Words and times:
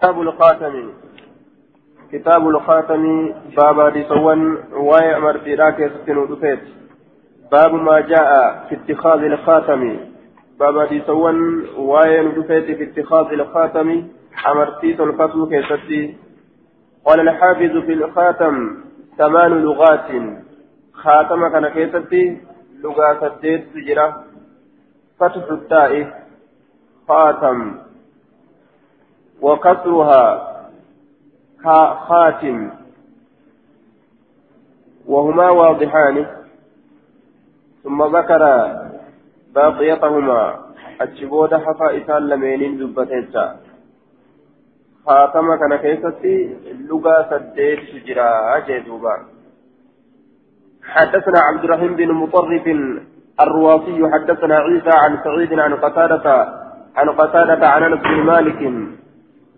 كتاب 0.00 0.20
الخاتم. 0.20 0.90
كتاب 2.12 2.48
الخاتم 2.48 3.34
باب 3.56 3.92
ديسوان 3.92 4.58
واي 4.72 5.16
امرتي 5.16 5.54
راكي 5.54 5.88
ستنو 5.88 6.36
باب 7.52 7.74
ما 7.74 8.00
جاء 8.00 8.30
في 8.68 8.74
اتخاذ 8.74 9.22
الخاتم. 9.22 9.96
باب 10.60 10.88
ديسوان 10.88 11.64
واي 11.76 12.22
ندفت 12.22 12.64
في 12.76 12.82
اتخاذ 12.82 13.32
الخاتم. 13.32 14.08
امرتي 14.50 14.94
تلفتو 14.94 15.46
كيستي. 15.46 16.16
قال 17.04 17.20
الحافظ 17.20 17.72
في 17.86 17.92
الخاتم 17.92 18.76
ثمان 19.18 19.50
لغات. 19.50 20.10
خاتم 20.92 21.48
كان 21.48 21.68
كيستي 21.68 22.40
لغات 22.82 23.22
الديت 23.22 23.64
سجرة. 23.74 24.24
فتح 25.18 25.44
التاء 25.50 25.92
خاتم. 27.08 27.89
وكسرها 29.42 30.46
خاتم 32.08 32.70
وهما 35.06 35.50
واضحان. 35.50 36.26
ثم 37.84 37.98
ذكر 38.16 38.42
باقيتهما. 39.54 40.42
الجبود 41.00 41.54
حفا 41.54 41.96
إسان 41.96 42.22
لمين 42.28 42.78
زبتيتا 42.78 43.56
خاتم 45.06 45.46
كان 45.60 45.76
كيستي 45.76 46.56
اللغة 46.70 47.14
سديت 47.30 47.80
سجرا 47.90 48.58
جيدوبا. 48.66 49.14
حدثنا 50.84 51.38
عبد 51.48 51.64
الرحيم 51.64 51.96
بن 51.96 52.12
مطرف 52.12 52.66
الرواصي 53.40 54.00
حدثنا 54.12 54.56
عيسى 54.58 54.90
عن 55.02 55.12
سعيد 55.24 55.52
عن 55.58 55.74
قتادة 55.74 56.26
عن 56.96 57.08
قتادة 57.20 57.68
عن 57.68 57.82
أنس 57.82 58.00
بن 58.00 58.20
مالك. 58.32 58.60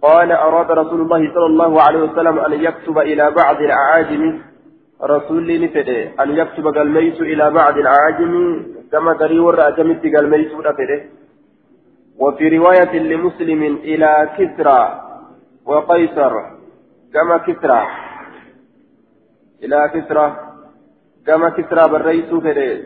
قال 0.03 0.33
أراد 0.33 0.71
رسول 0.71 1.01
الله 1.01 1.35
صلى 1.35 1.47
الله 1.47 1.83
عليه 1.83 1.99
وسلم 2.03 2.39
أن 2.39 2.53
يكتب 2.53 2.99
إلى 2.99 3.31
بعض 3.31 3.57
الأعاجم. 3.57 4.43
رسول 5.03 5.63
نفده 5.65 6.01
أن 6.23 6.31
يكتب 6.31 6.67
قلميس 6.67 7.21
إلى 7.21 7.51
بعض 7.51 7.79
الأعاجم. 7.79 8.63
كما 8.93 9.13
قري 9.13 9.39
ورأ 9.39 9.71
جمت 9.71 10.03
قلميس 10.17 10.53
نفده 10.53 11.01
وفي 12.19 12.59
رواية 12.59 12.99
لمسلم 12.99 13.63
إلى 13.63 14.29
كسرى 14.39 14.81
وقيصر. 15.67 16.33
كما 17.15 17.37
كسرى. 17.37 17.87
إلى 19.65 19.91
كسرى. 19.95 20.27
كما 21.27 21.49
كسرى 21.49 21.89
بالرئيس 21.93 22.31
فده. 22.35 22.81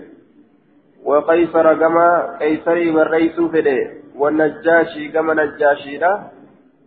وقيصر 1.04 1.74
كما 1.74 2.36
قيصري 2.40 2.90
بالرئيس 2.90 3.40
فده. 3.40 3.78
والنجاشي 4.16 5.08
كما 5.08 5.34
نجاشي 5.34 5.98
له 5.98 6.35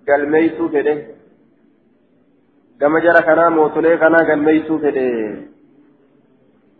galmeeysuu 0.09 0.69
fedhe. 0.75 0.95
Gama 2.79 3.03
jara 3.05 3.21
kanaa 3.29 3.49
mootolee 3.57 3.97
kanaa 4.03 4.25
galmeeysuu 4.31 4.79
fedhe. 4.85 5.05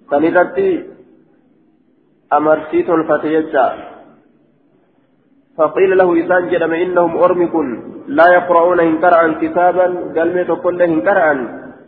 San 0.10 0.28
irratti 0.32 0.68
amartii 2.40 2.84
tolfate 2.90 3.30
jecha. 3.36 3.66
فقيل 5.60 5.92
له 5.98 6.10
إذان 6.14 6.44
جدم 6.52 6.74
إنهم 6.74 7.18
أرمكن 7.18 7.68
لا 8.18 8.28
يقرؤون 8.38 8.80
إن 8.80 8.94
قرأا 9.04 9.28
كتابا 9.42 9.86
قال 10.16 10.28
ميت 10.36 10.52
كل 10.64 10.82
إن 10.82 11.02
قرأا 11.08 11.34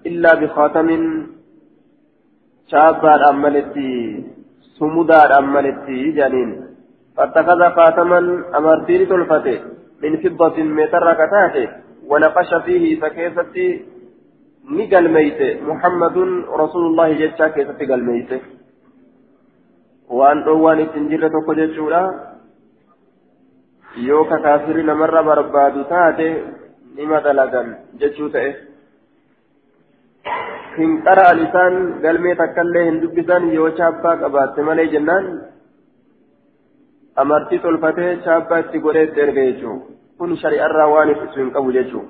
إلا 0.10 0.32
بخاتم 0.42 0.90
شابا 2.72 3.30
أملتي 3.30 3.92
سمودا 4.78 5.22
أملتي 5.40 6.12
جانين 6.18 6.50
فاتخذ 7.18 7.62
خاتما 7.78 8.20
أمرتين 8.58 9.02
تلفته 9.10 9.60
من 10.04 10.18
فضة 10.24 10.58
متر 10.64 11.14
كتاته 11.14 11.68
ونقش 12.10 12.52
فيه 12.66 13.00
فكيفتي 13.02 13.68
نقل 14.70 15.06
ميت 15.16 15.42
محمد 15.70 16.18
رسول 16.62 16.84
الله 16.90 17.08
جتا 17.22 17.48
كيفتي 17.48 17.86
قل 17.86 18.04
ميت 18.04 18.32
وأن 20.10 20.44
أوان 20.44 20.80
التنجيل 20.80 21.30
تقول 21.30 21.76
جورا 21.76 22.04
يوكا 23.98 24.38
كافرين 24.44 24.94
مرة 24.94 25.22
برباد 25.22 25.76
تاتي 25.90 26.30
نما 26.98 27.20
دلقا 27.20 27.62
جتشو 28.00 28.28
تأه. 28.28 28.72
hin 30.78 30.92
qara 31.06 31.34
lisaan 31.36 31.74
galmee 32.04 32.36
takkaillee 32.42 32.84
hin 32.88 33.00
dubbisan 33.02 33.48
yoo 33.54 33.70
chaappaa 33.80 34.16
qabaatte 34.22 34.64
malee 34.68 34.88
jennaan 34.94 35.26
amartii 37.16 37.60
tolfatee 37.60 38.18
chaappaa 38.28 38.60
itti 38.60 38.80
godhee 38.80 39.04
itti 39.04 39.22
erga 39.22 39.50
jechuudha. 39.50 39.92
كن 40.22 40.36
شريعة 40.36 40.66
الروان 40.66 41.10
اسم 41.10 41.50
قبل 41.50 41.76
يجو 41.76 42.02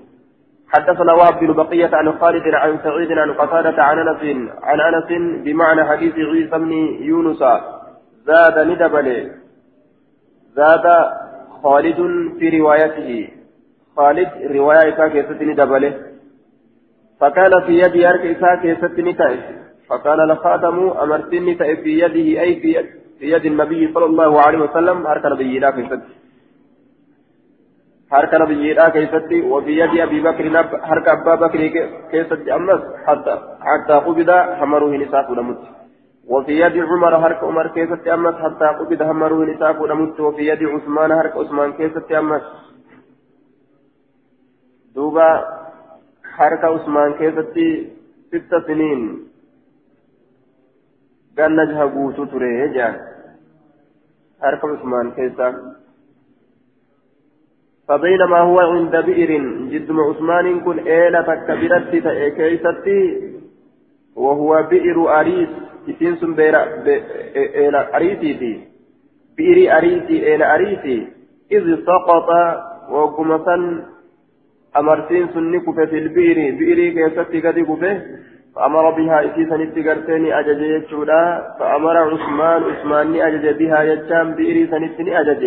حدثنا 0.67 1.13
وهب 1.13 1.39
بن 1.39 1.53
بقية 1.53 1.89
عن 1.93 2.19
خالد 2.19 2.53
عن 2.53 2.79
سعيد 2.83 3.11
عن 3.11 3.33
قتادة 3.33 3.83
عن 3.83 3.99
أنس 3.99 4.21
عن 4.63 4.79
أنس 4.79 5.09
بمعنى 5.43 5.83
حديث 5.85 6.13
عيسى 6.13 6.57
بن 6.57 6.71
يونس 7.01 7.43
زاد 8.25 8.67
ندبل 8.67 9.31
زاد 10.55 10.85
خالد 11.63 11.99
في 12.39 12.59
روايته 12.59 13.29
خالد 13.97 14.29
رواية 14.51 15.07
كيست 15.07 15.41
ندبله 15.41 15.93
فكان 17.19 17.61
في 17.65 17.79
يد 17.79 17.95
يرك 17.95 18.25
إساء 18.25 19.01
نتائج 19.01 19.39
فكان 19.89 20.19
الخاتم 20.31 20.89
أمرتني 20.89 21.55
في 21.55 21.99
يده 21.99 22.41
أي 22.41 22.55
في 22.61 22.73
يد, 22.73 22.85
في 23.21 23.29
يد 23.31 23.45
النبي 23.45 23.93
صلى 23.93 24.05
الله 24.05 24.41
عليه 24.41 24.59
وسلم 24.65 25.07
أركن 25.07 25.29
نبينا 25.33 25.71
كيست 25.71 26.03
harka 28.11 28.39
nabiyyiidhaa 28.39 28.91
keessatti 28.91 29.37
wabiyyadii 29.51 30.01
abii 30.05 30.23
bakrin 30.23 30.55
harka 30.89 31.11
abbaa 31.11 31.37
bakrii 31.43 31.69
keessatti 32.11 32.51
ammas 32.51 32.81
hattaa 33.07 34.01
qubida 34.07 34.35
hamaruun 34.61 35.05
isaa 35.05 35.23
fuudhamutti 35.27 35.69
وفي 36.31 36.59
يد 36.59 36.77
عمر 36.77 37.15
هرك 37.15 37.43
عمر 37.43 37.67
كيست 37.67 38.07
أمس 38.07 38.35
حتى 38.35 38.67
قبض 38.79 39.01
همره 39.01 39.45
نساء 39.45 39.81
ونمت 39.81 40.19
وفي 40.19 40.47
يد 40.47 40.63
عثمان 40.63 41.11
هرك 41.11 41.37
عثمان 41.37 41.73
كيست 41.73 42.11
أمس. 42.11 42.41
دوبا 44.95 45.29
هرك 46.37 46.63
عثمان 46.63 47.13
كيست 47.13 47.55
ست 48.31 48.53
سنين. 48.67 49.01
قال 51.37 51.55
نجها 51.55 51.85
قوتو 51.85 52.25
تريه 52.25 52.65
جان 52.65 53.10
هرك 54.43 54.65
عثمان 54.65 55.11
كيست 55.11 55.55
فبينما 57.87 58.39
هو 58.39 58.59
عند 58.59 58.95
بئر. 58.95 59.31
جد 59.71 59.91
عثمان 59.91 60.59
كن 60.59 60.79
إيلة 60.79 61.29
كبيرة 61.47 61.79
كيستي 62.37 63.01
وهو 64.15 64.63
بئر 64.71 65.19
أريس. 65.19 65.49
إسين 65.89 66.15
سن 66.15 66.33
بيرا 66.33 66.61
إيلة 67.35 67.79
أريسي 67.79 68.33
في 68.39 68.51
بئر 69.37 69.77
أريسي 69.77 70.15
إيلة 70.27 70.55
أريسي. 70.55 71.07
إذ 71.51 71.65
سقط 71.85 72.29
وقمسا 72.89 73.57
أمرتين 74.77 75.27
سن 75.33 75.59
كفة 75.59 75.85
في 75.85 75.97
البئر. 75.97 76.37
بئر 76.59 76.79
كيستي 76.95 77.39
قد 77.47 77.59
كفة. 77.59 77.91
فأمر 78.55 78.89
بها 78.89 79.17
إسيسا 79.25 79.57
نتقرتني 79.57 80.39
أجج 80.39 80.61
يجودا 80.61 81.21
فأمر 81.59 81.97
عثمان 81.97 82.63
عثمان 82.63 83.15
أجج 83.27 83.45
بها 83.59 83.79
يجام 83.83 84.27
بئر 84.35 84.57
سنتني 84.71 85.11
أجج 85.21 85.43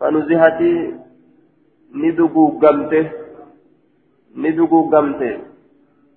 فنزهت 0.00 0.60
ni 1.92 2.12
duguugamte 2.12 3.00
ni 4.36 4.52
duguugamte 4.52 5.30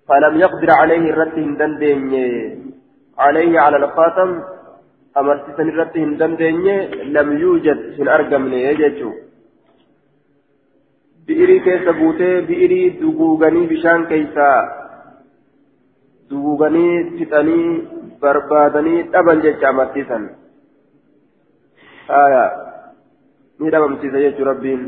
فلم 0.08 0.38
يقدر 0.38 0.72
عليه 0.72 1.10
الرته 1.10 1.42
دندني 1.60 2.58
عليه 3.18 3.60
على 3.60 3.78
الخاتم 3.78 4.42
أمرتسن 5.18 5.70
الرته 5.70 6.04
دندني 6.04 6.88
لم 7.16 7.38
يوجد 7.38 7.80
في 7.96 8.02
الأرقم 8.04 8.54
يجتشو 8.54 9.12
بئري 11.28 11.60
كيس 11.60 11.86
بوتي 12.00 12.42
بئري 12.42 12.90
دقوغني 12.90 13.66
بشان 13.68 14.06
كيسا. 14.06 14.83
دقوغني 16.34 16.88
فتني 17.18 17.62
بربادني 18.22 18.96
أبل 19.20 19.42
جتش 19.44 19.64
أمرتسن 19.72 20.24
آية 22.10 22.44
ميدا 23.60 23.80
ممتيزة 23.80 24.18
يجو 24.18 24.44
ربين 24.46 24.82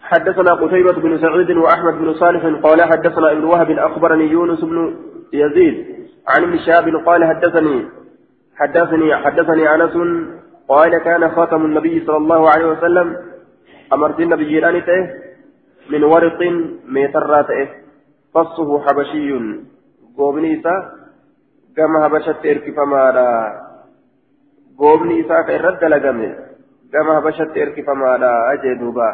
حدثنا 0.00 0.52
قتيبة 0.54 0.92
بن 0.92 1.18
سعيد 1.18 1.50
وأحمد 1.50 1.94
بن 1.94 2.14
صالح 2.14 2.42
قال 2.66 2.82
حدثنا 2.82 3.32
ابن 3.32 3.44
وهب 3.44 3.70
أخبرني 3.70 4.24
يونس 4.24 4.60
بن 4.60 4.96
يزيد 5.32 5.76
عن 6.28 6.42
ابن 6.42 6.58
شهاب 6.58 6.86
قال 7.06 7.24
حدثني 7.24 7.88
حدثني 8.56 9.16
حدثني 9.16 9.74
أنس 9.74 9.94
قال 10.68 10.98
كان 10.98 11.30
خاتم 11.30 11.64
النبي 11.64 12.04
صلى 12.06 12.16
الله 12.16 12.50
عليه 12.50 12.66
وسلم 12.66 13.16
أمرت 13.92 14.20
النبي 14.20 14.44
جيرانته 14.44 15.10
من 15.90 16.04
ورق 16.04 16.38
ميتراته 16.88 17.68
فصه 18.34 18.80
حبشي 18.80 19.30
قومنيسا 20.18 20.74
كما 21.76 22.06
هبشت 22.06 22.46
إركفمالا 22.46 23.60
قومنيسا 24.78 25.42
كإرد 25.42 25.84
لقمه 25.84 26.36
كما 26.92 27.18
هبشت 27.18 27.52
إركفمالا 27.56 28.52
أجدوبا 28.52 29.10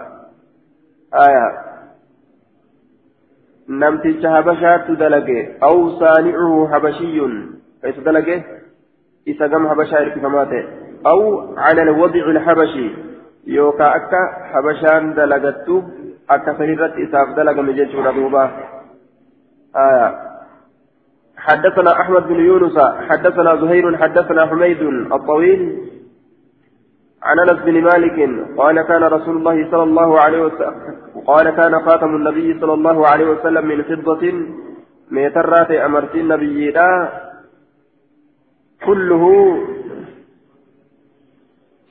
آية 1.15 1.69
namticha 3.69 4.31
habashaattu 4.33 4.97
dalage 4.97 5.61
aw 5.61 5.77
saanicuhu 6.01 6.73
habashiyyun 6.73 7.61
ka 7.83 7.93
isa 7.93 8.01
dalage 8.01 8.37
isa 9.29 9.49
gama 9.49 9.69
habashaa 9.69 10.01
hirkifamaa 10.05 10.47
ta'e 10.53 10.63
aw 11.05 11.21
cala 11.59 11.83
alwadici 11.83 12.31
alhabashi 12.33 12.87
yookaa 13.57 13.93
akka 13.99 14.23
habashaan 14.55 15.13
dalagattu 15.21 15.85
akka 16.29 16.57
sanirratti 16.57 17.05
isaaf 17.09 17.37
dalagame 17.37 17.77
duuba 19.75 20.29
حدثنا 21.39 22.01
أحمد 22.01 22.29
بن 22.29 22.41
يونس 22.41 22.79
حدثنا 23.09 23.57
زهير 23.57 23.97
حدثنا 23.97 24.47
حميد 24.47 24.83
الطويل. 25.13 25.61
عن 27.23 27.39
أنس 27.39 27.61
بن 27.63 27.83
مالك 27.83 28.19
قال 28.59 28.83
كان 28.83 29.03
رسول 29.03 29.37
الله 29.37 29.71
صلى 29.71 29.83
الله 29.83 30.21
عليه 30.21 30.41
وسلم 30.43 30.75
قال 31.27 31.51
كان 31.51 31.81
خاتم 31.81 32.17
النبي 32.17 32.61
صلى 32.61 32.75
الله 32.75 33.07
عليه 33.09 33.27
وسلم 33.31 33.67
من 33.67 33.83
فضة 33.83 34.23
ميترات 35.11 35.71
أمرت 35.71 36.15
النبي 36.15 36.71
لا. 36.71 37.09
كله 38.87 39.25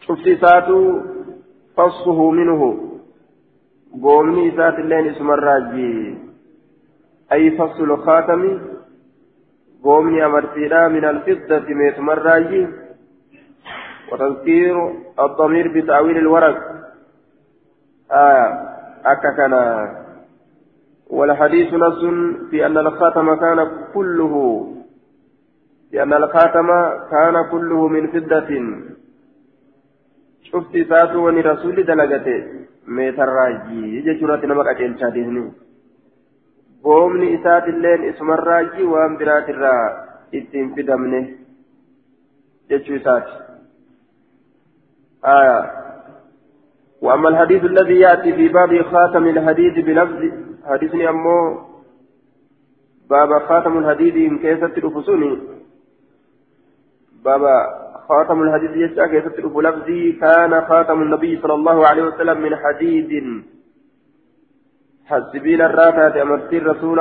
شفت 0.02 0.28
ساتو 0.42 1.00
فصه 1.78 2.32
منه. 2.32 2.62
قومني 4.04 4.52
سات 4.52 4.80
اللين 4.80 5.08
اسم 5.08 5.32
الراجي 5.32 6.27
أي 7.32 7.58
فصل 7.58 7.84
الخاتم؟ 7.84 8.62
قومني 9.84 10.26
أمرتنا 10.26 10.88
من 10.88 11.06
الفضة 11.06 11.74
ميت 11.74 12.00
الراجي 12.00 12.68
وتذكير 14.12 14.76
الضمير 15.20 15.68
بتأويل 15.68 16.18
الورق. 16.18 16.58
آه 18.12 18.48
أكا 19.06 19.32
كان. 19.38 19.54
والحديث 21.10 21.74
نص 21.74 22.02
في 22.50 22.66
أن 22.66 22.78
الخاتم 22.78 23.36
كان 23.36 23.72
كله 23.94 24.34
في 25.92 26.04
أن 26.04 26.14
الخاتم 26.14 26.68
كان 27.12 27.36
كله 27.52 27.88
من 27.88 28.08
فضة. 28.08 28.50
شفت 30.44 30.78
ساتو 30.90 31.28
وني 31.28 31.42
رسول 31.42 31.76
دلقته. 31.86 32.44
ميتر 32.88 33.30
راجي 33.30 34.02
جيشورات 34.02 34.46
نمك 34.46 34.68
أجل 34.68 35.00
شاديهني 35.00 35.67
الراجي 38.34 38.84
وأم 38.84 39.18
برات 39.18 39.50
الرا 39.50 39.78
إتين 40.36 40.76
في 40.76 40.82
دمنه 40.82 41.28
جيشو 42.70 42.96
إساتي 42.96 43.36
آية 45.26 45.60
وأما 47.02 47.30
الحديث 47.30 47.64
الذي 47.64 48.00
يأتي 48.00 48.34
في 48.34 48.48
باب 48.48 48.82
خاتم 48.82 49.28
الحديد 49.28 49.86
بلفظ 49.86 50.22
حديثني 50.66 51.10
أمو 51.10 51.38
باب 53.10 53.40
خاتم 53.50 53.78
الحديد 53.78 54.16
إن 54.16 54.38
كيست 54.38 54.80
باب 57.26 57.44
خاتم 58.10 58.42
الحديد 58.44 58.76
يسعى 58.76 59.10
كيست 59.10 59.40
لفظي 59.40 60.12
كان 60.12 60.62
خاتم 60.62 61.02
النبي 61.02 61.42
صلى 61.42 61.54
الله 61.54 61.88
عليه 61.88 62.04
وسلم 62.04 62.42
من 62.42 62.56
حديد 62.56 63.44
حسبيل 65.10 65.62
الرافعة 65.62 66.22
أمرتي 66.22 66.58
الرسول 66.58 67.00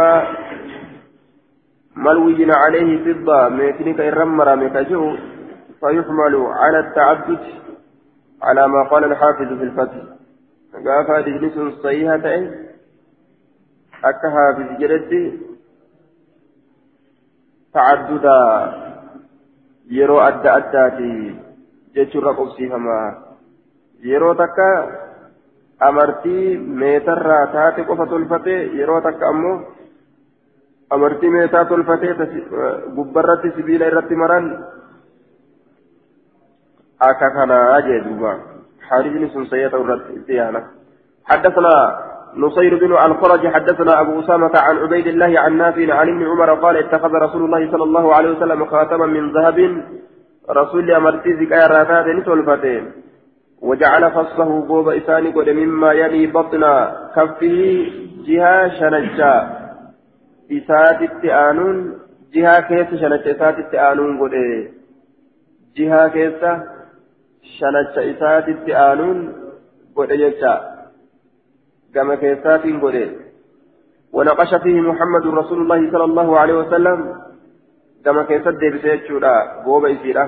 ملوي 1.97 2.53
عليه 2.53 2.91
فضة 3.05 3.49
ميكنيك 3.49 4.01
الرمرة 4.01 4.55
ميكاجو 4.55 5.17
فيحمل 5.81 6.35
على 6.61 6.79
التعبد 6.79 7.43
على 8.43 8.69
ما 8.69 8.83
قال 8.91 9.05
الحافظ 9.05 9.49
في 9.59 9.65
الفتح. 9.69 10.03
قال 10.87 11.07
هذه 11.11 11.73
صحيحة 11.83 12.27
أكا 14.05 14.29
حافظ 14.31 14.81
جلدي 14.81 15.25
تعددا 17.75 18.41
yeroo 19.97 20.19
adda 20.19 20.55
addaati 20.59 21.11
jechuurra 21.95 22.33
qubsiifama 22.39 22.97
yeroo 24.11 24.35
takka 24.41 24.67
amartii 25.81 26.57
meetarraa 26.57 27.47
taate 27.47 27.85
qofa 27.85 28.07
tolfate 28.07 28.55
yeroo 28.81 29.01
takka 29.01 29.29
ammoo 29.29 29.61
amartii 30.91 31.31
meetaa 31.31 31.65
tolfatee 31.65 32.15
gubbarratti 32.95 33.55
sibiila 33.57 33.87
irratti 33.87 34.15
maran 34.17 34.53
akka 36.99 37.31
kanaa 37.31 37.81
jee 37.83 38.05
duuba. 38.05 38.37
حارث 38.91 39.33
سن 39.35 39.45
سيئة 39.45 39.75
الديانة 40.17 40.63
حدثنا 41.25 41.75
نصير 42.37 42.79
بن 42.79 42.93
الفرج 43.07 43.49
حدثنا 43.49 44.01
أبو 44.01 44.21
أسامة 44.21 44.51
عن 44.55 44.79
عبيد 44.79 45.07
الله 45.07 45.41
عن 45.41 45.57
نافع 45.57 45.95
عن 45.95 46.09
ابن 46.09 46.27
عمر 46.27 46.55
قال 46.55 46.77
اتخذ 46.77 47.13
رسول 47.15 47.45
الله 47.45 47.71
صلى 47.71 47.85
الله 47.85 48.15
عليه 48.15 48.31
وسلم 48.31 48.65
خاتما 48.65 49.07
من 49.07 49.33
ذهب 49.33 49.83
رسول 50.51 50.91
أمرتي 50.91 51.37
زكايا 51.37 51.67
راتات 51.67 52.07
نسولفتين 52.07 52.93
وجعل 53.63 54.11
فصله 54.11 54.67
بوب 54.69 54.89
إساني 54.89 55.31
قد 55.33 55.49
مما 55.49 55.93
يلي 55.93 56.27
بطن 56.27 56.65
كفه 57.17 57.59
جهة 58.27 58.69
شنجا. 58.69 59.35
إسات 60.53 61.03
التآنون 61.03 61.99
جهة 62.35 62.61
كيس 62.61 63.01
شنجا. 63.01 63.31
إسات 63.31 63.59
التآنون 63.59 64.21
قد 64.21 64.35
جهة 65.77 66.09
كيس 66.09 66.43
shanacha 67.59 68.03
isaatitti 68.13 68.75
aanuun 68.75 69.19
godhe 69.97 70.17
jecha 70.23 70.53
gama 71.95 72.17
keessaatiin 72.17 72.81
godhe 72.81 73.07
ونقش 74.13 74.55
فيه 74.55 74.81
محمد 74.81 75.27
رسول 75.27 75.59
الله 75.63 75.91
صلى 75.93 76.05
الله 76.05 76.39
عليه 76.39 76.55
وسلم. 76.55 76.99
كما 78.05 78.23
كيسد 78.23 78.65
بسيت 78.75 79.05
شورا 79.09 79.63
غوبا 79.67 79.89
يسيرا 79.89 80.25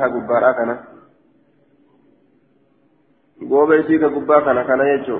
كغبارا 3.41 3.47
كان 3.47 3.49
غوبا 3.51 3.75
يسيرا 3.75 4.09
كغبارا 4.09 4.63
كان 4.63 4.67
كان 4.67 4.81
يجو 4.81 5.19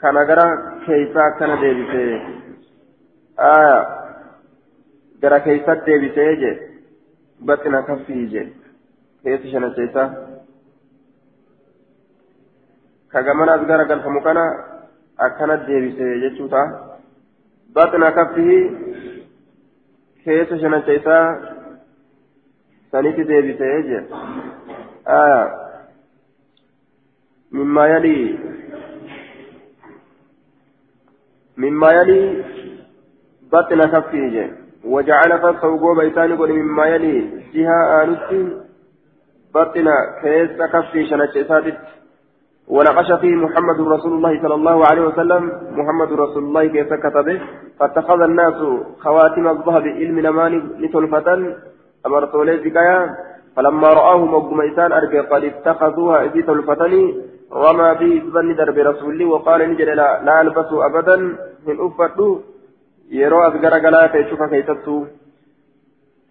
كان 0.00 0.16
غرا 0.16 0.78
كيسا 0.86 1.30
كان 1.38 1.60
ديبسي 1.60 2.22
آه 3.38 3.86
غرا 5.24 5.38
كيسا 5.38 5.74
ديبسي 5.74 6.34
جي 6.34 6.58
بطنا 7.40 7.80
كفيه 7.80 8.26
جي 8.28 8.52
كيس 9.24 9.52
شنا 9.52 9.68
كيسا 9.68 10.04
كجمانا 13.12 13.54
أزغر 13.54 13.82
قلفم 13.82 14.20
كان 14.20 14.38
أكنت 15.20 15.66
ديبسي 15.66 16.28
جتشوتا 16.28 16.62
بطن 17.76 18.08
كفه 18.10 18.70
كيس 20.24 20.48
شنتيسا 20.48 21.18
سنيت 22.92 23.20
ديبسي 23.20 23.82
جي 23.82 24.00
آه 25.08 25.71
مما 27.52 27.86
يلي 27.86 28.38
مما 31.56 31.92
يلي 31.92 32.44
بطن 33.52 33.80
كفه 33.92 34.50
وجعل 34.84 35.38
فصه 35.38 35.80
قوبا 35.80 36.08
إساني 36.08 36.34
قل 36.34 36.52
مما 36.52 36.86
يلي 36.86 37.14
جهة 37.54 38.02
آنتي 38.02 38.42
بطن 39.54 39.86
كيس 40.22 40.50
كفه 40.72 41.04
شنتيسا 41.10 41.58
ونقش 42.68 43.12
فيه 43.20 43.34
محمد 43.44 43.80
رسول 43.80 44.12
الله 44.12 44.42
صلى 44.42 44.54
الله 44.54 44.86
عليه 44.90 45.02
وسلم. 45.02 45.42
محمد 45.78 46.12
رسول 46.12 46.42
الله 46.42 46.66
كيف 46.66 46.92
كتبه. 46.92 47.40
فاتخذ 47.78 48.20
الناس 48.22 48.58
خواتم 48.98 49.48
الذهب 49.48 49.84
علم 49.98 50.18
نمان 50.20 50.52
لتلفة 50.78 51.28
أمر 52.06 52.32
سولي 52.32 52.58
زكايا. 52.58 53.16
فلما 53.56 53.88
رآه 53.88 54.24
مقم 54.24 54.60
إسان 54.60 54.92
أرجع 54.92 55.22
قد 55.22 55.44
اتخذوها 55.44 56.24
إذ 56.24 56.46
تلفتني 56.46 57.02
وما 57.52 57.94
في 57.94 58.20
بن 58.20 58.54
درب 58.56 58.78
رسول 58.78 59.10
الله. 59.12 59.26
وقال 59.26 59.60
نجد 59.70 59.88
لا, 59.88 60.22
لا 60.24 60.40
ألبس 60.40 60.70
أبدا. 60.72 61.16
من 61.66 61.76
أفته 61.80 62.40
يروى 63.10 63.46
أذكر 63.46 63.74
قلاتي 63.86 64.30
شوف 64.30 64.42
كيفتو 64.42 65.04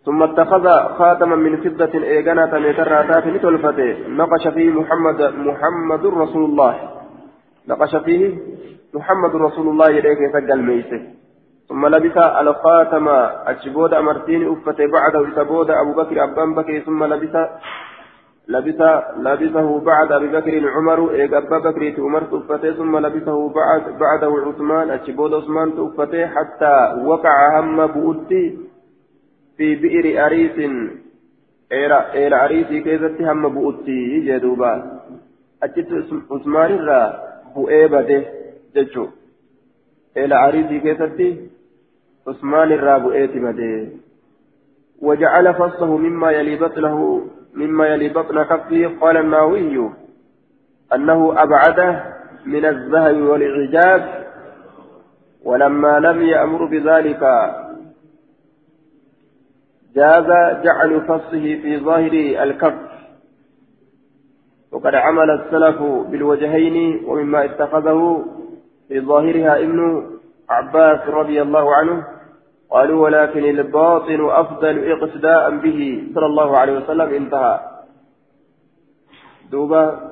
ثم 0.05 0.23
اتخذ 0.23 0.65
خاتما 0.97 1.35
من 1.35 1.53
فضة 1.63 1.93
إيغانا 2.03 2.45
تميتراتات 2.45 3.25
لتلفته 3.27 3.89
نقش 4.09 4.47
فيه 4.47 4.69
محمد 4.69 5.19
محمد 5.21 6.05
رسول 6.05 6.43
الله. 6.49 6.73
نقش 7.67 7.95
فيه 7.95 8.23
محمد 8.93 9.35
رسول 9.35 9.67
الله 9.67 9.87
إليك 9.87 10.19
يسجل 10.27 10.61
ميسه. 10.61 11.01
ثم 11.69 11.87
لبس 11.87 12.17
الخاتم 12.17 13.07
أشبود 13.51 13.93
أمرتين. 13.93 14.41
أفته 14.51 14.85
بعده 14.95 15.21
إسبود 15.29 15.69
أبو 15.71 15.91
بكر 15.93 16.23
أبان 16.23 16.49
بكر. 16.55 16.79
ثم 16.79 17.03
لبس 17.03 17.35
لبس 18.53 18.81
لبسه 19.25 19.79
بعد 19.79 20.11
أبي 20.11 20.27
بكر 20.27 20.69
عمر 20.69 20.99
إيق 21.11 21.33
أبا 21.37 21.57
بكر 21.65 21.83
عمر 22.01 22.23
أفته 22.37 22.71
ثم 22.71 22.97
لبسه 22.97 23.49
بعد 23.59 23.83
بعده 24.03 24.31
عثمان 24.47 24.89
أشبود 24.89 25.33
عثمان 25.33 25.69
أفته 25.77 26.27
حتى 26.27 26.75
وقع 27.05 27.59
هم 27.59 27.87
بؤتي 27.87 28.57
في 29.57 29.75
بئر 29.75 30.25
أريس 30.25 30.57
إلى 31.71 32.45
أريس 32.45 32.67
كيزت 32.67 33.21
هم 33.21 33.43
بؤتي 33.55 34.19
جدوبا 34.27 34.73
أجت 35.63 35.87
عثمان 36.31 36.71
الرا 36.71 37.01
بؤي 37.55 37.87
بده 37.87 38.21
ججو 38.75 39.07
إلى 40.17 40.35
عريضي 40.35 40.79
كيستي 40.79 41.29
عثمان 42.27 42.71
الراب 42.71 43.09
إيتمده 43.09 43.87
وجعل 45.01 45.53
فصه 45.53 45.97
مما 45.97 46.31
يلي 46.31 46.55
بطنه 46.55 47.21
مما 47.53 47.87
يلي 47.87 48.09
بطن 48.09 48.43
كفه 48.43 48.97
قال 49.01 49.17
الناوي 49.17 49.91
أنه 50.95 51.43
أبعده 51.43 52.03
من 52.45 52.65
الذهب 52.65 53.21
والإعجاز 53.21 54.01
ولما 55.43 55.99
لم 55.99 56.21
يأمر 56.21 56.65
بذلك 56.65 57.19
جاز 59.95 60.27
جعل 60.63 61.01
فصه 61.01 61.41
في 61.61 61.79
ظاهر 61.79 62.43
الكف. 62.43 62.91
وقد 64.71 64.95
عمل 64.95 65.29
السلف 65.31 65.81
بالوجهين 65.81 67.05
ومما 67.05 67.45
اتخذه 67.45 68.25
في 68.87 68.99
ظاهرها 68.99 69.59
ابن 69.59 70.09
عباس 70.49 71.09
رضي 71.09 71.41
الله 71.41 71.75
عنه. 71.75 72.03
قالوا 72.71 73.03
ولكن 73.03 73.43
الباطن 73.43 74.29
أفضل 74.29 74.91
اقتداء 74.91 75.49
به 75.57 75.79
صلى 76.15 76.25
الله 76.25 76.57
عليه 76.57 76.73
وسلم. 76.77 77.09
انتهى. 77.13 77.59
دوبا. 79.51 80.11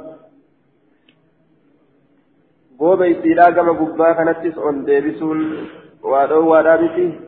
قوبا 2.79 3.05
يسيلا 3.05 3.49
كما 3.49 3.71
قبا 3.71 4.13
كانتس 4.13 4.57
عن 4.57 4.85
ديبسون. 4.85 5.39
وادو 6.03 6.47
وادابتي 6.47 7.19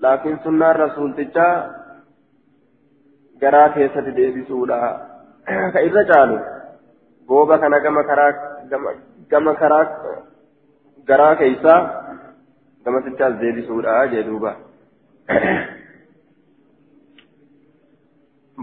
لكن 0.00 0.38
سنة 0.44 0.70
الرسول 0.70 1.14
تجا. 1.16 1.70
جرا 3.40 3.68
كيسة 3.68 4.00
ديبسولا 4.00 5.06
كإذا 5.74 6.02
جالو 6.10 6.38
قوبا 7.28 7.56
كان 7.56 7.78
كما 7.84 8.02
كراك 8.02 8.36
كما 9.30 9.52
كراك 9.52 9.90
جرا 11.08 11.34
كيسة. 11.34 11.99
Deebisuudha 12.84 14.06
jee 14.08 14.24
duuba. 14.24 14.56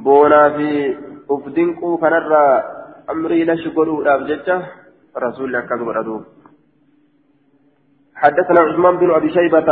Boonaa 0.03 0.49
fi 0.57 0.97
uf 1.29 1.43
dinquu 1.55 1.97
kanarraa 1.97 2.63
amrii 3.07 3.45
lashi 3.45 3.69
godhuudhaaf 3.69 4.27
jecha 4.27 4.57
رسول 5.17 5.45
الله 5.45 5.61
كذب 5.61 6.23
حدثنا 8.15 8.59
عثمان 8.59 8.97
بن 8.97 9.11
ابي 9.11 9.29
شيبه 9.33 9.69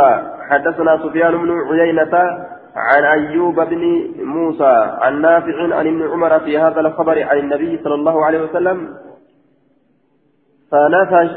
حدثنا 0.50 0.98
سفيان 1.02 1.32
بن 1.42 1.50
عيينه 1.70 2.14
عن 2.76 3.04
ايوب 3.04 3.60
بن 3.60 3.82
موسى 4.24 4.74
عن 5.02 5.20
نافع 5.20 5.76
عن 5.76 5.86
ابن 5.86 6.10
عمر 6.10 6.40
في 6.40 6.58
هذا 6.58 6.80
الخبر 6.80 7.22
عن 7.22 7.38
النبي 7.38 7.80
صلى 7.84 7.94
الله 7.94 8.26
عليه 8.26 8.40
وسلم 8.40 8.94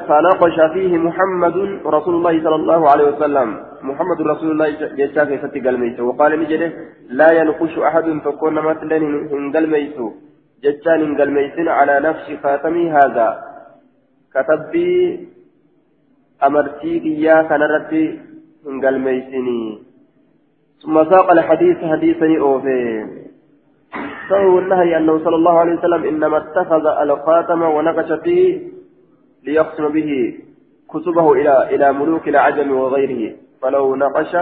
فناقش 0.08 0.58
فيه 0.74 0.98
محمد 0.98 1.58
رسول 1.86 2.16
الله 2.16 2.44
صلى 2.44 2.56
الله 2.56 2.90
عليه 2.92 3.06
وسلم. 3.12 3.50
محمد 3.82 4.22
رسول 4.22 4.52
الله 4.52 4.70
جشاك 5.00 5.30
يفتي 5.30 5.60
قلميته 5.60 6.04
وقال 6.04 6.40
نجده 6.40 6.72
لا 7.10 7.30
ينقش 7.40 7.78
أحد 7.80 8.08
فكون 8.26 8.54
مثلا 8.54 8.98
إن 8.98 9.52
قلميته 9.56 10.14
جشان 10.64 11.18
قلميتين 11.22 11.68
على 11.68 12.00
نفس 12.00 12.26
خاتمي 12.44 12.92
هذا. 12.92 13.28
كتبي 14.36 14.92
أمرتي 16.48 16.94
إياه 17.06 17.42
كان 17.50 17.62
رتي 17.62 18.20
انقلميسني 18.68 19.80
ثم 20.84 20.96
ساق 21.12 21.32
الحديث 21.32 21.78
حديثني 21.84 22.40
أوفي. 22.40 23.06
فهو 24.30 24.60
النهي 24.60 24.98
أنه 24.98 25.24
صلى 25.26 25.36
الله 25.36 25.60
عليه 25.60 25.76
وسلم 25.78 26.04
إنما 26.04 26.38
اتخذ 26.38 26.86
الخاتم 26.86 27.62
ونقش 27.62 28.12
فيه 28.24 28.79
ليقسم 29.44 29.90
به 29.90 30.40
كتبه 30.90 31.34
إلى 31.34 31.76
إلى 31.76 31.94
ملوك 31.94 32.28
العجم 32.28 32.72
وغيره. 32.72 33.36
فلو 33.62 33.96
نقش 33.96 34.36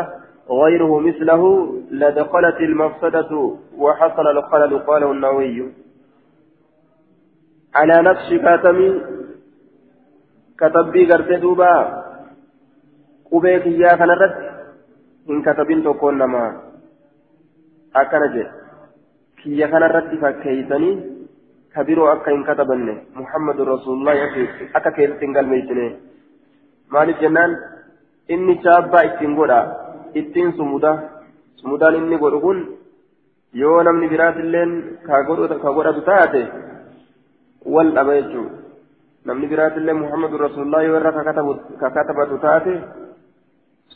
غيره 0.49 0.99
مثله 0.99 1.43
لدخلت 1.91 2.59
المفسدة 2.61 3.31
وحصل 3.77 4.27
الخلل 4.27 4.79
قاله 4.79 5.11
النووي. 5.11 5.73
على 7.75 8.01
نفس 8.01 8.27
خاتم 8.43 8.99
كتب 10.59 10.91
بيغرت 10.91 11.31
دوبا 11.41 12.03
قبيتي 13.31 13.79
يا 13.79 13.95
خنرت 13.95 14.35
إن 15.29 15.41
كتبين 15.41 15.83
تكون 15.83 16.17
نما. 16.17 16.61
أكنجي. 17.95 18.45
كي 19.43 19.57
يا 19.57 19.67
خنرت 19.67 20.09
فكيتني. 20.21 21.16
كبيرو 21.73 22.03
أكا 22.13 22.31
إن 22.35 22.43
كتبني 22.47 22.95
محمد 23.19 23.57
رسول 23.73 23.93
الله 23.99 24.13
يكيس 24.13 24.49
أكا 24.77 24.89
كيس 24.95 25.11
تنقل 25.19 25.45
ميتني 25.51 25.87
مالك 26.93 27.17
جنان 27.21 27.51
إني 28.33 28.53
شابا 28.63 28.99
إتنقودا 29.05 29.59
إتن 30.17 30.47
سمودا 30.57 30.91
سمودان 31.61 31.93
إني 31.95 32.15
قرقون 32.23 32.59
yoo 33.61 33.83
namni 33.83 34.07
biraas 34.11 34.35
illeen 34.43 34.71
ka 35.07 35.23
godhatu 35.23 36.01
taate 36.09 36.41
wal 37.73 37.89
dhaba 37.95 38.13
jechuun 38.19 38.49
namni 39.25 39.47
biraas 39.51 39.77
illee 39.79 39.95
muhammadu 40.03 40.37
rasuulillah 40.45 40.81
yoo 40.87 40.97
irra 40.99 41.11
ka 41.81 41.89
katabatu 41.95 42.37
taate 42.45 42.73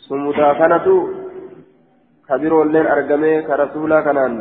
sumudaa 0.08 0.56
kanatu 0.62 0.96
ka 2.28 2.40
biroo 2.42 2.63
illeen 2.66 2.88
argamee 2.96 3.44
ka 3.48 3.60
rasuulaa 3.63 4.01
kanaan 4.08 4.36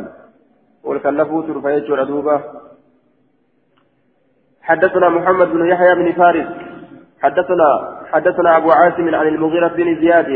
ol 0.83 0.99
kallafuutu 0.99 1.53
dhufa 1.53 1.75
jechuudha 1.75 2.05
duuba. 2.05 2.35
حدثنا 4.63 5.09
محمد 5.09 5.47
بن 5.47 5.65
يحيى 5.65 5.95
بن 5.95 6.11
فارس 6.11 6.47
حدثنا 7.21 7.97
حدثنا 8.11 8.57
أبو 8.57 8.71
عاصم 8.71 9.15
عن 9.15 9.27
المغيرة 9.27 9.67
بن 9.67 9.95
زياد 9.95 10.29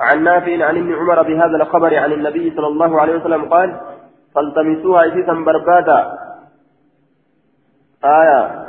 عن 0.00 0.22
نافع 0.22 0.64
عن 0.64 0.76
ابن 0.76 0.94
عمر 0.94 1.22
بهذا 1.22 1.56
الخبر 1.56 1.96
عن 1.96 2.12
النبي 2.12 2.52
صلى 2.56 2.66
الله 2.66 3.00
عليه 3.00 3.16
وسلم 3.16 3.44
قال 3.44 3.80
فالتمسوها 4.34 5.06
إسيسا 5.08 5.32
بربادا 5.32 6.12
آية 8.04 8.66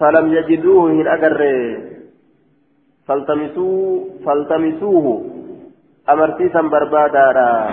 فلم 0.00 0.32
يجدوه 0.32 0.90
هن 0.90 1.06
أجر. 1.06 1.40
فالتمسوه 3.08 4.08
فالتمسوه. 4.26 5.24
أمرتيسا 6.10 6.60
بربادارا 6.60 7.70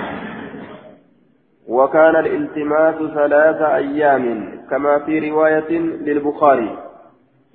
وكان 1.70 2.16
الالتماس 2.16 2.96
ثلاث 3.14 3.62
أيام 3.62 4.26
كما 4.70 5.00
في 5.06 5.30
رواية 5.30 5.72
للبخاري 6.08 6.72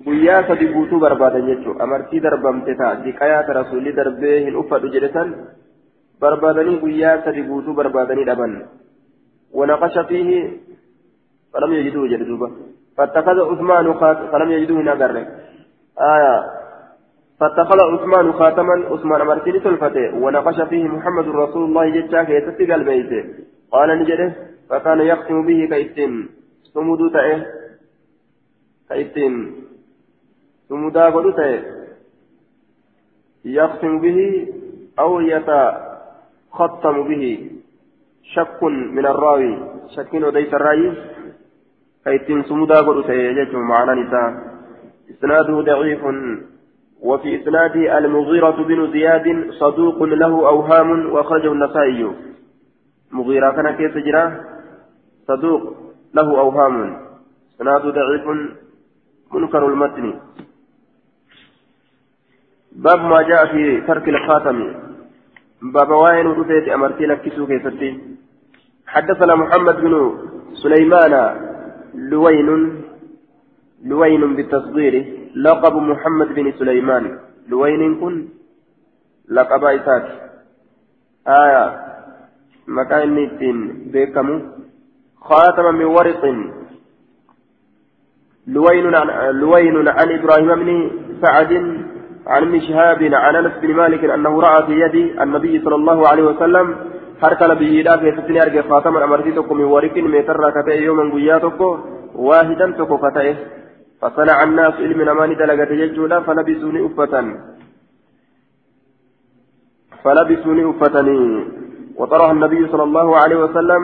guyyaa 0.04 0.42
sadi 0.48 0.66
guutuu 0.74 0.98
barbaadan 0.98 1.46
jechuun 1.46 1.80
amartii 1.80 2.20
darbamte 2.20 2.74
ta'a 2.78 2.96
diqayaata 3.04 3.54
rasuulli 3.58 3.92
darbee 3.98 4.40
hin 4.44 4.56
uffadhu 4.62 4.90
jedhesan 4.94 5.30
barbaadanii 6.20 6.80
guyyaa 6.82 7.22
sadi 7.24 7.44
guutuu 7.50 7.74
barbaadanii 7.78 8.26
dhaban 8.26 8.56
fiihi 10.08 10.38
falam 11.52 11.76
yajiduu 11.78 12.08
jedhe 12.14 12.26
duuba 12.30 12.50
فاتخذ 12.98 13.38
عثمان 13.50 13.94
خاتم 13.94 14.26
فلم 14.32 14.50
يجدوه 14.50 14.82
نقر 14.82 15.16
آية 16.14 16.44
فاتخذ 17.40 17.80
عثمان 17.80 18.32
خاتما 18.32 18.74
عثمان 18.90 19.26
مرتين 19.26 19.60
سلفته 19.60 20.14
ونقش 20.22 20.60
فيه 20.60 20.84
محمد 20.88 21.28
رسول 21.28 21.64
الله 21.64 21.88
جتاك 21.88 22.28
يتسق 22.28 22.74
البيت 22.74 23.10
قال 23.74 23.88
نجده 24.00 24.28
فكان 24.70 25.00
يختم 25.00 25.46
به 25.46 25.60
كيتم. 25.72 26.12
سمدو 26.74 27.08
تأه. 27.08 27.40
كيتم. 28.88 29.34
سمدا 30.68 31.04
قدو 31.14 31.30
تأه. 31.30 31.60
يختم 33.44 33.92
به 34.04 34.20
أو 34.98 35.20
يتختم 35.20 36.96
به. 37.08 37.24
شك 38.34 38.62
من 38.96 39.06
الراوي. 39.06 39.52
شك 39.96 40.12
وديس 40.14 40.54
الراوي 40.54 40.88
كيتم 42.04 42.42
سمدا 42.42 42.78
قد 42.86 43.06
سيجد 43.06 43.54
معنى 43.54 43.92
نساء. 44.00 44.30
إسناده 45.10 45.60
ضعيف. 45.60 46.02
وفي 47.08 47.28
إسناده 47.42 47.98
المغيرة 47.98 48.58
بن 48.68 48.92
زياد 48.92 49.26
صدوق 49.60 50.02
له 50.02 50.48
أوهام 50.48 51.12
وأخرجه 51.12 51.52
النسائي. 51.52 52.33
مغيرة 53.14 53.50
كان 53.50 53.68
كيف 53.78 53.94
جراه 54.06 54.30
صدوق 55.28 55.62
له 56.14 56.28
أوهام. 56.40 56.74
إسناده 57.54 57.90
ضعيف 57.90 58.26
منكر 59.32 59.62
المتن. 59.66 60.06
باب 62.72 63.00
ما 63.00 63.22
جاء 63.22 63.46
في 63.52 63.80
ترك 63.80 64.08
الخاتم. 64.08 64.58
باب 65.62 65.90
وين 65.90 66.26
رفيت 66.26 66.68
أمرتي 66.68 67.06
لك 67.06 67.20
كيفتي 67.22 67.90
حدثنا 68.86 69.34
محمد 69.34 69.76
بن 69.84 69.94
سليمان 70.62 71.14
لوين 71.94 72.48
لوين 73.84 74.22
بالتصغير 74.36 74.94
لقب 75.36 75.74
محمد 75.76 76.28
بن 76.34 76.52
سليمان. 76.58 77.04
لوين 77.48 78.00
كن؟ 78.00 78.28
لقب 79.28 79.64
إسات 79.64 80.06
آية 81.28 81.83
مكان 82.68 83.14
نيتين 83.14 83.90
بيكمو 83.92 84.40
خاتم 85.20 85.74
من 85.74 85.84
ورق 85.84 86.22
لوين 88.46 88.94
عن 88.94 89.08
لوين 89.40 89.88
عن 89.88 90.08
إبراهيم 90.18 90.54
بن 90.54 90.90
سعد 91.22 91.52
عن 92.26 92.42
ابن 92.42 92.60
شهاب 92.60 93.02
عن 93.14 93.36
انس 93.36 93.52
بن 93.62 93.74
مالك 93.74 94.04
انه 94.04 94.40
راى 94.40 94.66
في 94.66 94.72
يد 94.80 95.20
النبي 95.20 95.54
صلى 95.64 95.74
الله 95.74 96.08
عليه 96.08 96.22
وسلم 96.22 96.76
حرك 97.22 97.42
نبي 97.42 97.82
لا 97.82 97.96
في 97.96 98.12
ستني 98.16 98.42
ارجع 98.42 98.62
خاتما 98.70 99.04
امرتي 99.04 99.32
تكم 99.32 99.60
ورك 99.60 99.96
ميتر 99.96 100.50
كتئ 100.56 100.82
يوما 100.82 101.14
قياتك 101.14 101.60
واحدا 102.14 102.66
تكو 102.78 102.96
كتئ 103.04 103.34
فصنع 104.00 104.42
الناس 104.42 104.74
علم 104.74 105.00
نمان 105.02 105.30
دلقة 105.40 105.72
يجولا 105.82 106.20
فلبسوني 106.26 106.86
أفة 106.86 107.14
فلبسوني 110.02 110.70
أفتني 110.70 111.20
وطرح 111.96 112.30
النبي 112.30 112.68
صلى 112.68 112.82
الله 112.82 113.16
عليه 113.22 113.38
وسلم 113.44 113.82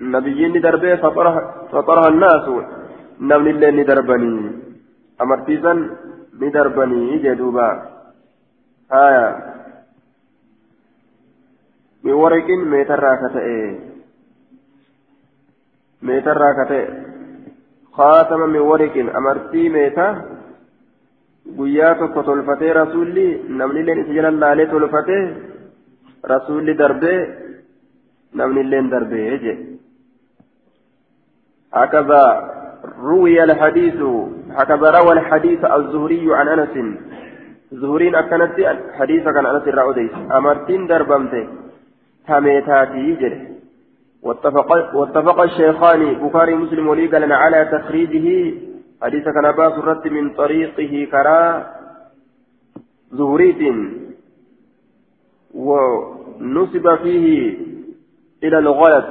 nabiyyiin 0.00 0.60
darbe 0.60 0.96
فطرح, 0.96 1.34
فطرح 1.72 2.04
الناس 2.06 2.46
namni 3.20 3.50
illee 3.50 3.70
ni 3.70 3.83
darbani. 3.83 4.36
amartiisaa 5.22 5.72
ni 6.40 6.57
darbani 6.57 7.18
jedhe 7.18 7.41
duuba. 7.41 7.68
آية. 8.92 9.28
من 12.04 12.12
ورق 12.12 12.48
meetirraa 12.72 13.04
ka 13.22 13.31
ta'e 13.31 13.48
meetirraa 16.02 16.42
ka 16.58 16.67
ta'e 16.67 16.84
خاتم 17.92 18.40
من 18.40 18.62
ورق 18.70 18.94
amartii 19.18 19.68
meetii. 19.68 20.08
guyyaa 21.56 21.94
tokko 21.94 22.22
tolfatee 22.22 22.72
rasuulli 22.72 23.24
namni 23.48 23.80
illeen 23.80 23.98
isa 24.02 24.14
jala 24.16 24.30
laalee 24.42 24.66
tolfatee 24.66 25.22
darbee 26.82 27.20
namni 28.34 28.60
illeen 28.60 28.90
darbee 28.90 29.30
jedhe 29.30 29.74
هكذا 31.74 32.24
روي 32.98 33.42
الحديث 33.42 33.98
هكذا 34.50 34.90
روى 34.90 35.12
الحديث 35.12 35.64
الزهري 35.64 36.34
عن 36.34 36.48
أنس. 36.48 36.74
زهرين 37.72 38.14
أكنت 38.14 38.56
حديث 38.98 39.24
كان 39.24 39.46
أنس 39.46 39.68
الرأوديس 39.68 40.10
أمرتين 40.36 40.86
دربمته 40.86 41.44
تميتاتي 42.28 43.14
جده 43.20 43.40
واتفق 44.22 44.94
واتفق 44.96 45.40
الشيخان 45.40 46.14
بخاري 46.14 46.54
مسلم 46.54 46.88
ولي 46.88 47.34
على 47.34 47.64
تخريجه. 47.72 48.54
حديث 49.02 49.24
كان 49.24 49.52
باس 49.52 49.72
الرد 49.72 50.08
من 50.08 50.30
طريقه 50.30 50.92
كرا. 51.10 51.42
زهريت. 53.12 53.60
ونسب 55.54 56.94
فيه 56.94 57.58
إلى 58.44 58.58
الغلط 58.58 59.04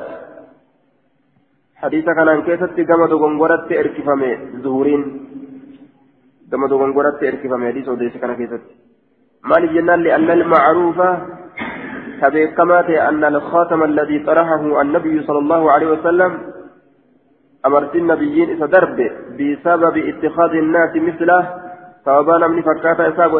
حديث 1.75 2.05
kana 2.05 2.41
keessatti 2.41 2.81
gama 2.81 3.07
dogongoratti 3.07 3.71
irkifame 3.71 4.37
Zuhriin. 4.63 5.01
gama 6.51 6.67
dogongoratti 6.67 7.23
irkifame. 7.23 7.67
حديث 7.67 7.89
وديس 7.89 8.17
kana 8.17 8.33
keessatti 8.35 8.61
maal 9.45 9.73
jennaan 9.73 9.99
لأن 10.03 10.31
المعروف 10.31 11.01
كما 12.57 12.79
أن 13.09 13.23
الخاتم 13.23 13.83
الذي 13.83 14.19
طرحه 14.19 14.81
النبي 14.81 15.23
صلى 15.27 15.39
الله 15.39 15.71
عليه 15.71 15.87
وسلم 15.87 16.31
amartii 17.65 17.95
nabiyyiin 17.95 18.49
isaa 18.49 18.65
darbe 18.65 18.97
بسبب 19.39 19.97
اتخاذ 19.97 20.51
الناس 20.51 20.95
مثله. 20.95 21.41
سببان 22.05 22.51
من 22.51 22.61
فكاتا 22.61 23.09
إساب 23.09 23.35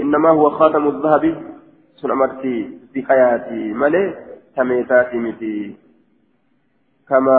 إنما 0.00 0.28
هو 0.30 0.50
خاتم 0.50 0.88
الذهب. 0.88 1.53
سن 2.04 2.10
أمرتي 2.10 2.56
بحياتي 2.94 3.72
ملي 3.72 4.04
تميتاتي 4.56 5.16
متي 5.16 5.56
كما 7.08 7.38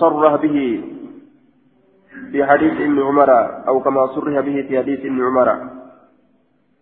صرح 0.00 0.32
به 0.44 0.56
في 2.32 2.38
حديث 2.44 2.72
ابن 2.72 2.98
عمر 3.08 3.30
أو 3.68 3.80
كما 3.80 4.06
صرح 4.06 4.34
به 4.46 4.56
في 4.68 4.78
حديث 4.78 5.00
ابن 5.00 5.20
عمر 5.24 5.48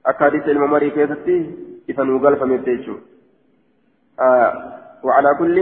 أكاديس 0.06 0.46
الممري 0.54 0.90
كيفتي 0.90 1.38
إذا 1.88 2.02
نقل 2.02 2.36
فمتيجو 2.36 2.96
آه 4.20 4.50
وعلى 5.04 5.30
كل 5.38 5.56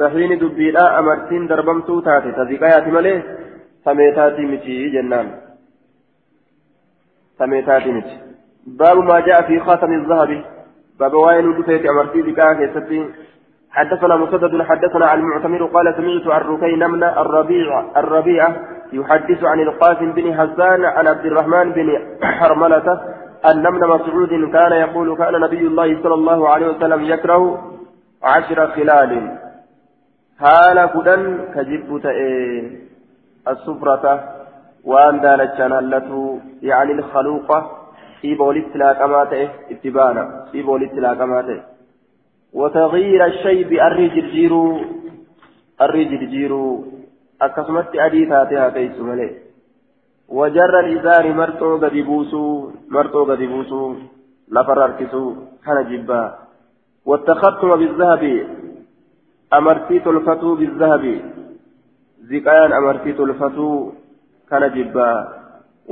sahiini 0.00 0.40
dubbiidha 0.40 0.82
amartiin 0.98 1.42
darbamtuu 1.48 1.98
taate 2.04 2.30
taziqayaati 2.36 2.92
malee 2.94 3.16
sameetaatii 3.84 4.46
miti 4.52 4.76
jennaan 4.94 5.28
sameetaatii 7.42 7.92
miti 7.96 8.14
baabu 8.78 9.02
maa 9.10 9.20
ja'a 9.26 9.42
fi 9.48 9.58
khaatami 9.66 9.98
الذهب 10.00 10.30
باب 11.00 11.14
وين 11.14 11.46
دفيت 11.58 11.86
أمرتي 11.86 12.20
ذكاء 12.20 12.54
كيستي 12.54 13.00
حدثنا 13.70 14.16
مسدد 14.16 14.62
حدثنا 14.62 15.06
عن 15.06 15.18
المعتمر 15.18 15.64
قال 15.64 15.94
سمعت 15.96 16.26
عن 16.34 16.40
ركين 16.50 16.78
نملة 16.78 17.20
الربيع 17.22 17.84
الربيع 17.96 18.48
يحدث 18.92 19.44
عن 19.44 19.60
القاسم 19.60 20.12
بن 20.12 20.34
حسان 20.34 20.84
عن 20.84 21.06
عبد 21.06 21.26
الرحمن 21.26 21.72
بن 21.72 21.88
حرملة 22.22 23.00
أن 23.50 23.66
ابن 23.66 23.88
مسعود 23.88 24.50
كان 24.52 24.72
يقول 24.72 25.16
كان 25.16 25.40
نبي 25.40 25.66
الله 25.66 26.02
صلى 26.02 26.14
الله 26.14 26.48
عليه 26.48 26.66
وسلم 26.68 27.04
يكره 27.04 27.42
عشر 28.22 28.66
خلال. 28.66 29.12
kudhan 30.92 31.52
ka 31.52 31.64
jibbu 31.64 32.00
ta'e 32.00 32.28
asufrata 33.44 34.12
waan 34.84 35.20
daalachaan 35.20 35.72
hallatu 35.72 36.40
yaani 36.62 36.96
ta'e 38.22 39.44
itti 39.70 39.90
baana. 39.90 40.22
Dhiiba 40.52 40.72
walitti 40.72 41.00
laaqamaa 41.00 41.42
ta'e. 41.42 41.60
وتغيير 42.52 43.24
الشيب 43.24 43.72
أري 43.72 44.08
جرجيرو 44.08 44.80
أري 45.82 46.04
جرجيرو 46.04 46.84
أكسمت 47.42 47.96
أدي 47.96 48.26
تاتها 48.26 48.68
كيس 48.68 48.98
ملي 48.98 49.30
وجر 50.28 50.80
الإزار 50.80 51.32
مرتو 51.32 51.76
قد 51.76 51.94
بوسو 51.94 52.70
مرتو 52.88 53.24
قد 53.24 53.42
بوسو 53.42 53.94
لفر 54.48 54.84
أركسو 54.84 55.34
كان 55.64 55.78
جبا 55.90 56.22
والتختم 57.06 57.76
بالذهب 57.76 58.24
أمرتي 59.52 59.98
تلفتو 59.98 60.54
بالذهب 60.54 61.04
زكايان 62.30 62.72
أمرتي 62.72 63.12
تلفتو 63.12 63.92
كان 64.50 64.62
جبا 64.74 65.39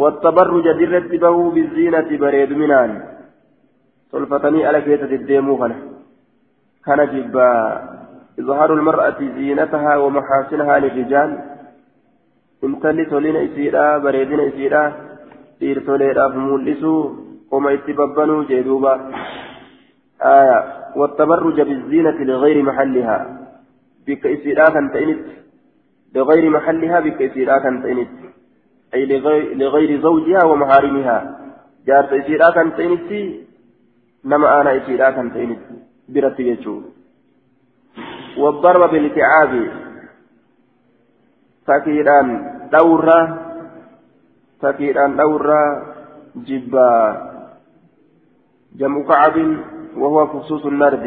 والتبرج 0.00 0.66
درت 0.80 1.10
به 1.22 1.36
بالزينة 1.54 2.08
بريد 2.22 2.50
منان. 2.52 2.90
تلفتني 4.12 4.60
على 4.66 4.80
كيسة 4.86 5.12
الديمو 5.20 5.54
كان 6.86 7.00
جبا 7.12 7.50
إظهار 8.40 8.70
المرأة 8.78 9.20
زينتها 9.36 9.92
ومحاسنها 9.96 10.74
للرجال. 10.78 11.30
intalli 12.66 13.06
tolina 13.06 13.40
isiidha 13.46 14.00
bareedina 14.02 14.42
isiidha 14.50 14.82
dhiirtoleedhaaf 15.60 16.34
mul'isu 16.34 16.92
oma 17.50 17.72
itti 17.76 17.92
babbanuu 17.92 18.46
jee 18.50 18.62
duuba 18.62 18.92
والتبرج 20.98 21.60
بالزينة 21.60 22.18
لغير 22.30 22.62
محلها. 22.62 23.18
بك 24.06 24.26
إسيرا 24.26 24.64
كان 24.74 24.90
تئنت 24.92 25.20
بغير 26.14 26.50
محلها 26.50 27.00
بك 27.00 27.22
إسيرا 27.22 27.58
كان 27.58 27.82
تئنت 27.82 28.27
أي 28.94 29.06
لغير, 29.54 30.00
زوجها 30.00 30.42
ومحارمها. 30.44 31.18
جارت 31.86 32.12
إسيرا 32.12 32.50
كان 32.50 32.76
تئنت 32.76 33.10
نما 34.24 34.60
أنا 34.60 34.76
إسيرا 34.76 35.10
كان 35.10 35.32
تئنت 35.32 35.60
برت 36.08 36.40
يجو 36.40 36.82
والضرب 38.38 38.90
بالكعاب 38.90 39.52
تكيران 41.66 42.28
دورة 42.72 43.20
تكيران 44.62 45.16
دورة 45.16 45.60
جبا. 46.36 46.90
جمع 48.78 49.02
كعب 49.08 49.36
وهو 49.96 50.26
فصوص 50.26 50.66
النرد. 50.66 51.06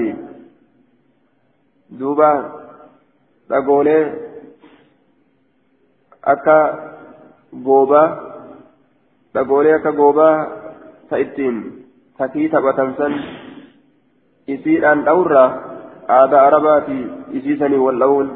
دوبا 1.89 2.31
dhagoolee 3.51 4.03
akka 6.23 6.57
goobaa 7.67 8.07
dhagoolee 9.35 9.73
akka 9.73 9.91
goobaa 9.91 10.35
ta 11.09 11.17
ittiin 11.23 11.57
takii 12.17 12.49
taphatan 12.49 12.95
san 12.97 13.13
isiidhaan 14.47 15.05
dha'urraa 15.07 15.49
aadaa 16.17 16.45
arabaati 16.47 16.97
isiisanii 17.39 17.83
wal 17.85 17.99
dha'uun 18.03 18.29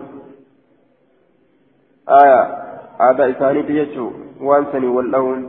aya 2.19 2.39
aadaa 3.08 3.32
isaaniiti 3.34 3.78
jechuu 3.80 4.10
waan 4.49 4.67
sanii 4.71 4.95
wal 4.97 5.12
dha'uun 5.17 5.41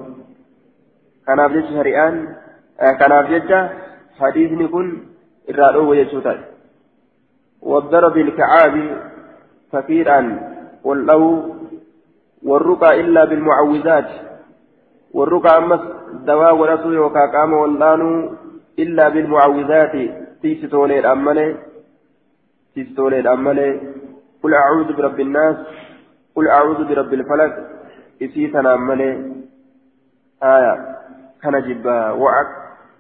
kanaaf 1.27 1.53
jecha 1.59 1.79
shari'aan 1.79 2.21
kanaaf 3.01 3.33
jecha 3.35 3.63
hadiisni 4.21 4.69
kun 4.75 4.93
irraa 5.55 5.73
dhoowwe 5.79 5.97
jechuu 6.03 6.27
ta'e 6.29 6.43
والضرب 7.63 8.17
الكعاب 8.17 8.77
كثيرا 9.73 10.21
واللو 10.85 11.23
والرقى 12.47 13.01
إلا 13.01 13.25
بالمعوذات. 13.25 14.11
والرقى 15.15 15.59
أمس 15.59 15.81
دواء 16.27 16.57
ورسو 16.57 16.93
يوكا 16.93 17.25
قام 17.35 17.53
واللانو 17.53 18.11
إلا 18.79 19.09
بالمعوذات. 19.09 19.95
تيستولي 20.43 20.99
الأمالي 20.99 21.57
تيستولي 22.75 23.19
الأمالي 23.21 23.71
قل 24.43 24.55
أعوذ 24.55 24.89
برب 24.97 25.21
الناس 25.21 25.57
قل 26.37 26.49
أعوذ 26.49 26.89
برب 26.89 27.13
الفلك 27.15 27.55
إسيتنا 28.23 28.75
أمالي. 28.75 29.11
آية. 30.43 30.75
كان 31.43 31.63
جبا. 31.67 32.11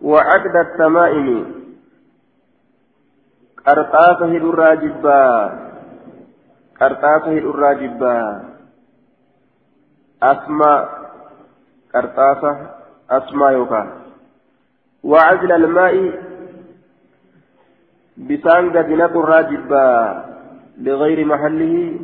وعقد 0.02 0.56
التمائم 0.56 1.28
قرطاسة 3.66 4.24
الراجبا 4.24 5.22
قرطاسة 6.80 7.38
الراجبا 7.38 8.44
أسماء 10.22 10.88
قرطاسة 11.94 12.70
أسماء 13.10 13.52
يوكا. 13.52 13.82
وعزل 15.04 15.52
الماء 15.52 15.94
بسان 18.16 18.76
قد 18.76 18.88
نقر 18.88 19.24
راجبا 19.24 20.24
لغير 20.78 21.26
محله 21.26 22.00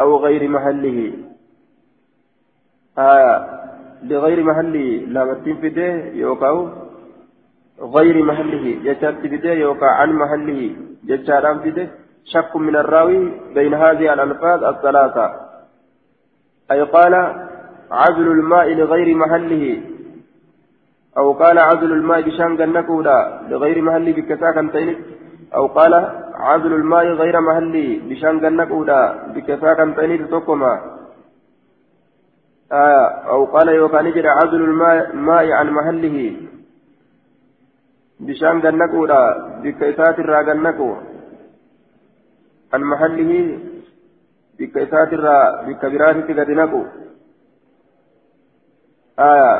أو 0.00 0.16
غير 0.16 0.48
محله. 0.48 1.12
آه 2.98 3.36
لغير 4.02 4.44
محله 4.44 4.86
لا 5.08 5.24
متين 5.24 5.56
فيده 5.56 5.88
يوكاو 6.14 6.68
غير 7.80 8.24
محله. 8.24 8.80
جتات 8.84 9.14
فيده 9.14 9.52
يوكا 9.52 9.86
عن 9.86 10.12
محله. 10.12 10.76
جتات 11.04 11.60
فيده 11.62 11.88
شك 12.24 12.56
من 12.56 12.76
الراوي 12.76 13.32
بين 13.54 13.74
هذه 13.74 14.12
الألفاظ 14.12 14.64
الثلاثة. 14.64 15.45
أي 16.70 16.82
قال 16.82 17.14
عزل 17.90 18.28
الماء 18.28 18.68
لغير 18.68 19.16
محله 19.16 19.82
أو 21.18 21.32
قال 21.32 21.58
عزل 21.58 21.92
الماء 21.92 22.20
بشان 22.20 22.72
نكودا 22.72 23.40
لغير 23.48 23.82
محله 23.82 24.12
بكساكا 24.12 24.68
تينك 24.72 24.98
أو 25.54 25.66
قال 25.66 25.94
عزل 26.34 26.72
الماء 26.72 27.04
غير 27.04 27.40
محله 27.40 28.00
بشان 28.08 28.56
نكودا 28.56 29.02
بكساكا 29.34 29.94
تينك 29.96 30.30
تقوما 30.30 30.96
آه 32.72 33.06
أو 33.32 33.44
قال 33.44 33.68
يوكان 33.68 34.12
جرى 34.12 34.28
عزل 34.28 34.62
الماء 34.64 35.52
عن 35.52 35.70
محله 35.70 36.36
بشان 38.20 38.56
نكودا 38.78 39.22
بكسات 39.62 40.18
الراغن 40.18 40.62
نكو 40.62 40.96
عن 42.74 42.82
محله 42.82 43.58
الرا 45.12 45.62
بكبيرات 45.62 46.16
قد 46.16 46.50
نكو 46.50 46.84
آه 49.18 49.58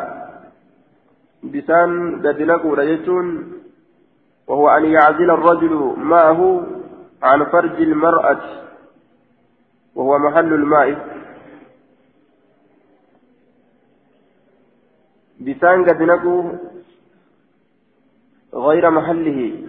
بسان 1.45 1.91
قد 2.27 2.43
نقول 2.43 2.79
يجون 2.79 3.53
وهو 4.47 4.69
أن 4.69 4.85
يعزل 4.85 5.31
الرجل 5.31 5.95
معه 5.97 6.67
عن 7.23 7.45
فرج 7.45 7.81
المرأة 7.81 8.41
وهو 9.95 10.19
محل 10.19 10.53
الماء 10.53 11.17
بسان 15.41 15.85
قد 15.89 16.03
غير 18.55 18.91
محله 18.91 19.67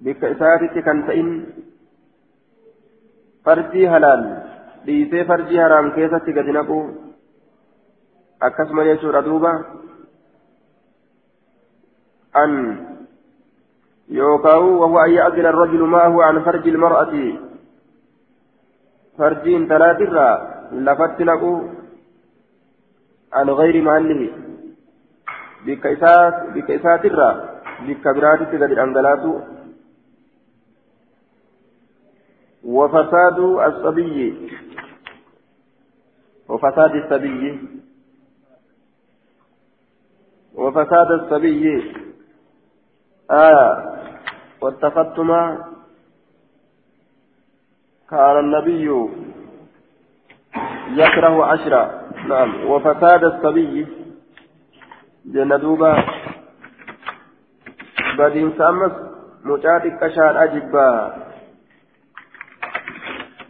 بكسارة 0.00 0.80
كنتين 0.80 1.46
فرجي 3.44 3.88
هلال 3.88 4.22
ليسي 4.86 5.24
فرجي 5.24 5.56
حرام 5.62 5.90
كيسة 5.90 6.26
قد 6.36 6.48
نقول 6.58 7.10
akkasuma 8.40 8.88
jechuudha 8.88 9.20
duuba. 9.22 9.52
An 12.32 12.52
yookaan 14.08 14.80
wahuwa 14.80 15.04
an 15.04 15.12
ya'zila 15.12 15.50
الرجل 15.50 15.82
معه 15.82 16.14
عن 16.22 16.44
فرج 16.44 16.68
المرأة 16.68 17.14
فرج 19.18 19.44
ثلاثة 19.68 20.14
لفت 20.72 21.18
نقو 21.20 21.54
عن 23.32 23.50
غير 23.50 23.82
محله 23.82 24.22
بكيسات 25.66 26.34
بكيسات 26.54 27.04
الرا 27.04 27.30
بكبرات 27.86 28.40
قد 28.40 28.62
الأنجلات 28.62 29.24
وفساد 32.64 33.38
الصبي. 33.38 34.50
وفساد 36.48 36.94
الصبي. 36.94 37.60
وفساد 40.54 41.10
الصبي. 41.10 41.94
آه. 43.30 43.96
واتخذتما 44.60 45.64
كان 48.10 48.38
النبي 48.38 48.84
يكره 50.90 51.44
عشرة. 51.44 52.08
نعم. 52.28 52.66
وفساد 52.70 53.24
الصبي. 53.24 53.86
جندوبا 55.24 56.04
بدين 58.18 58.52
سامس. 58.58 58.92
مجاتك 59.44 59.98
كشار 60.00 60.44
أجبا. 60.44 61.29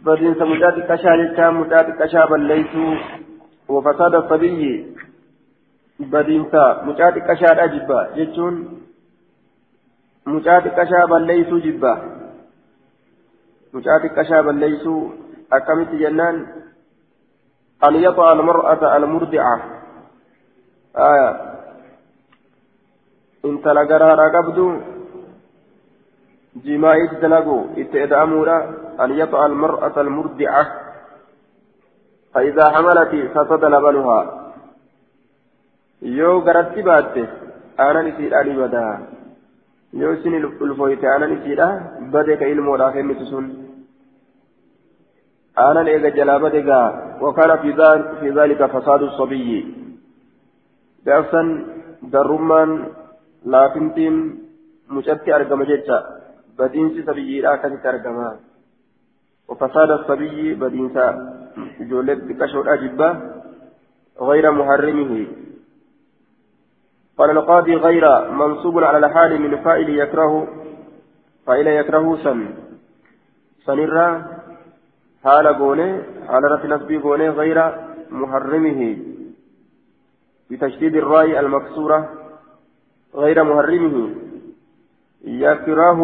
بدين 0.05 0.35
سمجاتك 0.35 0.85
كشار 0.87 1.25
جتا 1.25 1.49
مجاتك 1.49 1.95
كشار 2.03 2.35
ليسوا 2.37 2.95
وفساد 3.69 4.15
الصبي 4.15 4.91
badiinsa 6.09 6.81
mucaa 6.85 7.11
xiqqashaadha 7.15 7.67
jibba 7.73 7.99
jechuun 8.15 8.55
mucaa 10.25 10.61
xiqqashaa 10.65 11.07
balleeysuu 11.11 11.59
jibba 11.65 11.91
mucaa 13.73 13.99
xiqqashaa 14.05 14.43
balleeysuu 14.47 15.01
akkamitti 15.57 16.01
jennaan 16.03 16.41
an 17.87 17.99
yaxaa 18.05 18.31
almar'ata 18.31 18.93
almurdica 18.95 19.53
aya 21.09 21.29
intala 23.51 23.85
garaadha 23.93 24.29
qabdu 24.37 24.65
jimaa'itti 26.65 27.21
dalagu 27.21 27.59
itti 27.83 28.03
an 29.03 29.09
yaxaa 29.21 29.45
almar'ata 29.49 29.99
almurdica 30.05 30.63
فإذا 32.33 32.65
حملت 32.73 33.13
فسد 33.33 33.63
لبنها 33.73 34.19
yoo 36.19 36.41
garatti 36.47 36.81
baatte 36.89 37.21
aanan 37.85 38.07
isiidhaa 38.11 38.43
ni 38.47 38.53
badaa 38.61 38.93
yoo 40.01 40.13
isin 40.17 40.35
ulfooyte 40.65 41.05
aanan 41.09 41.33
isiidhaa 41.37 41.73
bade 42.13 42.33
ka 42.39 42.45
ilmoodhaaf 42.53 42.95
hennitu 42.99 43.25
sun 43.31 43.45
aanan 45.65 45.91
eega 45.93 46.09
jalaa 46.17 46.39
bade 46.45 46.61
gaa 46.69 46.87
wakaana 47.23 47.57
fi 47.61 47.73
dhaalika 48.37 48.71
fasaadu 48.75 49.11
sabiyyi 49.19 49.59
gaafsan 51.05 51.47
darrummaan 52.13 52.71
laafintiin 53.53 54.15
mucatti 54.95 55.35
argama 55.37 55.69
jecha 55.71 55.97
badiinsi 56.57 57.05
sabiyyiidhaa 57.09 57.53
akkasitti 57.57 57.91
argama 57.93 58.27
وفساد 59.51 59.91
الصبي 59.91 60.53
بدينسا. 60.53 61.07
جولد 61.79 62.19
كشودا 62.39 62.75
جبا 62.75 63.09
غير 64.21 64.51
محرمه. 64.51 65.27
قال 67.17 67.29
القاضي 67.29 67.75
غير 67.75 68.31
منصوب 68.31 68.83
على 68.83 68.97
الحال 68.97 69.41
من 69.41 69.57
فائل 69.57 69.89
يكره 69.89 70.47
فائل 71.45 71.67
يكره 71.67 72.17
سن. 72.23 72.39
سنرى 73.65 74.25
حال 75.23 75.47
قوني 75.47 76.01
حال 76.27 76.43
رفي 76.51 76.67
نسبي 76.67 76.97
قوني 76.97 77.29
غير 77.29 77.57
محرمه. 78.11 78.97
بتشديد 80.49 80.95
الراء 80.95 81.39
المكسورة 81.39 82.09
غير 83.15 83.43
محرمه. 83.43 84.09
يكره 85.23 86.01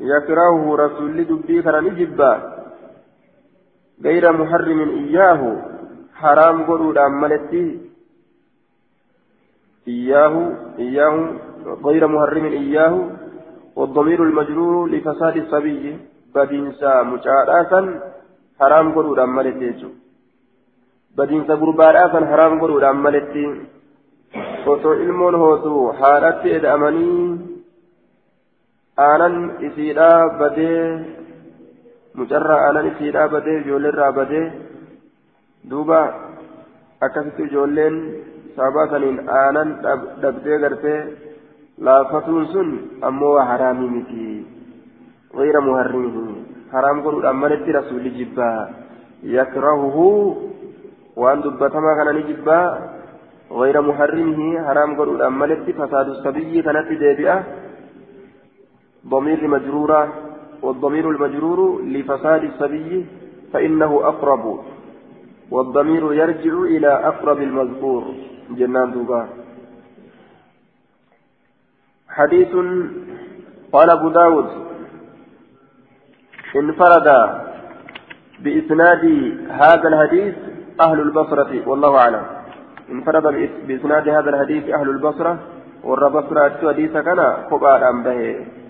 يكره 0.00 0.76
رسول 0.76 1.24
دبي 1.24 1.62
كان 1.62 1.84
نجبا 1.84 2.51
غير 4.04 4.24
محرم 4.40 4.80
إياه. 5.00 5.40
حرام 6.20 6.56
قلود 6.68 6.98
أمالتي 6.98 7.66
إياه 9.88 10.34
إياه 10.78 11.16
غير 11.86 12.02
محرم 12.14 12.44
إياه. 12.44 12.94
والضمير 13.76 14.22
المجرور 14.22 14.74
لفساد 14.92 15.36
الصبي. 15.36 15.84
بدينسا 16.34 17.02
مجاراتا 17.02 17.80
حرام 18.60 18.86
قرود 18.94 19.18
أمالتي 19.18 19.70
بدينسا 21.16 21.54
قرباراتا 21.54 22.20
حرام 22.30 22.52
قرود 22.60 22.84
أمالتي 22.84 23.46
osoo 24.72 24.94
ilmoon 25.04 25.34
hootu 25.42 25.72
haadhatti 26.00 26.52
eda'amanii 26.58 27.24
aanan 29.06 29.34
isiidhaa 29.68 30.28
badee 30.40 30.84
mucarraa 32.20 32.60
aanan 32.66 32.90
isiidhaa 32.92 33.28
badee 33.34 33.58
ijoolleerraa 33.62 34.12
badee 34.18 34.46
duuba 35.70 36.00
akkasitti 37.06 37.42
ijoolleen 37.48 37.96
sababa 38.56 38.90
saniin 38.92 39.18
aanan 39.40 39.70
dhabdee 40.22 40.58
gartee 40.64 41.00
laafatuun 41.88 42.46
sun 42.54 42.70
ammoo 43.10 43.34
waa 43.36 43.50
haraamii 43.52 43.92
miti 43.98 44.26
غير 45.40 45.56
محرمه 45.60 46.16
حرام 46.72 46.96
قول 47.04 47.26
أمانة 47.26 47.64
رسول 47.78 48.04
جبا 48.18 48.52
يكرهه 49.36 49.96
وأن 51.16 51.38
دبتما 51.44 51.90
كان 51.98 52.08
نجبا 52.16 52.60
غير 53.60 53.76
محرمه 53.88 54.40
حرام 54.66 54.90
قالوا 54.98 55.26
أملت 55.26 55.66
فساد 55.78 56.06
الصبي 56.14 56.54
كانت 56.66 56.88
ديبئة 57.02 57.36
ضمير 59.12 59.40
مجرورة 59.54 60.02
والضمير 60.62 61.10
المجرور 61.10 61.82
لفساد 61.82 62.44
الصبي 62.44 63.06
فإنه 63.52 64.00
أقرب 64.04 64.60
والضمير 65.50 66.12
يرجع 66.12 66.54
إلى 66.62 66.88
أقرب 66.88 67.40
المذكور. 67.40 68.04
جنان 68.50 68.92
دوبا. 68.92 69.28
حديث 72.08 72.52
قال 73.72 73.90
أبو 73.90 74.08
داود 74.08 74.48
انفرد 76.56 77.08
بإسناد 78.40 79.04
هذا 79.50 79.88
الحديث 79.88 80.34
أهل 80.80 81.00
البصرة 81.00 81.68
والله 81.68 81.96
أعلم. 81.96 82.24
انفرد 82.90 83.22
بإسناد 83.66 84.08
هذا 84.08 84.30
الحديث 84.30 84.64
أهل 84.68 84.88
البصرة 84.90 85.38
والربصرة 85.84 86.68
حديث 86.68 86.92
كان 86.92 87.20
خبار 87.50 87.90
أم 87.90 88.02
به. 88.02 88.61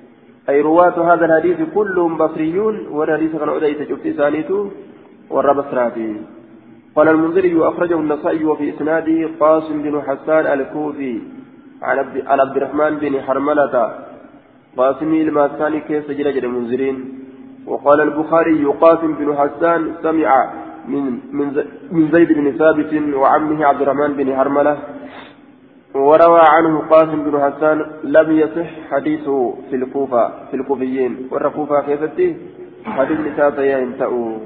أي 0.49 0.61
رواة 0.61 1.15
هذا 1.15 1.25
الحديث 1.27 1.59
كلهم 1.75 2.19
بصريون 2.19 2.87
والحديث 2.87 3.33
كان 3.37 3.49
أديت 3.49 3.89
شفت 3.89 4.09
ثانيته 4.09 4.71
والربصرة 5.31 5.99
قال 6.97 7.09
المنذري 7.09 7.69
أخرجه 7.69 7.95
النسائي 7.95 8.45
وفي 8.45 8.75
إسناده 8.75 9.29
قاسم 9.41 9.83
بن 9.83 10.03
حسان 10.03 10.47
الكوفي 10.47 11.21
عن 11.83 12.41
عبد 12.41 12.57
الرحمن 12.57 12.93
بن 12.97 13.21
حرملة. 13.21 13.75
قاسم 14.77 15.15
الماساني 15.15 15.81
كيف 15.81 16.07
سجل 16.07 16.45
المنذرين؟ 16.45 16.97
وقال 17.67 18.01
البخاري 18.01 18.65
قاسم 18.65 19.15
بن 19.15 19.37
حسان 19.37 19.95
سمع 20.03 20.53
من 20.89 21.05
من 21.93 22.11
زيد 22.13 22.33
بن 22.33 22.53
ثابت 22.59 22.93
وعمه 23.15 23.65
عبد 23.65 23.83
الرحمن 23.83 24.13
بن 24.13 24.37
حرملة. 24.37 24.79
وروى 25.95 26.41
عنه 26.41 26.79
قاسم 26.91 27.25
بن 27.25 27.41
حسان 27.41 27.87
لم 28.05 28.29
يصح 28.33 28.71
حديثه 28.91 29.55
في 29.71 29.77
الكوفة 29.77 30.29
في 30.51 30.57
الكوفيين. 30.57 31.29
والركوفة 31.31 31.81
كيفتي؟ 31.87 32.37
حديث 32.85 33.21
نساء 33.21 33.61
ينتهوا 33.61 34.39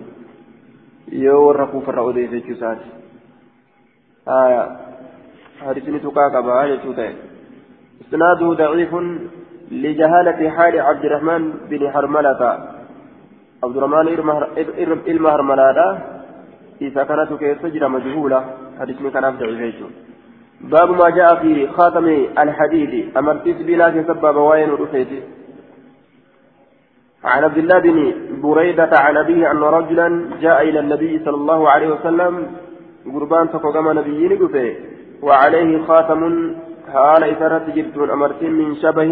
yoo 1.13 1.47
warra 1.47 1.67
kuufarra 1.67 2.03
odeeffachuu 2.03 2.55
isaati 2.55 2.89
حديثني 5.67 5.99
تقاك 5.99 6.45
بها 6.45 6.67
جتوته 6.67 7.15
إسناده 8.03 8.53
ضعيف 8.53 8.95
لجهالة 9.71 10.51
حال 10.51 10.81
عبد 10.81 11.05
الرحمن 11.05 11.43
بن 11.71 11.91
حرملة. 11.91 12.43
عبد 13.65 13.77
الرحمن 13.77 14.09
إلما 15.09 15.31
هرملة 15.35 15.99
إذا 16.81 17.05
كانت 17.05 17.33
كيف 17.33 17.63
تجرى 17.63 17.89
مجهولة. 17.89 18.45
حديثني 18.81 19.11
كان 19.11 19.37
ضعيف. 19.39 19.79
باب 20.61 20.91
ما 20.91 21.11
جاء 21.11 21.35
في 21.43 21.69
خاتم 21.69 22.07
الحديد 22.39 23.17
أمرتيس 23.17 23.57
بلا 23.57 23.89
كسبب 23.91 24.37
وين 24.37 24.71
رفيته 24.71 25.23
عن 27.25 27.45
عبد 27.45 27.59
الله 27.59 27.79
بن 27.79 28.15
بريدة 28.43 28.91
عن 28.93 29.17
أبيه 29.17 29.51
أن 29.51 29.63
رجلا 29.63 30.31
جاء 30.41 30.63
إلى 30.69 30.81
النبي 30.81 31.19
صلى 31.25 31.35
الله 31.35 31.71
عليه 31.71 31.89
وسلم 31.89 32.57
قربان 33.15 33.51
تقوم 33.51 33.99
نبيين 33.99 34.39
قفه 34.39 34.75
وعليه 35.23 35.83
خاتم 35.83 36.23
حال 36.93 37.25
إثارة 37.25 37.67
جبت 37.77 37.97
أمرتين 38.11 38.53
من 38.53 38.77
شبه 38.77 39.11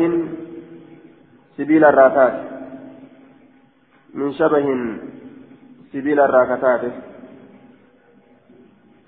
سبيل 1.57 1.85
الراتات. 1.85 2.35
من 4.14 4.33
شبه 4.33 4.66
سبيل 5.92 6.20
الراكتات 6.20 6.80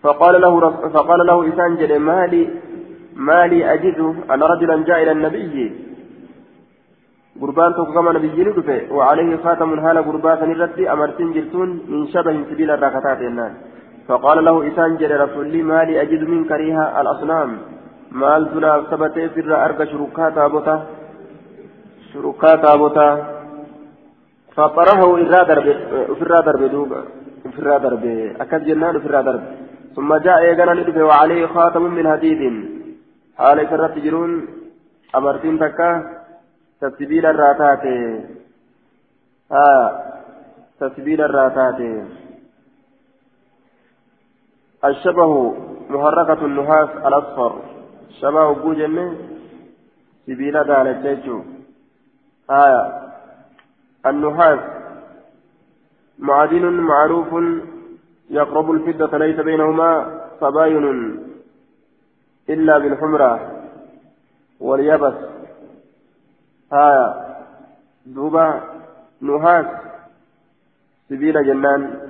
فقال 0.02 0.34
له 0.40 0.54
فقال 0.94 1.20
له 1.26 1.36
إنسان 1.48 1.76
جل 1.80 1.92
مالي 1.98 2.42
مالي 3.16 3.72
أجد 3.74 3.98
أن 4.32 4.42
رجلا 4.52 4.76
جاء 4.88 5.02
إلى 5.02 5.12
النبي. 5.12 5.56
قربان 7.40 7.70
تقام 7.74 8.06
نبيين 8.16 8.48
دفه 8.56 8.80
وعليه 8.96 9.30
خاتم 9.44 9.70
هال 9.84 9.98
قربات 10.08 10.40
نرتي 10.50 10.92
أمرتين 10.92 11.28
جرتون 11.36 11.68
من 11.92 12.00
شبه 12.12 12.36
سبيل 12.50 12.70
الركعتات 12.70 13.20
النان 13.30 13.52
فقال 14.08 14.38
له 14.44 14.56
إسان 14.68 14.90
جل 15.00 15.12
رسول 15.24 15.46
لي 15.52 15.60
ما 15.70 15.80
لي 15.86 15.94
أجد 16.02 16.22
من 16.32 16.40
كريها 16.50 16.84
الأصنام. 17.00 17.50
مال 18.20 18.42
تنا 18.52 18.72
ثبت 18.90 19.16
سر 19.34 19.50
أرك 19.64 19.80
شركات 19.92 20.36
أبوتا 20.38 20.76
شركات 22.12 22.64
إفرى 26.12 26.38
درب 26.46 26.62
دوبا 26.72 27.00
إفرى 27.48 27.74
درب 27.84 28.04
أكد 28.42 28.64
جنان 28.66 28.96
إفرى 28.96 29.22
درب 29.22 29.44
ثم 29.96 30.16
جاء 30.16 30.38
يغنى 30.44 30.80
ندفه 30.80 31.04
وعليه 31.04 31.46
خاتم 31.46 31.82
من 31.82 32.04
حديد. 32.12 32.42
حال 33.38 33.58
سرت 33.70 33.98
جرون 34.04 34.30
أمرتين 35.16 35.58
تكا 35.58 35.90
تسبيل 36.80 37.26
الراتات 37.26 37.84
آه 39.52 39.86
تسبيل 40.80 41.20
الراتات 41.28 41.80
الشبه 44.84 45.54
محركة 45.90 46.40
النحاس 46.44 46.90
الأصفر. 47.06 47.52
شبه 48.20 48.52
بوجن 48.52 48.96
سبيل 50.26 50.64
دالة 50.64 51.44
آية 52.50 52.82
النحاس 54.06 54.60
معدن 56.18 56.64
معروف 56.90 57.30
يقرب 58.30 58.70
الفضة 58.70 59.18
ليس 59.18 59.40
بينهما 59.40 60.20
تباين 60.40 60.86
إلا 62.50 62.78
بالحمرة 62.78 63.62
واليبس. 64.60 65.14
آية. 66.72 67.14
دوبا 68.06 68.60
نهاس. 69.20 69.66
سبيل 71.08 71.46
جنان. 71.46 72.00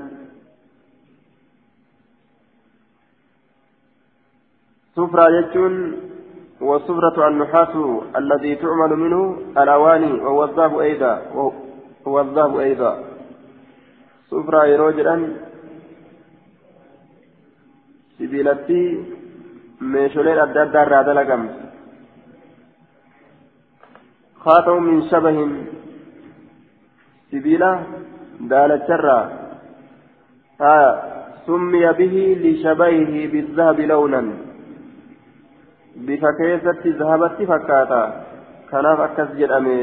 سفرة 4.97 5.29
يجون 5.29 5.97
وسفرة 6.61 7.29
النحاس 7.29 7.77
الذي 8.17 8.57
تعمل 8.57 8.97
منه 8.97 9.39
الأواني 9.63 10.13
وهو 10.13 10.45
الذهب 10.45 10.79
أيضا. 10.79 11.23
وهو 12.07 12.21
الذهب 12.21 12.59
أيضا. 12.59 13.05
سفرة 14.31 14.65
يروجرا 14.65 15.37
سبيلتي 18.19 18.83
meeshooleen 19.81 20.41
adda 20.41 20.63
addaa 20.63 20.85
irraa 20.87 21.07
dalagamte 21.07 21.67
خاتم 24.47 24.83
من 24.83 25.03
شبه 25.11 25.49
سبيلة 27.33 27.71
دالتشرا 28.41 29.19
آه 30.61 30.93
سمي 31.47 31.87
به 31.93 32.15
لشبهه 32.43 33.15
بالذهب 33.33 33.81
لونا 33.81 34.23
بفكيسة 35.97 36.83
ذهبت 37.01 37.39
فكاتا 37.51 38.03
كناف 38.71 39.01
أكس 39.01 39.31
جدامي 39.41 39.79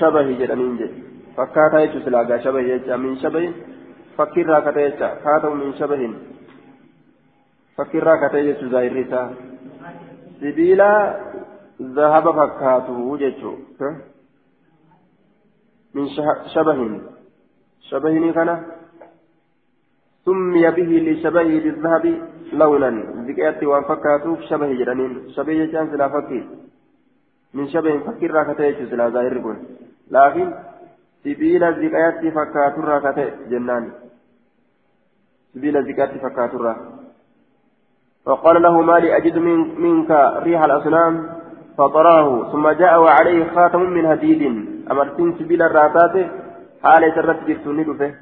شبه 0.00 0.26
جدامين 0.40 0.76
جد 0.76 0.92
فكاتا 1.36 1.78
يجو 1.80 1.98
سلاقا 2.04 2.36
شبه 2.44 2.60
يجا 2.60 2.96
من 2.96 3.16
شبه 3.22 3.52
فكر 4.16 4.46
راكتا 4.46 4.80
يجا 4.86 5.08
خاتم 5.24 5.52
من 5.60 5.72
فكر 7.76 8.02
راكتا 8.02 8.38
يجو 8.38 8.68
زائرسا 8.68 9.22
سبيلة 10.40 10.90
ذهب 11.82 12.26
فكاته 12.38 13.16
جيتشو 13.16 13.54
من 15.94 16.06
شبه 16.54 16.80
شبه 17.90 18.32
كان 18.32 18.50
سمي 20.24 20.64
به 20.76 20.90
لشبهه 21.06 21.54
بالذهب 21.64 22.04
لونا 22.52 22.90
ذكيت 23.28 23.60
وان 23.70 23.84
شبه 24.48 24.70
جرانين 24.80 25.12
شبه 25.36 25.58
جان 25.72 25.86
سلا 25.90 26.08
فكي 26.08 26.40
من 27.54 27.68
شبه 27.68 27.94
فكر 28.06 28.30
راكته 28.36 28.78
سلا 28.90 29.08
ظاهر 29.14 29.38
كن 29.44 29.56
لكن 30.14 30.48
سبيل 31.24 31.62
ذكيت 31.82 32.22
فكاته 32.36 32.80
راكته 32.90 33.26
جنان 33.50 33.84
سبيل 35.54 35.76
ذكيت 35.88 36.12
فكاته 36.24 36.58
فقال 38.26 38.62
له 38.62 38.80
مالي 38.80 39.16
أجد 39.16 39.38
من 39.38 39.80
منك 39.80 40.10
ريح 40.42 40.62
الأصنام؟ 40.64 41.28
فطراه 41.78 42.52
ثم 42.52 42.68
جاء 42.68 43.00
وعليه 43.00 43.50
خاتم 43.54 43.80
من 43.80 44.06
هديد. 44.06 44.42
أمرتين 44.90 45.36
سبيل 45.38 45.62
الراتات؟ 45.62 46.30
حال 46.82 47.12
سرت 47.14 47.40
به 47.46 48.14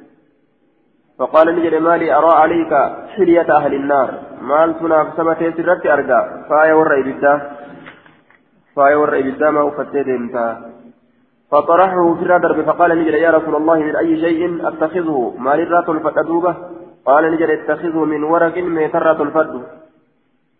فقال 1.18 1.56
نجد 1.56 1.74
مالي 1.74 2.14
أرى 2.14 2.32
عليك 2.32 2.72
حلية 3.16 3.56
أهل 3.56 3.74
النار. 3.74 4.10
مال 4.42 4.78
تناف 4.78 5.06
سبتي 5.16 5.52
سرت 5.52 5.86
أرقى 5.86 6.20
فايا 6.48 6.74
ور 6.74 7.00
إبدا 7.00 7.34
فايا 8.76 8.96
ور 8.96 9.18
إبدا 9.18 9.50
ما 9.50 9.68
أفتي 9.68 10.02
ديمتا 10.02 10.46
فطرحه 11.50 12.14
في 12.14 12.22
الردر 12.22 12.62
فقال 12.62 12.90
نجد 12.98 13.14
يا 13.14 13.30
رسول 13.30 13.56
الله 13.56 13.78
من 13.78 13.96
أي 13.96 14.20
شيء 14.20 14.68
أتخذه؟ 14.68 15.34
مال 15.38 15.60
الرات 15.60 15.88
الفتدوبة 15.88 16.56
قال 17.06 17.32
نجد 17.32 17.50
اتخذه 17.50 18.04
من 18.04 18.22
ورق 18.24 18.56
ميترة 18.58 19.22
الفد 19.22 19.62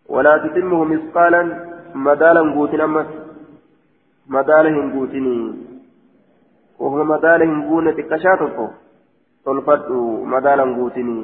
ولا 0.09 0.39
تتمه 0.39 0.85
مثقالا 0.85 1.43
مدالا 1.95 2.41
قوتين 2.55 2.81
أمس 2.81 3.07
مدالهم 4.29 4.93
قوتيني 4.93 5.55
وهو 6.79 7.05
مدالهم 7.05 7.63
قونة 7.69 7.99
كشاتفو 8.11 8.69
تلفتوا 9.45 10.27
مدالا 10.27 10.65
قوتيني 10.77 11.19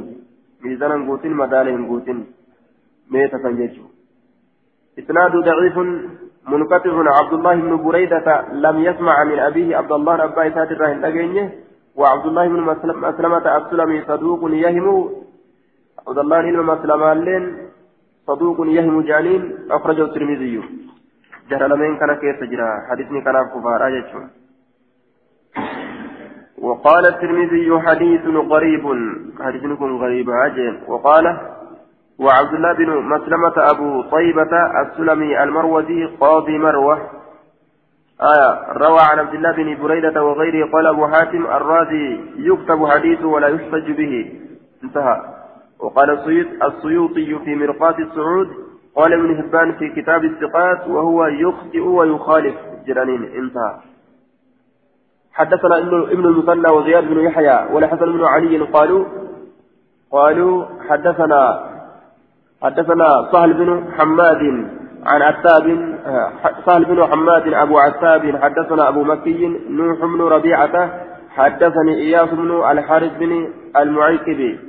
ميزانا 0.63 1.07
قوتين 1.09 1.33
مدالهم 1.33 1.87
قوتين 1.89 2.27
ميتة 3.11 3.49
يجو 3.49 3.85
إسناد 4.99 5.33
ضعيف 5.49 5.79
منقطع. 6.49 6.95
عبد 7.19 7.33
الله 7.33 7.55
بن 7.55 7.77
بريدة 7.85 8.29
لم 8.53 8.77
يسمع 8.79 9.25
من 9.25 9.39
أبيه 9.39 9.77
عبد 9.77 9.93
الله 9.93 10.25
أبا 10.25 10.49
إسات 10.49 10.71
الراهن 10.71 11.05
أجينه 11.05 11.53
وعبد 11.97 12.27
الله 12.27 12.49
بن 12.49 12.61
مسلمة 12.61 13.57
السلمي 13.57 14.03
صدوق 14.09 14.51
يهم 14.51 15.11
عبد 16.09 16.19
الله 16.19 16.41
بن 16.43 16.63
مسلمة 16.63 17.13
لين 17.15 17.68
صدوق 18.29 18.59
يهم 18.67 19.01
جانين 19.01 19.43
أخرجه 19.71 20.03
الترمذي. 20.03 20.63
جرى 21.51 21.69
لمن 21.69 21.97
كان 21.97 22.13
كيف 22.15 22.41
تجرى 22.41 22.69
حديثني 22.91 23.21
كان 23.21 23.37
كفار 23.53 23.81
أجتشون 23.89 24.31
وقال 26.59 27.07
الترمذي 27.07 27.81
حديث 27.87 28.25
غريب. 28.53 28.85
حديث 29.41 29.65
غريب 30.03 30.31
عجل 30.31 30.79
وقال 30.89 31.27
وعبد 32.19 32.55
الله 32.55 32.73
بن 32.73 32.91
مسلمة 33.15 33.57
أبو 33.57 34.03
طيبة 34.03 34.53
السلمي 34.83 35.43
المروزي 35.43 36.05
قاضي 36.21 36.59
مروة. 36.59 36.97
آية 38.33 38.73
روى 38.73 39.01
عن 39.11 39.19
عبد 39.19 39.35
الله 39.35 39.53
بن 39.53 39.83
بريدة 39.83 40.25
وغيره 40.25 40.71
قال 40.73 40.87
أبو 40.87 41.07
حاتم 41.07 41.47
الرازي 41.47 42.21
يكتب 42.37 42.87
حديثه 42.87 43.27
ولا 43.27 43.49
يحتج 43.49 43.91
به. 43.91 44.41
انتهى. 44.85 45.38
وقال 45.81 46.11
السيوطي 46.63 47.39
في 47.45 47.55
مرقاة 47.55 47.99
السعود 47.99 48.49
قال 48.97 49.13
ابن 49.13 49.39
هبان 49.39 49.73
في 49.73 49.89
كتاب 49.89 50.25
الثقات 50.25 50.89
وهو 50.89 51.27
يخطئ 51.27 51.81
ويخالف. 51.81 52.55
جرانين 52.87 53.25
انتهى. 53.25 53.77
حدثنا 55.33 55.79
ابن 55.79 56.27
المثنى 56.27 56.71
وزياد 56.71 57.09
بن 57.09 57.21
يحيى 57.21 57.69
ولحسن 57.73 58.13
بن 58.13 58.25
علي 58.25 58.59
قالوا 58.59 59.05
قالوا 60.13 60.65
حدثنا 60.89 61.71
حدثنا 62.63 63.29
سهل 63.33 63.55
بن 63.55 63.85
حماد 63.99 64.43
عن 65.07 65.23
عتاب 65.23 65.65
سهل 66.67 66.85
بن 66.85 67.07
حماد 67.07 67.53
أبو 67.53 67.79
عتاب 67.79 68.37
حدثنا 68.37 68.89
أبو 68.89 69.05
مكي 69.05 69.47
نوح 69.71 69.99
بن 69.99 70.23
ربيعة 70.23 70.91
حدثني 71.31 71.95
إياس 71.95 72.29
بن 72.29 72.51
الحارث 72.71 73.13
بن 73.19 73.49
المعيكبي 73.77 74.68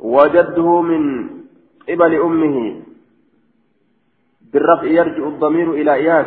وجده 0.00 0.80
من 0.80 1.30
قبل 1.88 2.14
أمه. 2.14 2.82
بالرفع 4.52 4.84
يرجع 4.84 5.26
الضمير 5.28 5.70
إلى 5.70 5.94
إياس. 5.94 6.26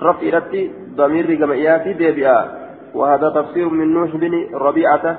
رفع 0.00 0.38
رتي 0.38 0.70
ضمير 0.94 1.34
كما 1.34 1.54
إياس 1.54 1.96
ديبئا. 1.96 2.62
وهذا 2.94 3.28
تفسير 3.30 3.68
من 3.68 3.94
نوح 3.94 4.16
بن 4.16 4.54
ربيعة. 4.54 5.18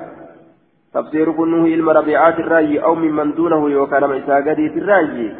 تفسير 0.94 1.32
كنه 1.32 1.64
علم 1.64 1.90
ربيعات 1.90 2.38
الرأي 2.38 2.82
أو 2.82 2.94
ممن 2.94 3.34
دونه 3.34 3.70
يوكان 3.70 4.10
مساقدي 4.10 4.70
في 4.70 4.78
الرأي. 4.78 5.36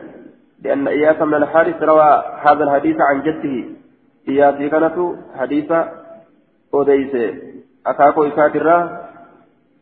لأن 0.63 0.89
إياس 0.89 1.23
من 1.23 1.35
الحارث 1.35 1.83
روى 1.83 2.23
هذا 2.41 2.65
الحديث 2.65 2.97
عن 3.01 3.23
جده. 3.23 3.65
إياس 4.29 4.71
كانت 4.71 5.17
حديث 5.37 5.73
أوديس 6.75 7.35
أكاكو 7.87 8.25
إسات 8.25 8.57
الراه 8.57 9.04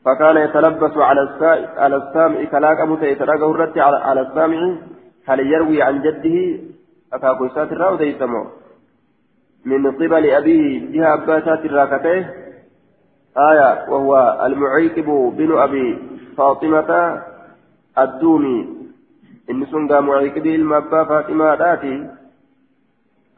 فكان 0.05 0.37
يتلبس 0.37 0.97
على 0.97 1.97
السامع 1.97 2.45
كلاك 2.45 2.81
متيتراغ 2.81 3.51
الرد 3.51 3.79
على 3.79 4.21
السامع 4.21 4.77
هل 5.29 5.41
يروي 5.41 5.83
عن 5.83 6.03
جده؟ 6.03 6.61
أكاكو 7.13 7.47
إسات 7.47 7.73
الراه 7.73 7.89
أوديسمو 7.89 8.47
من 9.65 9.91
قبل 9.91 10.31
أبيه 10.31 10.93
جهة 10.93 11.15
أباسات 11.15 11.65
الراكتيه 11.65 12.35
آية 13.39 13.91
وهو 13.91 14.41
المعيقب 14.47 15.35
بن 15.37 15.59
أبي 15.59 15.99
فاطمة 16.37 17.23
الدومي. 17.99 18.69
إن 19.51 19.67
سنغا 19.67 20.01
معيقب 20.01 20.47
المبا 20.47 21.05
فاطمة 21.05 21.55
داتي 21.55 22.11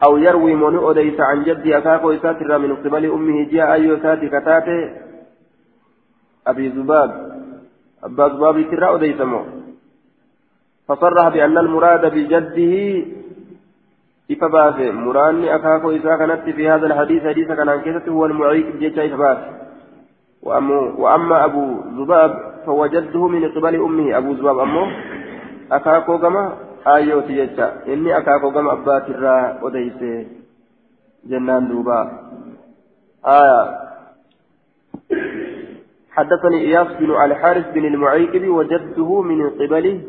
أو 0.07 0.17
يروي 0.17 0.55
من 0.55 0.79
أديس 0.79 1.21
عن 1.21 1.43
جدي 1.45 1.79
أكاكو 1.79 2.13
إساتر 2.13 2.59
من 2.59 2.77
قبل 2.77 3.05
أمه 3.07 3.45
جاء 3.51 3.73
أي 3.75 4.01
ساتي 4.03 4.29
كتاتي 4.29 5.04
أبي 6.47 6.71
زباب 6.71 7.11
أبا 8.05 8.29
زباب 8.29 8.71
ترى 8.71 8.95
أديس 8.95 9.21
مو. 9.21 9.45
فصرح 10.89 11.29
بأن 11.29 11.59
المراد 11.59 12.07
بجده 12.15 13.05
إفباسه 14.31 14.91
مراني 14.93 15.55
أكاكو 15.55 15.91
إسا 15.91 16.17
كانت 16.17 16.51
في 16.57 16.69
هذا 16.69 16.87
الحديث 16.87 17.23
حديث 17.23 17.49
كان 17.49 17.69
عن 17.69 18.03
هو 18.09 18.27
المعيق 18.27 18.77
جيتشا 18.77 19.07
إفباسه 19.07 19.65
وأما 20.99 21.45
أبو 21.45 21.65
ذباب 21.99 22.55
فوجده 22.67 23.29
من 23.29 23.49
قبل 23.49 23.75
أمه. 23.75 24.19
أبو 24.19 24.33
ذباب 24.33 24.59
أمه 24.59 24.87
أكاكو 25.73 26.19
كما 26.19 26.57
آيوتي 26.87 27.33
يجا 27.39 27.73
إني 27.89 28.19
أكاكو 28.19 28.51
كما 28.51 28.73
أبات 28.73 29.09
الرا 29.09 29.59
وديسي 29.63 30.27
جنان 31.25 31.69
دوبا. 31.69 32.01
آية. 33.27 33.85
حدثني 36.15 36.59
إياس 36.61 36.87
بن 37.01 37.11
الحارث 37.11 37.73
بن 37.75 37.85
المعيقب 37.85 38.49
وجده 38.49 39.21
من 39.23 39.51
قبل 39.51 40.01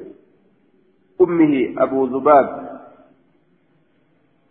أمه 1.21 1.73
أبو 1.77 2.05
ذباب. 2.05 2.79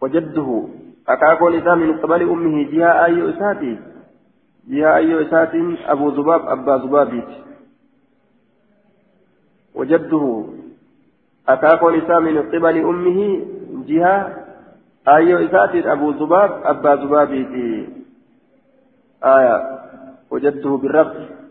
وجده. 0.00 0.68
أكاكو 1.08 1.48
لسان 1.48 1.78
من 1.78 1.98
قبل 1.98 2.22
أمه 2.22 2.70
جهة 2.72 3.04
آيو 3.04 3.28
إساتي 3.30 3.78
جاء 4.68 4.96
أي 4.96 5.26
إسات 5.26 5.54
أبو 5.86 6.08
ذباب 6.08 6.48
أبا 6.48 6.76
ذبابيت. 6.84 7.30
وجده. 9.74 10.44
أتاكو 11.48 11.90
نساء 11.90 12.20
من 12.20 12.42
قبل 12.42 12.76
أمه 12.78 13.40
جهة 13.86 14.44
أي 15.08 15.46
إسات 15.46 15.86
أبو 15.86 16.10
ذباب 16.10 16.50
أبا 16.64 16.94
ذبابيت. 16.94 17.88
آية. 19.24 19.56
وجده 20.30 20.70
بالرفع 20.70 21.43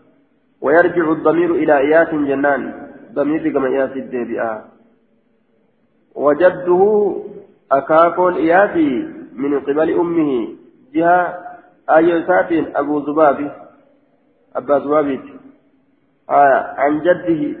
ويرجع 0.60 1.12
الضمير 1.12 1.50
إلى 1.54 1.78
إياس 1.78 2.08
جنان. 2.08 2.90
ضمير 3.12 3.52
كما 3.52 3.68
إياس 3.68 3.90
الدبئة 3.90 4.64
وجده 6.14 7.14
أكاكون 7.72 8.34
إياسي 8.34 8.90
من 9.32 9.60
قبل 9.60 9.90
أمه. 9.90 10.48
جهة 10.94 11.38
أي 11.90 12.26
ساتين 12.26 12.76
أبو 12.76 12.98
ذبابي 12.98 13.50
أبا 14.56 14.74
ذبابي 14.74 15.20
آه 16.30 16.74
عن 16.78 17.00
جده. 17.00 17.58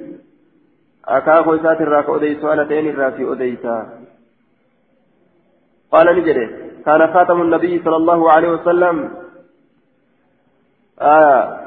أكاكو 1.04 1.56
سات 1.56 1.80
الراك 1.80 2.08
أديس 2.08 2.44
ألتين 2.44 2.88
الراسي 2.90 3.32
أديسا. 3.32 3.76
قال 5.92 6.06
نجري 6.16 6.46
كان 6.84 7.12
خاتم 7.14 7.42
النبي 7.42 7.82
صلى 7.84 7.96
الله 7.96 8.32
عليه 8.32 8.48
وسلم. 8.48 9.10
آه 11.00 11.63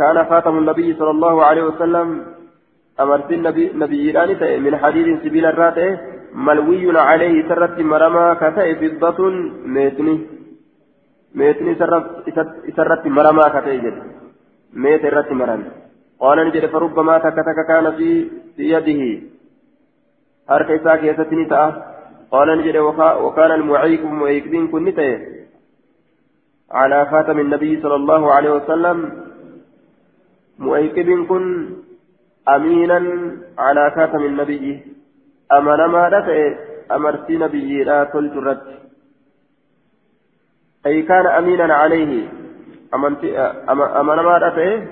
كان 0.00 0.16
خاتم 0.30 0.54
النبي 0.58 0.88
صلى 0.98 1.12
الله 1.16 1.34
عليه 1.48 1.64
وسلم 1.70 2.08
أمرت 3.02 3.30
النبي 3.38 3.64
نبي 3.82 4.02
من 4.64 4.72
حديد 4.82 5.08
سبيل 5.24 5.44
الراتئ 5.52 5.88
ملوي 6.46 6.84
عليه 7.10 7.36
سرت 7.48 7.76
مرمى 7.92 8.26
كتئ 8.40 8.68
فضة 8.80 9.18
ميتني 9.74 10.14
meeta 14.72 15.06
irratti 15.10 15.34
maran 15.34 15.62
qaala 16.22 16.44
ni 16.44 16.52
jedhe 16.54 16.70
farubbamaa 16.74 17.20
takka 17.24 17.42
takka 17.48 17.64
kaana 17.70 17.92
fi 17.98 18.08
yadihi 18.72 19.10
harka 20.48 20.76
isaa 20.78 20.98
keessatti 21.02 21.36
ni 21.40 21.46
ta'a 21.52 21.68
qaala 22.34 22.56
ni 22.56 22.66
jedhe 22.66 22.84
wakaana 23.26 23.54
almuciiqu 23.58 24.06
muciiqdiin 24.20 24.70
kun 24.70 24.84
ni 24.84 24.96
ta'e 25.02 25.14
على 26.80 26.98
خاتم 27.10 27.38
النبي 27.38 27.82
صلى 27.82 27.94
الله 27.94 28.22
عليه 28.32 28.50
وسلم 28.50 28.98
مؤيكب 30.60 31.26
كن 31.26 31.44
أمينا 32.48 33.00
على 33.58 33.90
خاتم 33.96 34.22
النبي. 34.24 34.82
أمن 35.52 35.84
ما 35.84 36.08
دفع 36.08 36.54
أمرت 36.96 37.30
نبي 37.30 37.84
لا 37.84 38.04
تلجرت 38.04 38.62
أي 40.86 41.02
كان 41.02 41.26
أمينا 41.26 41.74
عليه. 41.74 42.28
أمن 42.94 43.12
ما 44.26 44.38
رأته 44.38 44.86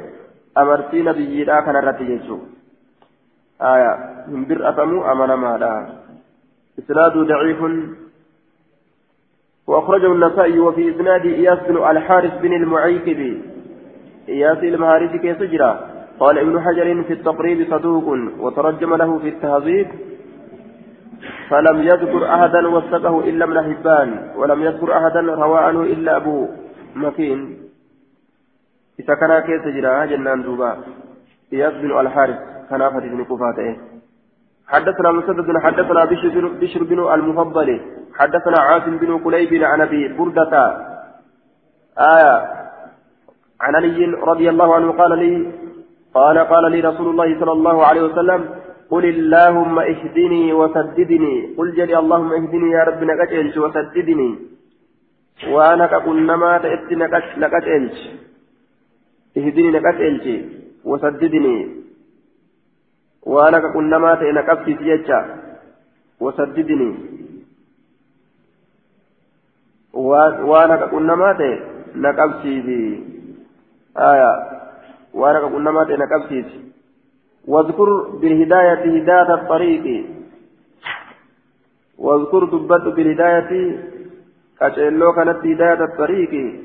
أمرتي 0.59 1.03
نبي 1.03 1.45
لا 1.45 1.61
كان 1.61 1.77
رتيجو 1.77 2.39
آية. 3.63 3.93
من 4.29 4.45
بر 4.49 4.69
أفمو 4.69 5.13
أمن 5.13 5.35
ما 5.35 5.59
لا. 5.59 5.75
إسناد 6.79 7.15
ضعيف. 7.19 7.61
وأخرجه 9.67 10.13
النسائي 10.13 10.59
وفي 10.59 10.91
إسناد 10.91 11.27
إياس 11.27 11.59
بن 11.69 11.77
الحارث 11.91 12.41
بن 12.41 12.53
المعيكب 12.53 13.21
إياس 14.29 14.59
المهارث 14.59 15.17
كيف 15.17 15.43
جرى 15.43 15.73
قال 16.21 16.39
ابن 16.39 16.61
حجر 16.61 17.03
في 17.03 17.13
التقريب 17.13 17.67
صدوق 17.71 18.07
وترجم 18.41 18.95
له 18.95 19.19
في 19.19 19.29
التهذيب. 19.29 19.89
فلم 21.51 21.83
يذكر 21.83 22.35
أحدا 22.35 22.69
وثقه 22.69 23.21
إلا 23.21 23.45
ابن 23.45 23.63
حبان 23.63 24.31
ولم 24.37 24.63
يذكر 24.63 24.93
أحدا 24.99 25.21
روى 25.21 25.59
عنه 25.59 25.83
إلا 25.83 26.17
أبو 26.17 26.49
مكين. 26.97 27.59
إذا 29.01 29.15
كان 29.15 29.41
كيس 29.41 29.75
جرا 29.75 30.05
جنان 30.05 30.43
دوبا. 30.43 30.77
إياس 31.53 31.73
بن 31.73 32.01
الحارث 32.01 32.39
كان 32.71 32.91
فتي 32.91 33.09
بن 33.09 33.25
كفاته. 33.25 33.77
حدثنا 34.69 35.13
مسدد 35.13 35.59
حدثنا 35.65 36.05
بشر, 36.05 36.49
بشر 36.61 36.83
بن 36.83 36.99
المفضل. 37.15 37.81
حدثنا 38.19 38.59
عاصم 38.61 38.97
بن 38.99 39.19
قليب 39.19 39.65
عن 39.65 39.81
أبي 39.81 40.09
بردة. 40.09 40.53
آية. 41.99 42.58
عن 43.61 43.75
علي 43.77 44.05
رضي 44.05 44.49
الله 44.49 44.75
عنه 44.75 44.93
قال 44.93 45.19
لي 45.19 45.53
قال 46.15 46.39
قال 46.39 46.65
لي 46.73 46.81
رسول 46.81 47.09
الله 47.11 47.41
صلى 47.41 47.53
الله 47.53 47.87
عليه 47.87 48.03
وسلم 48.03 48.41
قل 48.91 49.05
اللهم 49.05 49.79
اهدني 49.79 50.53
وسددني. 50.53 51.35
قل 51.59 51.69
جلي 51.75 51.99
اللهم 51.99 52.33
اهدني 52.33 52.71
يا 52.71 52.83
رب 52.89 53.01
نكتلش 53.05 53.57
وسددني. 53.57 54.31
وأنا 55.53 55.87
كقلنما 55.87 56.59
تأتي 56.59 56.95
نكتلش 56.95 57.99
اهدني 59.37 59.71
نكتلش 59.77 60.27
وسددني. 60.85 61.57
وأنا 63.33 63.59
كقلنما 63.59 64.15
تأتي 64.15 64.33
نكتلش 64.33 65.09
وسددني. 66.21 66.91
وأنا 70.49 70.77
كقلنما 70.77 71.29
تأتي 71.33 71.61
نكتلش 72.05 73.18
آية. 73.99 74.33
وأنا 75.15 75.41
كقلنما 75.41 75.85
تأتي 75.85 76.03
نكتلش 76.03 76.53
واذكر 77.49 78.09
بالهداية 78.21 79.03
هداية 79.03 79.35
الطريق. 79.35 80.07
واذكر 81.99 82.45
دبت 82.45 82.95
بالهداية. 82.97 83.51
قتلو 84.61 85.13
كانت 85.13 85.39
هداية 85.47 85.85
الطريق. 85.85 86.61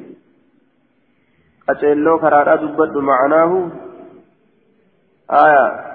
قتلو 1.70 2.20
كرارا 2.20 2.56
دبت 2.56 2.96
معناه 2.96 3.70
آية. 5.32 5.94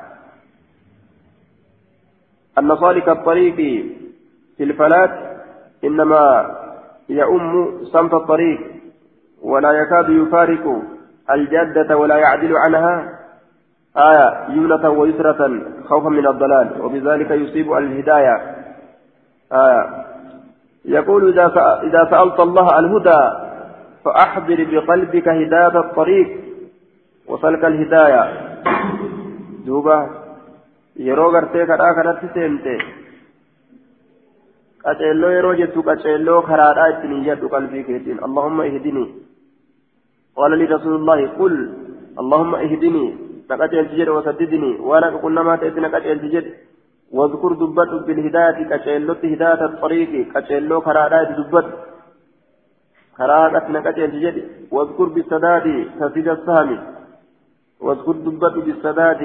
أن 2.59 2.77
صالك 2.77 3.09
الطريق 3.09 3.57
في 4.57 4.65
الفلاة 4.65 5.41
إنما 5.85 6.23
يؤم 7.09 7.85
صمت 7.85 8.15
الطريق 8.15 8.61
ولا 9.43 9.73
يكاد 9.73 10.09
يفارق. 10.09 10.98
الجادة 11.31 11.97
ولا 11.97 12.17
يعدل 12.17 12.57
عنها. 12.57 13.19
آية 13.97 14.29
يمنة 14.49 14.91
ويسرة 14.91 15.41
خوفا 15.89 16.09
من 16.09 16.27
الضلال 16.27 16.81
وبذلك 16.81 17.31
يصيب 17.31 17.73
الهداية. 17.73 18.37
آية 19.53 19.83
يقول 20.85 21.29
إذا 21.29 21.47
إذا 21.83 22.03
سألت 22.11 22.41
الله 22.41 22.79
الهدى 22.79 23.23
فأحضر 24.05 24.59
بقلبك 24.71 25.29
هداية 25.29 25.77
الطريق 25.81 26.29
وسلك 27.29 27.65
الهداية. 27.65 28.23
دوبا 29.67 30.09
yeroo 30.99 31.31
gartee 31.31 31.67
kadhaa 31.67 31.95
kanatti 31.95 32.27
seente. 32.35 32.79
Qaceelloo 34.83 35.31
yeroo 35.31 35.55
jettu 35.55 35.83
qaceelloo 35.83 36.43
karaadhaa 36.43 36.87
ittiin 36.93 37.13
iyyadhu 37.13 37.49
qalbii 37.49 37.85
keetiin. 37.85 38.19
Allahumma 38.23 38.65
ihdinii 38.65 39.28
qaala 40.39 40.61
li 40.61 40.67
rasuulullaahi 40.75 41.33
qul 41.41 41.55
allahumma 42.23 42.63
ihdinii 42.69 43.09
نقاتل 43.51 43.87
جد 43.99 44.09
وسددني 44.09 44.73
وانا 44.89 45.09
كنا 45.23 45.43
ما 45.43 45.57
تأتي 45.57 45.81
نقاتل 45.81 46.31
جد 46.33 46.47
واذكر 47.17 47.53
دبت 47.53 47.93
بالهداية 48.07 48.59
كتشيلوت 48.71 49.25
هداية 49.25 49.65
الطريق 49.65 50.13
كتشيلو 50.33 50.81
كرادات 50.81 51.29
دبت 51.39 51.67
كرادات 53.17 53.67
نقاتل 53.71 54.13
جد 54.23 54.37
واذكر 54.71 55.09
بالسداد 55.15 55.67
تسديد 56.01 56.29
السهم. 56.29 56.79
واذكر 57.81 58.13
دبت 58.13 58.55
بالسداد. 58.65 59.23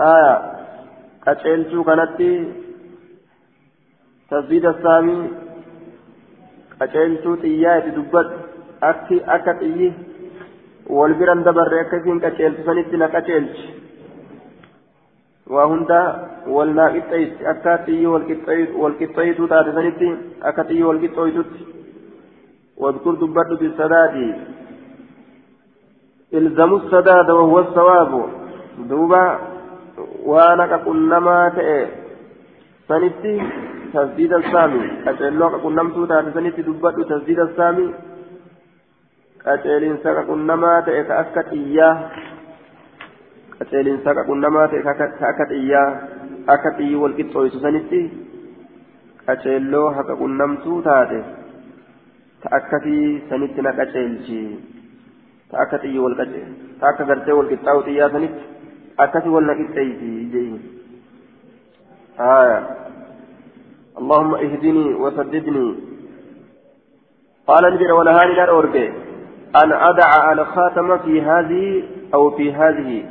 آية. 0.00 0.34
كتشيلتو 1.24 1.84
كانت 1.88 2.20
تسديد 4.30 4.64
السهم. 4.66 5.08
كتشيلتو 6.80 7.34
تيات 7.34 7.84
دبت 7.96 8.30
أكي 8.82 9.20
أكت 9.24 9.62
إيه 9.62 9.92
wal 10.86 11.14
biran 11.14 11.44
dabarre 11.44 11.80
akkasiin 11.80 12.20
qaceeltu 12.20 12.64
sanitti 12.66 12.96
na 12.96 13.08
qaceelchi 13.08 13.66
waa 15.54 15.66
hunda 15.70 15.98
wal 16.46 16.74
naa 16.74 16.90
qixxeessi 16.94 17.46
akka 17.52 17.76
xiyyi 17.86 18.06
wal 18.82 18.96
qixxeeytuu 19.00 19.48
taate 19.52 19.74
sanitti 19.78 20.08
akka 20.50 20.64
xiyyi 20.68 20.88
wal 20.88 21.00
qixxooytutti 21.04 21.70
واذكر 22.82 23.14
دبت 23.14 23.50
بالسداد 23.60 24.14
الزموا 26.34 26.78
السداد 26.78 27.30
وهو 27.30 27.58
الثواب 27.58 28.12
دوبا 28.88 29.38
وأنا 30.24 30.66
كقنما 30.66 31.48
تئ 31.56 31.86
سنتي 32.88 33.34
تسديد 33.94 34.32
السامي 34.32 34.84
أتلو 35.08 35.50
كقنمتو 35.50 36.04
تاتي 36.04 36.30
سنتي 36.34 36.62
دبت 36.62 36.96
تسديد 37.10 37.40
السامي 37.40 37.86
qaceelinsa 39.46 40.14
qaqunnamaa 40.18 40.78
ta'e 40.86 41.02
ka 41.08 41.14
akka 41.22 41.42
xiyyaa 41.50 41.94
qaceelinsa 43.58 44.16
qaqunnamaa 44.18 44.66
ta'e 44.72 44.82
ka 44.86 44.92
akka 45.30 45.44
xiyyaa 45.52 45.88
akka 46.54 46.74
xiyyi 46.78 47.00
wal 47.02 47.16
qixxooysu 47.18 47.62
sanitti 47.64 48.02
qaceelloo 49.26 49.88
haqa 49.96 50.18
qunnamtuu 50.22 50.82
taate 50.88 51.20
ta 52.42 52.54
akkasii 52.58 53.08
sanitti 53.30 53.66
na 53.66 53.76
qaceelchi 53.80 54.42
ta 55.50 55.64
akka 55.64 55.82
xiyyi 55.86 56.04
wal 56.04 56.16
qace 56.20 56.42
ta 56.78 56.92
akka 56.92 57.08
gartee 57.10 57.38
wal 57.40 57.50
qixxaawu 57.54 57.88
xiyyaa 57.88 58.12
sanitti 58.14 58.44
akkasii 59.06 59.34
wal 59.38 59.46
na 59.50 59.58
qixxeeysi 59.62 60.12
jee 60.36 60.46
آية 62.20 62.58
اللهم 63.98 64.34
اهدني 64.34 64.94
وسددني 64.94 65.68
قال 67.46 67.64
نجر 67.74 67.92
ونهاني 67.92 68.34
لا 68.34 68.44
أورجي 68.50 68.92
أن 69.56 69.72
أدع 69.72 70.32
الخاتم 70.32 70.98
في 70.98 71.22
هذه 71.22 71.82
أو 72.14 72.30
في 72.30 72.52
هذه. 72.52 73.04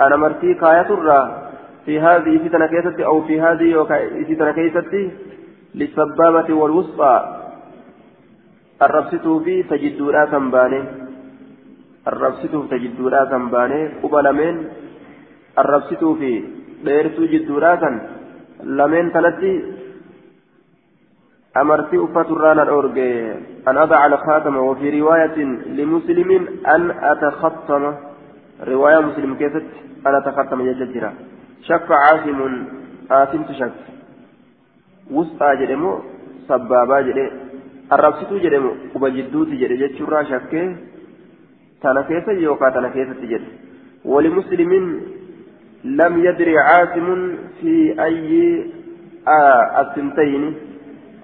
أنا 0.00 0.16
مرتي 0.16 0.54
كاية 0.54 0.90
الرا. 0.90 1.50
في 1.86 2.00
هذه 2.00 2.38
في 2.38 2.48
تنكيستي 2.48 3.04
أو 3.04 3.22
في 3.22 3.40
هذه 3.40 3.84
في 4.26 4.34
تنكيستي 4.34 5.10
للسبابة 5.74 6.54
والوسطى 6.54 7.14
الربسته 8.82 9.40
في 9.40 9.62
تجدورا 9.62 10.24
تنباني. 10.24 10.84
الربسته 12.08 12.66
تجدورا 12.70 13.24
تنباني. 13.24 13.88
قبل 14.02 14.32
من 14.32 14.54
الربسته 15.58 16.14
في 16.14 16.44
ديرتو 16.84 17.24
جدورا 17.24 18.00
لمن 18.64 19.12
تنتي 19.12 19.79
أمرتي 21.56 21.96
أفت 22.04 22.30
الرانا 22.30 22.62
الأورجي 22.62 23.32
أن 23.68 23.78
أضع 23.78 24.06
الخاتم 24.06 24.56
وفي 24.56 25.00
رواية 25.00 25.36
لمسلم 25.76 26.30
أن 26.66 26.90
أتخطم. 26.90 27.94
رواية 28.66 29.00
مسلم 29.00 29.34
كيفت 29.34 29.66
أن 30.06 30.14
أتخطم 30.14 30.60
يجدرا 30.60 31.12
شك 31.62 31.88
عاصم 31.90 32.64
عاصم 33.10 33.42
تشك. 33.42 33.72
وسطى 35.10 35.56
جرمو 35.60 35.98
سبابا 36.48 37.00
جري. 37.00 37.32
الربسطو 37.92 38.38
جرمو 38.38 38.72
وبجدوتي 38.94 39.56
جري. 39.56 39.76
جتشورا 39.76 40.22
شكي 40.22 40.76
تانا 41.82 42.02
كيسا 42.02 42.32
يوكا 42.32 42.70
تانا 42.70 42.88
تجري 42.88 43.48
ولمسلم 44.04 44.72
لم 45.84 46.24
يدري 46.26 46.58
عاصم 46.58 47.08
في 47.60 47.74
أي 48.04 48.30
آه 49.28 49.80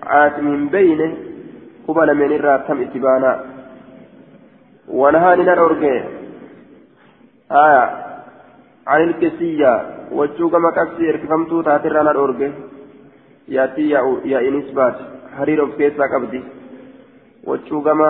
عاصم 0.07 0.68
بينه 0.68 1.11
قبل 1.88 2.09
من 2.14 2.30
الرا 2.32 2.57
كم 2.57 2.80
اتبانا 2.82 3.32
ونهاني 4.88 5.42
نرورجي 5.42 5.94
آية 7.64 7.84
عن 8.86 9.02
الكسية 9.09 9.72
وجوك 10.12 10.54
مكسي 10.54 11.11
اركفمتو 11.11 11.62
تاتر 11.62 12.02
نرورجي 12.02 12.48
ياتي 13.48 13.90
يا 14.32 14.40
إنسبات 14.48 14.96
حرير 15.36 15.61
keessaa 15.78 16.09
qabdi 16.09 16.40
wachuu 17.46 17.80
gama 17.80 18.09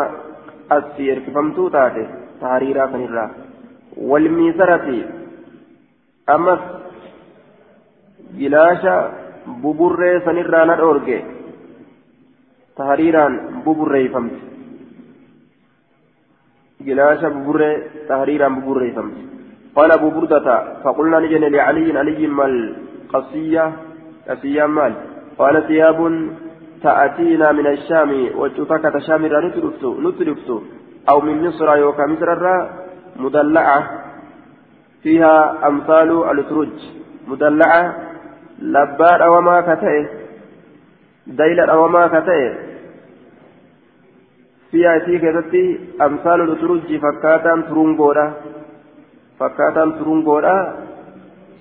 asii 0.76 1.10
erkifamtuu 1.14 1.70
taate 1.70 2.02
tahariiraa 2.40 2.88
kanirraa 2.92 3.28
walmiisarati 4.10 5.04
ammas 6.34 6.60
gilaasha 8.38 8.94
buburree 9.62 10.20
sanirraa 10.28 10.64
tahriiraan 12.76 13.34
buburreeyfamte 13.64 14.40
gilaasha 16.86 17.34
buburree 17.36 17.74
tahriiraan 18.08 18.56
buburreeyfamte 18.58 19.36
قال 19.76 19.92
أبو 19.92 20.08
بردة 20.10 20.48
فقلنا 20.84 21.20
نجن 21.20 21.44
لعلي 21.54 21.98
علي 21.98 22.26
ما 22.26 22.46
قصية 23.12 23.72
قصية 24.28 24.66
مال 24.66 24.92
قال 25.38 25.66
ثياب 25.68 25.98
تأتينا 26.82 27.52
من 27.52 27.66
الشام 27.66 28.10
وجوتك 28.40 28.84
تشامر 28.96 29.32
نتلفتو 29.44 29.90
نتلفتو 30.04 30.56
أو 31.10 31.20
من 31.20 31.36
مصر 31.44 31.68
يوكا 31.76 32.06
مصر 32.12 32.42
مدلعة 33.16 33.80
فيها 35.02 35.68
أمثال 35.68 36.10
الأترج 36.30 36.76
مدلعة 37.28 37.82
لبار 38.62 39.20
وما 39.34 39.56
كتئ 39.68 40.25
ديلا 41.26 41.74
وما 41.74 42.06
كتئ 42.06 42.54
فيها 44.70 44.98
تي 44.98 45.18
كتتي 45.18 45.78
أمثال 46.02 46.40
الأترج 46.40 46.98
فكاتا 46.98 47.62
ترونغورا 47.68 48.34
فكاتا 49.40 49.84
ترونغورا 49.98 50.86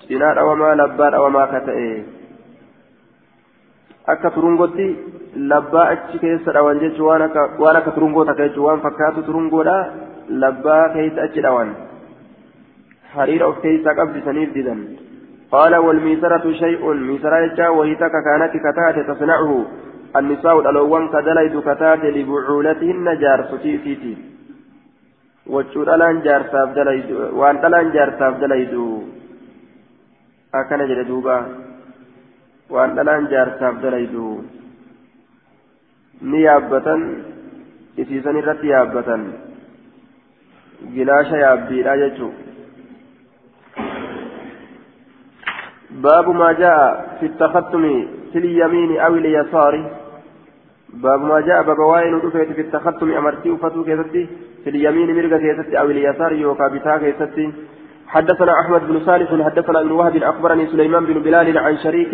cinaa 0.08 0.34
dhawamaa 0.38 0.74
labbaa 0.80 1.10
dhawamaa 1.12 1.46
ka 1.52 1.60
ta'e 1.68 1.86
akka 4.12 4.30
turungootti 4.34 4.86
labbaa 5.52 5.86
achi 5.94 6.20
keessa 6.24 6.54
dhawan 6.56 6.82
jechuun 6.82 7.08
waan 7.08 7.24
akka 7.26 7.46
waan 7.62 7.78
akka 7.80 7.94
turungoo 7.96 8.24
takka 8.28 8.46
jechuun 8.48 8.66
waan 8.68 8.84
fakkaatu 8.84 9.24
turungoodha 9.28 9.74
labbaa 10.44 10.84
keessa 10.94 11.24
achi 11.24 11.44
dhawan 11.46 11.72
hariira 13.14 13.48
of 13.50 13.58
keessaa 13.64 13.96
qabsisaniif 14.00 14.54
didan 14.58 14.84
qaala 15.56 15.80
walmiisaratu 15.86 16.54
shay'un 16.62 17.04
miisara 17.08 17.42
jecha 17.48 17.72
wahii 17.80 17.98
takka 18.04 18.22
kaanatti 18.28 18.64
kataate 18.68 19.04
tasnacuhu 19.10 19.58
annisaa'u 20.20 20.64
dhaloowwan 20.66 21.10
ka 21.14 21.22
dalaydu 21.28 21.62
kataate 21.68 22.14
libucuulatihinna 22.16 23.14
jaarsotii 23.24 23.74
isiiti 23.78 24.14
wachuu 25.54 25.84
dhalaan 25.88 26.22
jaarsaaf 26.26 26.74
dalaydu 26.78 27.28
waan 27.40 27.60
dhalaan 27.64 27.92
jaarsaaf 27.96 28.40
dalaydu 28.42 28.84
akkana 30.60 30.88
jedhe 30.90 31.04
duuba 31.10 31.36
waan 32.76 32.96
dhalaan 32.98 33.28
jaarsaaf 33.32 33.80
dalaydu 33.84 34.26
ni 36.32 36.42
yaabbatan 36.46 37.02
isiisan 38.04 38.40
irratti 38.42 38.72
yaabbatan 38.74 39.22
باب 46.02 46.28
ما 46.28 46.52
جاء 46.52 47.16
في 47.20 47.26
التختم 47.26 48.06
في 48.32 48.38
اليمين 48.38 49.00
أو 49.00 49.14
اليسار. 49.14 49.74
باب 50.94 51.20
ما 51.20 51.40
جاء 51.40 51.62
باب 51.62 51.78
waa'een 51.78 52.20
في 52.30 52.60
التختم 52.60 53.12
amartii 53.12 53.50
uffatuu 53.50 53.84
keessatti 53.84 54.28
في 54.64 54.70
اليمين 54.70 55.08
mirga 55.16 55.38
keessatti 55.38 55.78
أو 55.80 55.86
اليسار 55.90 56.32
yookaa 56.32 56.68
bitaa 56.68 56.98
keessatti. 56.98 57.52
حدثنا 58.08 58.52
أحمد 58.60 58.82
بن 58.88 59.00
صالح 59.06 59.44
حدثنا 59.44 59.80
ابن 59.80 59.90
وهب 59.90 60.16
أخبرني 60.16 60.66
سليمان 60.66 61.04
بن 61.04 61.16
بلال 61.26 61.58
عن 61.58 61.76
شريك 61.76 62.12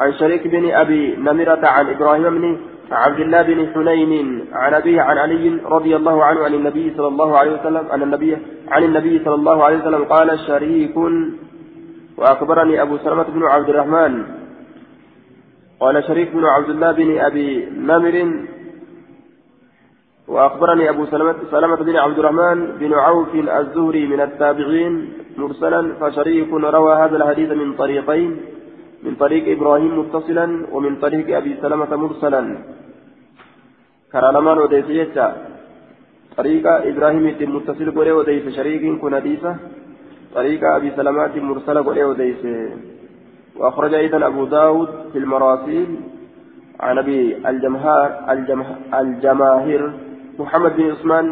عن 0.00 0.12
شريك 0.12 0.46
بن 0.48 0.70
أبي 0.70 1.16
نمرة 1.16 1.66
عن 1.66 1.86
إبراهيم 1.90 2.22
بن 2.22 2.56
عبد 2.92 3.20
الله 3.20 3.42
بن 3.42 3.66
حنين 3.74 4.44
عن 4.52 4.74
أبيه 4.74 5.00
عن 5.00 5.18
علي 5.18 5.60
رضي 5.64 5.96
الله 5.96 6.24
عنه 6.24 6.40
عن 6.44 6.54
النبي 6.54 6.92
صلى 6.96 7.08
الله 7.08 7.38
عليه 7.38 7.52
وسلم 7.52 7.84
عن 7.90 8.02
النبي 8.02 8.36
عن 8.68 8.82
النبي 8.84 9.24
صلى 9.24 9.34
الله 9.34 9.64
عليه 9.64 9.78
وسلم 9.78 10.04
قال 10.04 10.38
شريك 10.38 10.94
وأخبرني 12.18 12.82
أبو 12.82 12.96
سلمة 12.98 13.22
بن 13.22 13.42
عبد 13.42 13.68
الرحمن 13.68 14.12
قال 15.80 16.04
شريك 16.04 16.28
بن 16.32 16.44
عبد 16.44 16.70
الله 16.70 16.92
بن 16.92 17.18
أبي 17.18 17.48
نمر. 17.90 18.16
وأخبرني 20.28 20.90
أبو 20.90 21.06
سلمة, 21.06 21.34
سلمة 21.50 21.76
بن 21.76 21.96
عبد 21.96 22.18
الرحمن 22.18 22.58
بن 22.80 22.92
عوف 22.94 23.34
الزهري 23.34 24.06
من 24.06 24.20
التابعين 24.20 24.92
مرسلا 25.36 25.82
فشريك 26.00 26.50
روى 26.52 26.92
هذا 27.02 27.16
الحديث 27.16 27.50
من 27.50 27.68
طريقين 27.72 28.30
من 29.02 29.14
طريق 29.14 29.44
إبراهيم 29.56 29.98
متصلا 29.98 30.46
ومن 30.72 30.96
طريق 30.96 31.36
أبي 31.36 31.52
سلمة 31.62 31.96
مرسلا. 31.96 32.42
كرالمان 34.12 34.58
وديس 34.58 34.88
يجا 34.88 35.28
طريق 36.36 36.64
إبراهيم 36.66 37.24
متصل 37.56 37.90
قولي 37.96 38.12
وديس 38.12 38.56
شريك 38.56 39.00
كن 39.00 39.14
حديثة. 39.14 39.52
طريق 40.34 40.60
أبي 40.64 40.90
سلمة 40.96 41.34
مرسلة 41.36 41.84
قولي 41.84 42.04
وديس 42.04 42.42
وأخرج 43.56 43.94
أيضا 43.94 44.26
أبو 44.26 44.44
داود 44.44 44.88
في 45.12 45.18
المراسيل 45.18 46.00
عن 46.80 46.98
أبي 46.98 47.48
الجمهار 47.48 48.08
الجماهير 49.00 49.92
محمد 50.38 50.76
بن 50.76 50.90
عثمان 50.90 51.26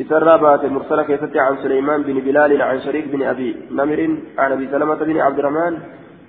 إسرى 0.00 0.38
بات 0.38 0.64
مرسلة 0.64 1.02
كيستي 1.02 1.40
عن 1.40 1.56
سليمان 1.62 2.02
بن 2.02 2.20
بلال 2.20 2.62
عن 2.62 2.80
شريك 2.80 3.08
بن 3.08 3.22
أبي 3.22 3.56
نمر 3.70 4.16
عن 4.38 4.52
أبي 4.52 4.68
سلمة 4.72 4.94
بن 4.94 5.20
عبد 5.20 5.38
الرحمن 5.38 5.78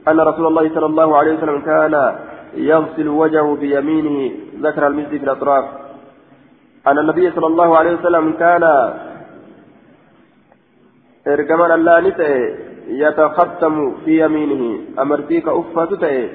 أن 0.08 0.20
رسول 0.20 0.48
الله 0.48 0.70
صلى 0.76 0.86
الله 0.86 1.18
عليه 1.18 1.34
وسلم 1.38 1.62
كان 1.62 2.16
يغسل 2.56 3.08
وجهه 3.08 3.56
بيمينه 3.56 4.32
ذكر 4.62 4.88
المسجد 4.88 5.18
في 5.18 5.24
الأطراف. 5.24 5.66
أن 6.88 7.00
النبي 7.00 7.32
صلى 7.32 7.48
الله 7.48 7.78
عليه 7.78 7.94
وسلم 7.94 8.32
كان 8.32 8.64
إرجمان 11.28 11.72
الله 11.72 12.00
نتأ 12.00 12.30
يتختم 12.88 13.76
في 14.06 14.26
يمينه 14.26 14.64
أمرتيك 15.00 15.48
أفة 15.48 15.96
تأ 16.02 16.30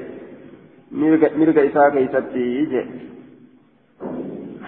مرق 1.40 1.58
إساء 1.68 1.90
كيستي 1.90 2.86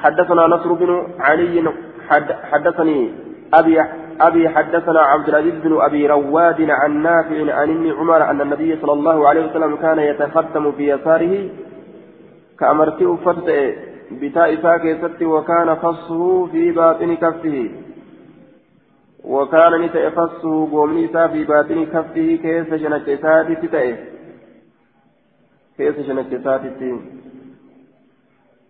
حدثنا 0.02 0.46
نصر 0.46 0.72
بن 0.72 0.90
علي 1.18 1.72
حد 2.08 2.32
حدثني 2.32 3.10
أبي 3.54 3.80
أبي 4.20 4.48
حدثنا 4.48 5.00
عبد 5.00 5.28
العزيز 5.28 5.54
بن 5.54 5.80
أبي 5.80 6.06
رواد 6.06 6.60
عن 6.70 7.02
نافع 7.02 7.54
عن 7.54 7.70
ابن 7.70 7.92
عمر 7.98 8.30
أن 8.30 8.40
النبي 8.40 8.76
صلى 8.82 8.92
الله 8.92 9.28
عليه 9.28 9.46
وسلم 9.46 9.76
كان 9.76 9.98
يتختم 9.98 10.72
في 10.72 10.90
يساره 10.92 11.48
كأمرتي 12.58 13.06
أفت 13.06 13.48
بتاء 14.10 14.56
ساكي 14.62 15.24
وكان 15.24 15.74
فصه 15.74 16.46
في 16.46 16.72
باطن 16.72 17.14
كفه 17.14 17.70
وكان 19.24 19.80
نتأ 19.82 20.10
فصه 20.10 20.70
قومني 20.72 21.08
في 21.08 21.44
باطن 21.44 21.84
كفه 21.86 22.36
كيف 22.42 22.74
شنك 22.74 23.18
ساتي 23.22 23.54
كيف 25.76 26.06
شنك 26.06 26.40
ساتي 26.44 27.00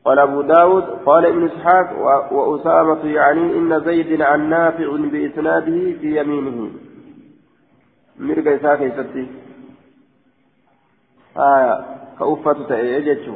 قال 0.05 0.19
أبو 0.19 0.43
داود 0.43 0.83
قال 0.83 1.27
ابن 1.27 1.45
إسحاق 1.45 1.89
وأسامة 2.33 3.05
يعني 3.05 3.41
إن 3.41 3.85
زيد 3.85 4.23
عن 4.23 4.51
نافع 4.51 4.97
بإسناده 4.97 5.93
في 6.01 6.21
يمينه. 6.21 6.71
مرقى 8.19 8.55
إسحاق 8.57 8.83
يستي. 8.83 9.27
آية 11.37 11.85
كأفة 12.19 12.67
تأيجتشو 12.69 13.35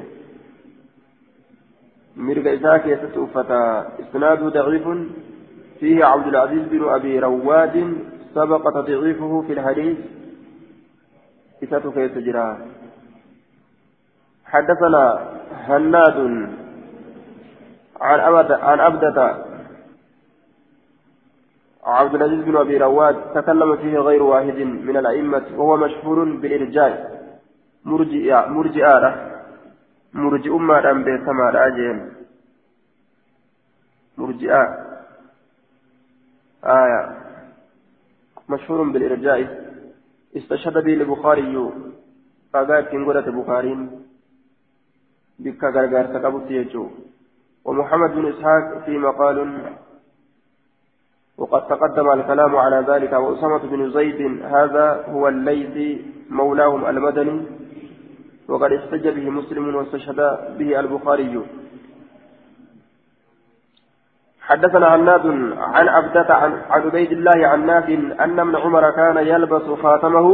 مرقى 2.16 2.54
إسحاق 2.54 2.86
يستي 2.86 3.24
أفة. 3.24 3.80
إسناده 4.02 4.48
ضعيف. 4.48 4.86
فيه 5.84 6.04
عبد 6.04 6.26
العزيز 6.26 6.62
بن 6.68 6.88
أبي 6.88 7.18
رواد 7.18 7.96
سبق 8.34 8.64
تضعيفه 8.70 9.42
في 9.46 9.52
الحديث. 9.52 9.98
إساته 11.62 11.92
كيف 11.92 12.12
حدثنا 14.44 15.04
هناد 15.68 16.18
عن 18.00 18.20
أبد 18.20 18.52
عن 18.52 18.80
أبدة 18.80 19.44
عبد 21.84 22.14
العزيز 22.14 22.40
بن 22.44 22.56
أبي 22.56 22.76
رواد 22.76 23.16
تكلم 23.34 23.76
فيه 23.76 23.98
غير 23.98 24.22
واحد 24.22 24.58
من 24.88 24.96
الأئمة 24.96 25.44
وهو 25.56 25.76
مشهور 25.76 26.24
بالإرجاء 26.24 26.92
مرجئة 27.84 28.46
مرجئة 28.46 29.00
مرجئ 30.14 30.50
أمة 30.56 30.90
أم 30.90 31.04
بيتما 31.04 31.50
راجين 31.50 32.12
مرجئة. 34.18 34.83
آية 36.64 37.16
مشهور 38.48 38.88
بالإرجاء. 38.88 39.64
استشهد 40.36 40.72
به 40.84 40.94
البخاري 40.94 41.70
فقال 42.52 42.80
كنقولة 42.80 43.20
بخارين 43.20 43.90
بك 45.38 45.64
غرغر 45.64 46.04
تقبط 46.04 46.50
يجو. 46.50 46.88
ومحمد 47.64 48.10
بن 48.10 48.28
إسحاق 48.28 48.84
في 48.84 48.98
مقال 48.98 49.38
وقد 51.38 51.66
تقدم 51.66 52.10
الكلام 52.12 52.56
على 52.56 52.84
ذلك 52.88 53.12
وأسامة 53.12 53.58
بن 53.58 53.90
زيد 53.90 54.42
هذا 54.44 55.04
هو 55.08 55.28
الليثي 55.28 56.04
مولاهم 56.30 56.84
المدني 56.86 57.46
وقد 58.48 58.72
احتج 58.72 59.08
به 59.08 59.30
مسلم 59.30 59.74
واستشهد 59.74 60.16
به 60.58 60.80
البخاري. 60.80 61.42
حدثنا 64.44 64.86
عناد 64.86 65.26
عن 65.74 65.86
عبدة 65.88 66.34
عن 66.34 66.52
عبيد 66.70 67.12
الله 67.12 67.38
عن 67.48 67.66
نافع 67.66 67.98
أن 68.24 68.38
ابن 68.38 68.56
عمر 68.56 68.84
كان 68.90 69.16
يلبس 69.26 69.66
خاتمه 69.82 70.28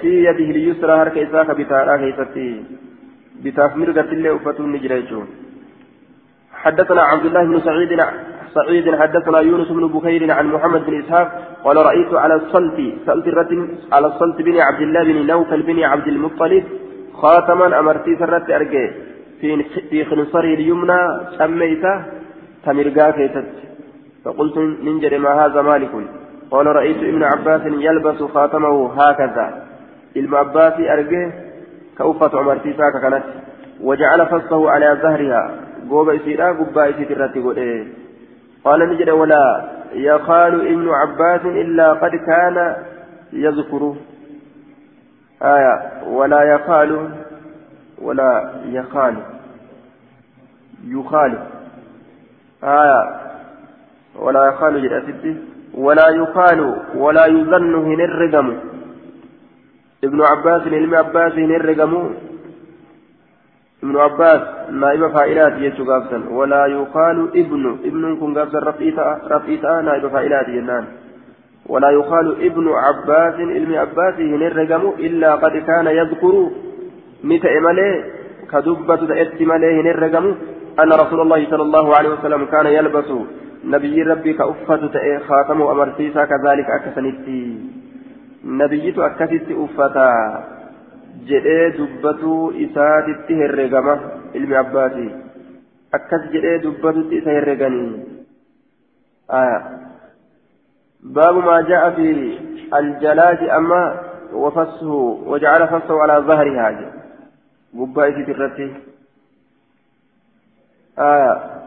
fi 0.00 0.10
yadihi 0.24 0.52
liyusra 0.52 0.96
harka 0.98 1.20
isaa 1.20 1.44
ka 1.44 1.54
bitaadhaa 1.54 1.98
keessatti 2.02 2.46
bitaaf 3.44 3.76
mirgattillee 3.76 4.34
uffatuun 4.38 4.72
ni 4.72 4.82
jira 4.86 5.00
jechuun 5.02 5.28
حدثنا 6.64 7.02
عبد 7.02 7.24
الله 7.26 7.44
بن 7.44 7.60
سعيد 7.60 7.92
سعيد 8.54 8.86
حدثنا 9.00 9.38
يونس 9.40 9.68
بن 9.68 9.84
بكير 9.96 10.22
عن 10.32 10.46
محمد 10.54 10.82
بن 10.86 10.94
إسحاق 11.00 11.28
قال 11.64 11.76
رأيت 11.76 12.12
على 12.14 12.34
الصلت 12.34 12.78
سألت 13.06 13.26
على 13.92 14.06
الصلت 14.06 14.38
بن 14.42 14.56
عبد 14.60 14.82
الله 14.86 15.04
بن 15.12 15.26
نوفل 15.26 15.62
بن 15.62 15.78
عبد 15.92 16.08
المطلب 16.14 16.64
خاتما 17.22 17.66
أمرتي 17.80 18.12
سرت 18.20 18.50
أرجي 18.50 18.86
في 19.40 19.64
في 19.90 20.04
خنصره 20.04 20.54
اليمنى 20.54 21.00
سميته 21.38 21.94
تمرقا 22.64 23.10
كيست 23.10 23.48
فقلت 24.24 24.56
ننجر 24.58 25.18
ما 25.18 25.32
هذا 25.44 25.62
مالك؟ 25.62 25.90
قال 26.50 26.66
رأيت 26.66 26.96
ابن 26.96 27.22
عباس 27.22 27.62
يلبس 27.66 28.22
خاتمه 28.22 28.92
هكذا. 28.98 29.46
ilma 30.14 30.38
abbaasii 30.38 30.88
argee 30.88 31.32
ka 31.94 32.04
uffatu 32.04 32.38
amartiisaa 32.38 32.90
ka 32.90 33.00
kanatti 33.00 33.38
وجعل 33.80 34.26
فصه 34.26 34.70
على 34.70 34.98
ظهرها. 35.02 35.50
قوب 35.90 36.08
إسيرا 36.08 36.52
قبا 36.52 36.90
إسيت 36.90 37.10
الرتي 37.10 37.40
قال 38.64 38.80
نجد 38.90 39.10
ولا 39.10 39.64
يقال 39.92 40.54
ابن 40.72 40.88
عباس 40.88 41.40
إلا 41.44 41.92
قد 41.92 42.10
كان 42.10 42.76
يذكر 43.32 43.94
آية. 45.42 45.74
ولا 46.06 46.42
يقال 46.42 46.90
ولا 48.00 48.50
يقال 48.64 49.16
يقال 50.86 51.38
آية. 52.64 53.20
ولا 54.16 54.46
يقال 54.46 54.82
جد 54.82 55.36
ولا 55.74 56.08
يقال 56.08 56.76
ولا 56.94 57.26
يظن 57.26 57.74
هن 57.74 58.00
الرقم. 58.00 58.56
ابن 60.04 60.22
عباس 60.22 60.62
علم 60.62 60.94
عباس 60.94 61.32
هنرقموا 61.32 62.08
ابن 63.82 63.96
عباس 63.96 64.40
نائب 64.70 65.08
فائلات 65.16 65.52
يجو 65.52 65.92
قابسا. 65.92 66.28
ولا 66.30 66.66
يقال 66.66 67.28
ابن. 67.36 67.78
ابن 67.84 68.16
كن 68.20 68.38
قابسا 68.38 68.58
رفيتا 69.30 69.80
نائب 69.80 70.08
فائلات 70.08 70.46
جنان 70.46 70.84
ولا 71.66 71.90
يقال 71.90 72.44
ابن 72.44 72.68
عباس 72.68 73.34
علم 73.34 73.74
عباس 73.74 74.14
هنرقموا 74.14 74.94
إلا 74.94 75.34
قد 75.34 75.52
كان 75.52 75.86
يذكر 75.86 76.50
متى 77.24 77.60
ملي 77.66 78.04
كدبة 78.52 78.96
تأتي 79.06 79.44
ملي 79.44 79.80
هنرقموا 79.80 80.34
أن 80.82 80.92
رسول 80.92 81.20
الله 81.20 81.50
صلى 81.50 81.62
الله 81.62 81.96
عليه 81.96 82.08
وسلم 82.08 82.44
كان 82.44 82.66
يلبس 82.66 83.10
نبي 83.64 84.02
ربي 84.02 84.32
كأفة 84.32 84.82
خاتم 85.28 85.62
أمرتيسا 85.62 86.24
كذلك 86.24 86.66
أكسنتي 86.70 87.40
nabiyyitu 88.44 89.04
akkasitti 89.04 89.54
uffata 89.54 90.04
jedhee 91.28 91.72
dubbatuu 91.78 92.52
isaatitti 92.66 93.34
herregama 93.40 93.98
ilmi 94.34 94.56
abbaasi 94.56 95.08
akkas 95.98 96.24
jedhee 96.32 96.62
dubbatutti 96.62 97.20
isa 97.22 97.30
herreganii 97.30 98.06
باب 101.00 101.34
ما 101.34 101.60
جاء 101.60 101.90
في 101.90 102.38
الجلاج 102.74 103.48
أما 103.48 104.00
وفصه 104.32 104.92
وجعل 105.26 105.68
فصه 105.68 106.02
على 106.02 106.16
ظهرها 107.74 107.86
قبائة 107.86 108.32
الرتي 108.32 108.74
آية 110.98 111.60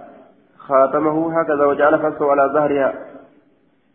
خاتمه 0.57 1.41
هكذا 1.41 1.65
وجعل 1.65 1.99
فصه 1.99 2.31
على 2.31 2.53
ظهرها 2.53 2.93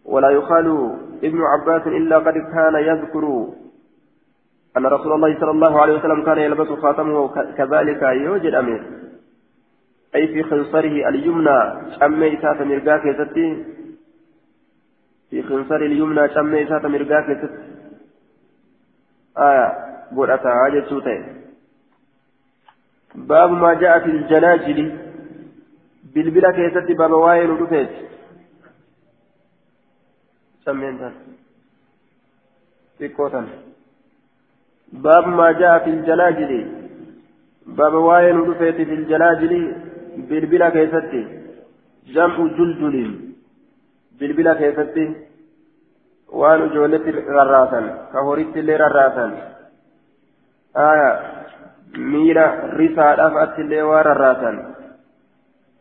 ولا 0.05 0.31
يقال 0.31 0.97
ابن 1.25 1.43
عباس 1.43 1.87
إلا 1.87 2.19
قد 2.19 2.35
كان 2.35 2.75
يذكر 2.75 3.49
أن 4.77 4.87
رسول 4.87 5.13
الله 5.13 5.41
صلى 5.41 5.51
الله 5.51 5.81
عليه 5.81 5.99
وسلم 5.99 6.25
كان 6.25 6.39
يلبس 6.39 6.69
خاتمه 6.69 7.29
كذلك 7.53 8.03
يوجد 8.03 8.55
أمير 8.55 8.83
أي 10.15 10.29
في 10.29 10.43
خنصره 10.43 11.09
اليمنى 11.09 11.59
شمي 12.01 12.39
إسات 12.39 12.63
مرقاك 12.63 13.05
يستي 13.05 13.65
في 15.31 15.43
خنصر 15.43 15.77
اليمنى 15.77 16.29
شمي 16.35 16.63
إسات 16.63 16.87
مرقاك 16.87 17.29
يستي 17.29 17.59
آية 19.39 19.73
قول 20.17 20.31
أتا 20.31 20.49
عاجة 20.49 20.85
سوتين 20.89 21.39
باب 23.27 23.51
ما 23.51 23.75
جاء 23.75 23.99
في 23.99 24.11
الجلاجل 24.11 24.99
بالبلا 26.15 26.51
كيستي 26.51 26.95
باب 26.95 27.11
واين 27.11 27.51
ودفت 27.51 27.91
سمين 30.65 30.99
xiqqootan 32.99 33.47
باب 34.93 35.29
ما 35.29 35.53
جاء 35.53 35.85
في 35.85 35.91
الجلاجل 35.91 36.53
باب 37.67 37.95
واين 37.95 38.37
رفيت 38.41 38.77
في 38.77 38.95
الجلاجل 38.95 39.53
بالبلا 40.17 40.69
كيستي. 40.71 41.23
جمع 42.07 42.37
جلجل. 42.37 43.21
بالبلا 44.19 44.55
كيستي. 44.55 45.15
وان 46.29 46.69
جولت 46.69 47.05
رراسا 47.29 48.09
كهوريت 48.13 48.57
اللي 48.57 48.77
رراسا 48.77 49.27
آية. 50.77 51.11
ميرا 51.97 52.47
رسالة 52.81 53.25
فأت 53.35 53.59
اللي 53.59 53.83
ورراسا 53.83 54.53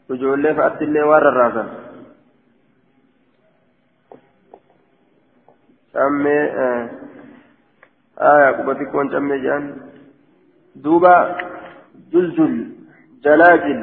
وجولة 0.09 0.53
فأت 0.53 0.81
اللي 0.81 1.01
ورراسا 1.01 1.65
cammee 5.97 6.43
aya 8.29 8.53
quba 8.57 8.73
xiqqoon 8.79 9.07
cammee 9.13 9.41
jedhan 9.43 9.63
duuba 10.83 11.13
juljul 12.11 12.53
jalaajil 13.23 13.79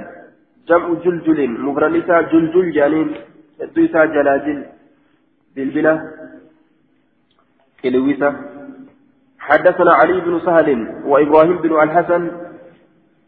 jam'u 0.68 0.92
juljulin 1.04 1.52
mufran 1.66 1.94
isaa 2.00 2.22
juljul 2.32 2.68
jedhaniin 2.76 3.10
hedduu 3.58 3.84
isaa 3.88 4.06
jalaajil 4.14 4.60
bilbila 5.54 5.94
qilwisa 7.82 8.28
حدثنا 9.48 9.92
علي 9.92 10.20
بن 10.20 10.40
سهل 10.46 10.68
وإبراهيم 11.06 11.56
بن 11.58 11.72
الحسن 11.82 12.30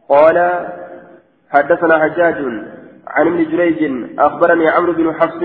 قال 0.08 0.38
حدثنا 1.50 1.94
حجاج 2.02 2.36
عن 3.14 3.26
ابن 3.26 3.40
جريج 3.50 3.80
أخبرني 4.18 4.68
عمرو 4.68 4.92
بن 4.92 5.12
حفص 5.12 5.42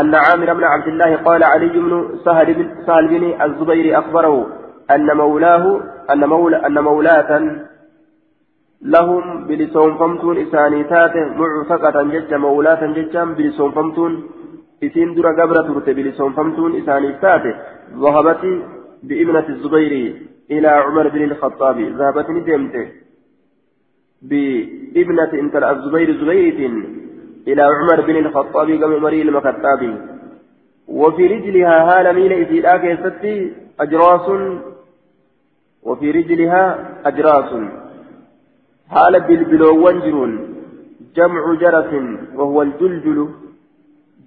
أن 0.00 0.14
عامر 0.14 0.54
بن 0.54 0.64
عبد 0.64 0.88
الله 0.88 1.16
قال 1.16 1.44
علي 1.44 1.68
بن 1.68 2.18
سهل 2.24 2.54
بن 2.54 2.66
سهل 2.86 3.08
بن 3.08 3.42
الزبير 3.42 3.98
أخبره 3.98 4.46
أن 4.90 5.16
مولاه 5.16 5.80
أن 6.12 6.24
مولى 6.24 6.66
أن 6.66 6.78
مولاة 6.78 7.30
لهم 8.82 9.46
بلسون 9.46 9.98
فمتون 9.98 10.36
إساني 10.46 10.84
تاته 10.84 11.24
معتقة 11.40 12.02
جج 12.02 12.34
مولاة 12.34 12.82
ججا 12.96 13.24
بلسون 13.24 13.70
فمتون 13.72 14.12
إسين 14.84 15.14
درا 15.14 15.32
قبرة 15.42 15.68
بلسون 15.98 16.32
فمتون 16.32 16.70
إساني 16.80 17.12
تاته 17.12 17.54
ذهبت 18.02 18.42
بابنة 19.08 19.48
الزبير 19.48 19.92
إلى 20.50 20.68
عمر 20.68 21.08
بن 21.08 21.22
الخطاب. 21.24 21.76
ذهبت 21.98 22.30
ندمت 22.30 22.74
بابنة 24.94 25.32
انت 25.42 25.54
الزبير 25.56 26.08
زبيرة 26.20 26.60
إلى 27.48 27.62
عمر 27.62 28.00
بن 28.08 28.16
الخطاب 28.16 28.68
كما 28.80 28.98
مري 28.98 29.22
المكتابي 29.22 29.94
وفي 30.88 31.26
رجلها 31.26 31.76
هال 31.88 32.06
ميل 32.16 32.32
إسيلا 32.32 32.76
كيستي 32.76 33.52
أجراس. 33.80 34.26
وفي 35.82 36.10
رجلها 36.10 36.62
أجراس. 37.08 37.50
هال 38.94 39.14
بالبلو 39.20 39.84
وانجرون. 39.84 40.32
جمع 41.16 41.54
جرس 41.62 41.92
وهو 42.38 42.62
الجلجل. 42.62 43.18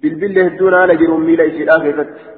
بالبل 0.02 0.38
هدون 0.38 0.74
على 0.74 0.96
جرون 0.96 1.20
ميل 1.28 1.40
إسيلا 1.40 1.78
كيستي 1.84 2.37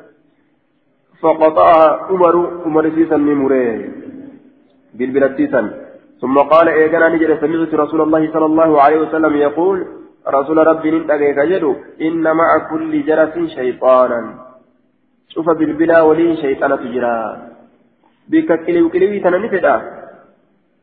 فقطعها 1.22 1.88
عمر 2.08 2.34
عمر 2.64 2.84
سيسا 2.96 3.16
ممريه 3.16 3.76
بالبلتيسا 4.94 5.62
ثم 6.20 6.36
قال 6.52 6.66
إيقنا 6.68 7.08
نجر 7.08 7.30
سمعت 7.42 7.72
رسول 7.74 8.00
الله 8.00 8.22
صلى 8.34 8.46
الله 8.50 8.70
عليه 8.82 8.98
وسلم 9.04 9.36
يقول 9.36 9.78
رسول 10.36 10.58
ربي 10.70 10.90
نتأكيك 10.90 11.38
جدو 11.50 11.72
إن 12.06 12.24
مع 12.40 12.48
كل 12.70 12.92
جرس 13.08 13.34
شيطانا. 13.56 14.20
شوف 15.28 15.46
بالبلا 15.58 15.98
ولين 16.08 16.36
شيطانة 16.36 16.76
تجرى. 16.76 17.16
بك 18.30 18.50
كليو 18.64 18.88
كليو 18.92 19.22
تنمتدا 19.24 19.74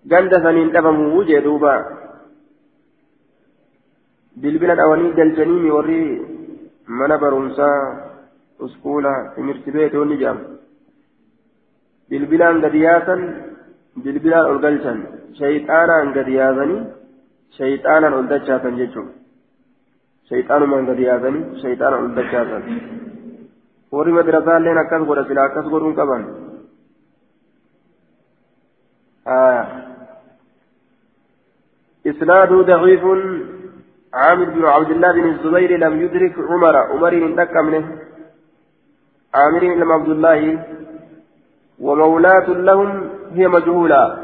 ganda 0.05 0.39
saniin 0.43 0.71
dhabamuu 0.71 1.23
jee 1.27 1.41
duuba 1.43 1.73
bilbilan 4.41 4.79
awanii 4.79 5.15
galchanii 5.17 5.73
warri 5.75 6.03
mana 6.99 7.17
barumsaa 7.23 8.06
gadi 12.63 12.79
yaasan 12.87 13.21
bilbilaan 14.03 14.49
ol 14.51 14.59
galchan 14.65 14.97
shayxaanaan 15.39 16.13
gadi 16.17 16.33
yaasanii 16.39 16.81
shayxaanaan 17.57 18.17
ol 18.19 18.27
dachaatan 18.33 18.79
jechuudha 18.81 19.13
shayxaanumaan 20.29 20.89
gadi 20.89 21.03
yaasanii 21.09 21.43
shayxaana 21.61 22.01
ol 22.01 22.09
dachaasan 22.19 22.63
warri 23.93 24.17
madrasaalleen 24.19 24.81
akkas 24.83 25.07
godha 25.09 25.27
sila 25.29 25.47
akkas 25.47 25.65
godhuun 25.73 25.97
qaban 26.01 26.23
إسناد 32.11 32.51
ضعيف 32.71 33.03
عامر 34.13 34.47
بن 34.55 34.65
عبد 34.65 34.91
الله 34.91 35.11
بن 35.11 35.29
الزبير 35.29 35.71
لم 35.79 35.93
يدرك 36.01 36.35
عمر 36.49 36.75
عمر 36.91 37.13
من 37.23 37.35
منه 37.61 38.06
عامر 39.37 39.59
بن 39.59 39.91
عبد 39.91 40.09
الله 40.15 40.41
ومولاة 41.79 42.47
لهم 42.49 42.89
هي 43.37 43.47
مجهولة. 43.47 44.17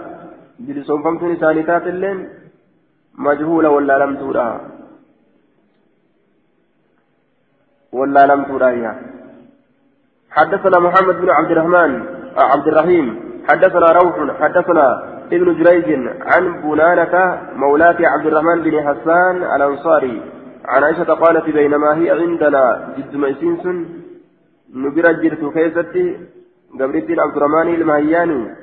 بلسون 0.60 1.04
فمتون 1.04 1.36
ثانيتات 1.36 1.88
اللين 1.88 2.30
مجهولة 3.18 3.70
ولا 3.70 3.96
لم 4.04 4.12
ترى 4.22 4.50
ولا 7.92 8.24
لم 8.32 8.42
ترى 8.44 8.72
حدثنا 10.38 10.78
محمد 10.80 11.16
بن 11.22 11.30
عبد 11.30 11.52
الرحمن 11.52 11.92
عبد 12.38 12.68
الرحيم. 12.68 13.08
حدثنا 13.50 13.88
روح 14.00 14.16
حدثنا 14.42 14.88
ابن 15.36 15.48
جريج 15.60 15.88
عن 16.32 16.44
بنانة 16.62 17.16
مولاة 17.56 18.00
عبد 18.14 18.26
الرحمن 18.26 18.58
بن 18.66 18.74
حسان 18.88 19.36
الأنصاري. 19.56 20.22
عن 20.66 20.84
عائشة 20.84 21.14
قالت 21.14 21.46
بينما 21.50 21.90
هي 21.98 22.12
عندنا 22.12 22.94
جد 22.98 23.16
ميسينس 23.16 23.66
نبرة 24.74 25.12
جرت 25.12 25.54
كيستي 25.54 26.18
قبرت 26.80 27.10
عبد 27.10 27.38
الرحمن 27.38 27.74
المهياني 27.74 28.56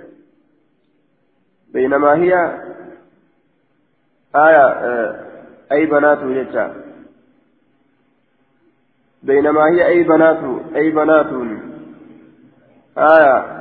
بينما 1.73 2.15
هي 2.15 2.35
آية 4.37 4.67
آه، 4.67 5.27
أي 5.73 5.87
بنات 5.87 6.19
يجا 6.23 6.75
بينما 9.23 9.61
هي 9.71 9.87
أي 9.87 10.03
بنات 10.03 10.41
أي 10.77 10.91
بنات 10.91 11.27
آية 12.99 13.61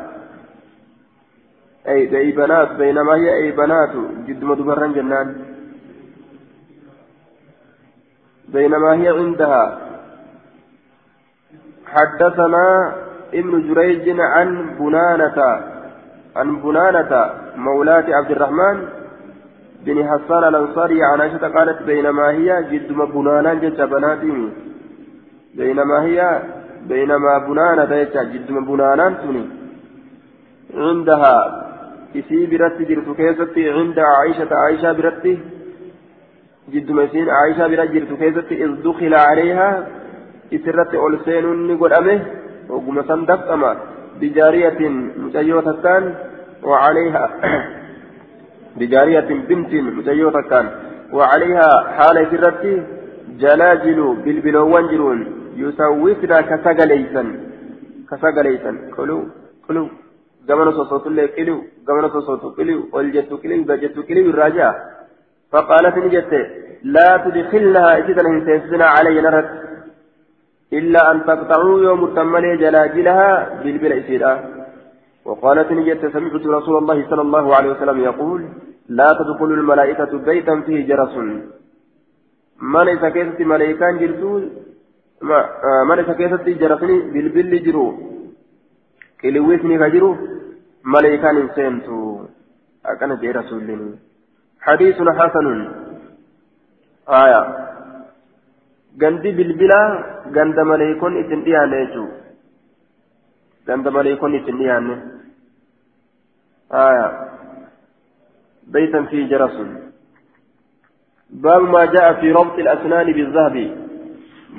أي 1.88 2.18
أي 2.18 2.32
بنات 2.32 2.72
بينما 2.72 3.16
هي 3.16 3.34
أي 3.34 3.52
بنات 3.52 3.90
جد 4.28 4.44
مدبرا 4.44 4.88
جنان 4.88 5.46
بينما 8.48 8.94
هي 8.94 9.10
عندها 9.10 9.89
حدثنا 11.94 12.94
ابن 13.34 13.54
جريج 13.68 14.20
عن 14.20 14.50
بنانة 14.80 15.40
عن 16.36 16.62
بنانة 16.62 17.12
مولاة 17.56 18.08
عبد 18.18 18.32
الرحمن 18.32 18.78
بن 19.86 19.98
حسان 20.10 20.44
الأنصاري 20.44 21.04
عن 21.04 21.22
عائشة 21.22 21.48
قالت 21.56 21.84
بينما 21.84 22.30
هي 22.30 22.64
جد 22.72 22.90
بنانا 22.94 23.54
جت 23.54 23.82
بناتي. 23.82 24.50
بينما 25.56 26.04
هي 26.04 26.42
بينما 26.88 27.34
بنانة 27.48 28.04
جد 28.34 28.48
بنانا 28.52 29.10
تني 29.10 29.44
عندها. 30.76 31.70
isii 32.14 32.48
biratti 32.52 32.86
jirtu 32.90 33.14
keessatti 33.18 33.64
cinda 33.78 34.04
caayishata 34.12 34.56
caayishaa 34.62 34.94
biratti 35.00 35.34
jidduma 36.74 37.04
isiin 37.08 37.28
caayishaa 37.32 37.70
bira 37.74 37.86
jirtu 37.94 38.18
keessatti 38.22 38.56
is 38.66 38.72
dukila 38.86 39.20
calayhaa 39.28 39.74
isirratti 40.58 41.04
ol 41.06 41.16
seenuun 41.26 41.62
ni 41.68 41.76
godhame 41.84 42.16
oguma 42.78 43.08
san 43.12 43.28
dafqama 43.30 43.72
bijaariyatin 44.20 44.96
mucayyoo 45.24 45.62
takkaan 45.70 46.06
وعليها 46.64 47.30
بجارية 48.78 49.30
بنت 49.50 49.74
متيوة 49.74 50.42
كان 50.42 50.66
وعليها 51.14 51.70
حالة 51.98 52.32
سرتي 52.32 52.84
جلاجل 53.42 54.00
بالبلوان 54.24 54.88
جرون 54.92 55.20
يسوسنا 55.62 56.38
كسقليسا 58.10 58.74
قلوا 58.98 59.24
قلوا 59.68 59.90
gamana 60.50 60.72
sosootullee 60.74 61.28
qiliw 61.38 61.58
gamana 61.88 62.10
sosootu 62.10 62.48
qiliw 62.58 62.80
ol 62.98 63.08
jettu 63.16 63.36
qiliw 63.42 63.60
gajettu 63.70 64.02
qiliw 64.08 64.26
irraa 64.32 64.50
jaa 64.58 64.74
فقالت 65.52 65.96
نجت 66.06 66.34
لا 66.96 67.10
تدخلنها 67.24 67.92
إذا 67.98 68.22
هنسيسنا 68.28 68.86
علي 68.96 69.22
نرت 69.26 69.50
إلا 70.74 71.12
أن 71.12 71.26
تقطعوا 71.26 71.84
يوم 71.84 72.06
التملي 72.06 72.58
جلاجلها 72.58 73.30
بالبلا 73.64 74.00
إسيرا 74.00 74.34
وقالت 75.26 75.72
نجت 75.72 76.06
سمعت 76.16 76.46
رسول 76.58 76.76
الله 76.78 77.10
صلى 77.10 77.22
الله 77.22 77.56
عليه 77.56 77.70
وسلم 77.72 78.00
يقول 78.00 78.40
لا 78.90 79.10
تدخل 79.20 79.50
الملائكة 79.60 80.12
بيتا 80.18 80.62
فيه 80.66 80.88
جرس. 80.90 81.16
من 82.74 82.88
إذا 82.88 83.10
كيست 83.10 83.40
ملائكان 83.42 83.94
جرسو 84.02 84.32
من 85.90 85.98
إذا 86.00 86.14
كيست 86.14 86.46
جرسني 86.62 86.96
بالبل 87.14 87.54
جرو. 87.66 87.86
كلويسني 89.22 89.76
فجرو 89.82 90.18
ملائكان 90.86 91.50
سيمتو 91.56 92.00
أكن 92.86 93.12
جي 93.22 93.32
رسول 93.32 93.96
حديث 94.62 94.98
حسن. 95.20 95.48
آية. 97.10 97.69
Gandi 98.98 99.32
bilbila 99.32 99.80
ganda 100.32 100.66
maleekon 100.66 101.18
ittiin 101.22 101.44
dhiyaanne 101.46 101.86
jechuudha 101.86 102.18
ganda 103.68 103.92
maleekon 103.92 104.36
ittiin 104.36 104.58
dhiyaanne 104.58 104.96
بيتا 108.74 109.02
فيه 109.10 109.28
جرس 109.30 109.56
باب 111.30 111.62
ما 111.62 111.86
جاء 111.86 112.22
في 112.22 112.32
ربط 112.32 112.60
الأسنان 112.60 113.08
بالذهب 113.14 113.56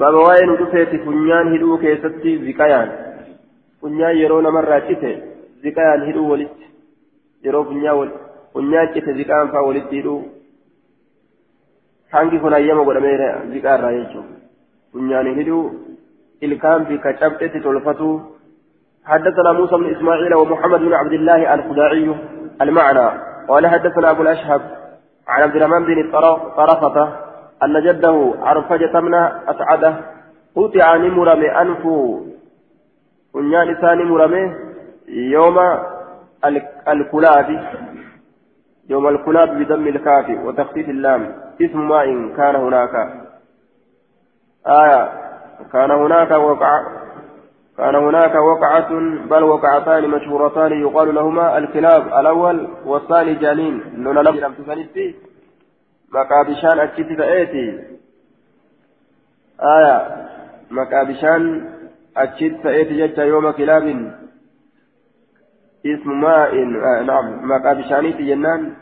باب 0.00 0.14
وين 0.14 0.50
دفيت 0.60 0.92
فنيان 1.04 1.54
هدو 1.54 1.78
كيستي 1.78 2.32
زكايان 2.46 2.88
فنيان 3.82 4.16
يرون 4.16 4.46
مرة 4.56 4.78
كته 4.78 5.30
ziqaan 5.62 6.04
hidhuu 6.08 6.30
walitti 6.30 6.66
yeroo 7.44 7.64
funyaan 8.52 8.92
cite 8.94 9.14
ziqaan 9.18 9.50
faa 9.54 9.62
walitti 9.68 9.96
hidhuu 9.96 10.20
hangi 12.12 12.38
kun 12.42 12.52
hayyama 12.52 12.84
godhameera 12.84 13.28
ziqaa 13.52 13.78
irraa 13.78 13.94
jechuudha 13.98 14.36
funyaan 14.92 15.32
hidhuu 15.38 15.64
ilkaan 16.40 16.86
fi 16.90 16.98
kacabxetti 17.06 17.64
tolfatuu 17.68 18.18
حدثنا 19.04 19.52
موسى 19.52 19.76
بن 19.76 19.90
اسماعيل 19.94 20.34
ومحمد 20.34 20.80
بن 20.80 20.92
عبد 20.92 21.12
الله 21.12 21.54
الخداعي 21.54 22.14
المعنى 22.62 23.08
قال 23.48 23.66
حدثنا 23.66 24.10
ابو 24.10 24.22
الاشهب 24.22 24.62
عن 25.28 25.42
عبد 25.42 25.56
الرحمن 25.56 25.84
بن 25.84 26.10
طرفة 26.56 26.96
ان 27.64 27.82
جده 27.84 28.34
عرفجة 28.40 29.00
من 29.00 29.14
اسعده 29.52 29.94
قطع 30.56 30.96
نمرم 30.96 31.42
انفه 31.42 32.24
ونيان 33.34 33.74
ثاني 33.74 34.04
يوم 35.08 35.58
الكلاب 36.88 37.48
يوم 38.88 39.08
الكلاب 39.08 39.58
بضم 39.58 39.86
الكاف 39.88 40.26
وتخفيف 40.44 40.88
اللام 40.88 41.49
اسم 41.60 41.88
ماء 41.88 42.06
كان 42.36 42.56
هناك. 42.56 42.94
آية 44.66 45.12
كان 45.72 45.90
هناك 45.90 46.30
وقع 46.30 46.82
كان 47.78 47.94
هناك 47.94 48.34
وقعة 48.34 48.90
بل 49.30 49.42
وقعتان 49.42 50.10
مشهورتان 50.10 50.72
يقال 50.80 51.14
لهما. 51.14 51.58
الكلاب 51.58 52.06
الأول 52.06 52.68
والثاني 52.84 53.34
جانين 53.34 53.82
لولا 53.96 54.30
لم 54.30 54.52
تسنتي 54.54 55.14
مكابشان 56.12 56.80
أكتت 56.80 57.18
فأيتي 57.18 57.66
آية 59.60 59.96
مكابشان 60.70 61.70
أكتت 62.16 62.60
فأيتي 62.64 63.06
جت 63.06 63.18
يوم 63.18 63.50
كلاب. 63.50 63.86
اسم 65.86 66.20
ماء 66.20 66.52
آه 66.56 67.02
نعم 67.02 67.48
ماء 67.48 67.74
بشانيتي 67.74 68.22
جنان 68.22 68.72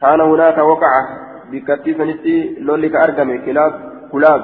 كان 0.00 0.20
هناك 0.20 0.58
وقعة. 0.58 1.26
بكتي 1.50 1.94
سنتي 1.94 2.56
لولك 2.60 2.94
أرقم 2.94 3.44
كلاب 3.46 3.72
كلاب. 4.12 4.42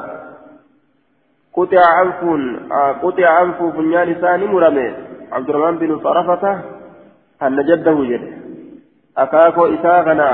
قطع 1.57 2.03
أنف 2.03 2.21
آه 2.73 2.93
قطع 2.93 3.43
أنف 3.43 3.63
بنيان 3.63 4.15
ثاني 4.15 4.47
مرمي. 4.47 4.95
عبد 5.33 5.49
الرحمن 5.51 5.79
بن 5.79 5.99
صرفة 5.99 6.45
أن 7.43 7.57
جده 7.65 8.05
جده 8.05 8.33
أكاكو 9.19 9.67
إساغنا. 9.67 10.31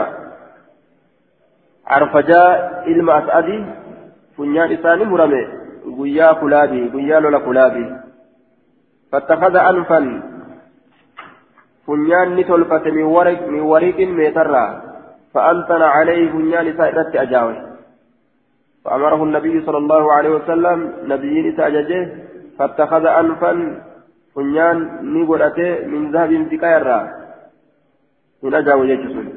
عرفجاء 1.86 2.84
إلما 2.86 3.18
أسعدي 3.18 3.64
بنيان 4.38 4.76
ثاني 4.76 5.04
مرمي. 5.04 5.42
قيا 5.98 6.32
كلابي 6.32 6.88
قيا 6.88 7.20
لولا 7.20 7.38
كلابي. 7.38 7.96
فاتخذ 9.12 9.56
أنفا. 9.56 10.22
فنيان 11.86 12.36
نتولفت 12.36 12.86
من 12.86 13.02
ورق 13.02 13.48
من 13.48 13.60
ورق 13.60 13.98
ميترا. 13.98 14.87
فأنتن 15.38 15.82
عليه 15.82 16.32
فنيان 16.32 16.76
سائرت 16.76 17.16
أجاوي. 17.16 17.56
فأمره 18.84 19.24
النبي 19.24 19.66
صلى 19.66 19.78
الله 19.78 20.12
عليه 20.12 20.30
وسلم 20.30 20.78
نبيين 21.02 21.56
سأججه 21.56 22.12
فاتخذ 22.58 23.04
أنفا 23.06 23.52
فنيان 24.34 24.78
نقلته 25.14 25.86
من 25.86 26.12
ذهب 26.12 26.32
ذكايرا 26.52 26.98
من 28.42 28.54
أجاوي 28.54 28.90
يجسون. 28.90 29.28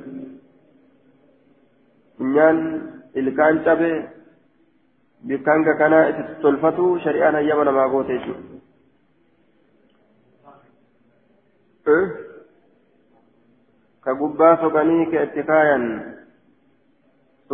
فنيان 2.19 2.57
ilkaan 3.11 3.59
cabe 3.67 4.07
bikkaan 5.27 5.67
kana 5.67 5.99
itti 6.15 6.23
tolfatu 6.41 6.95
shari'aan 7.03 7.35
hayyama 7.35 7.67
namaa 7.67 7.91
goote 7.91 8.15
ka 14.03 14.11
itti 15.25 15.41
kaayan 15.49 15.85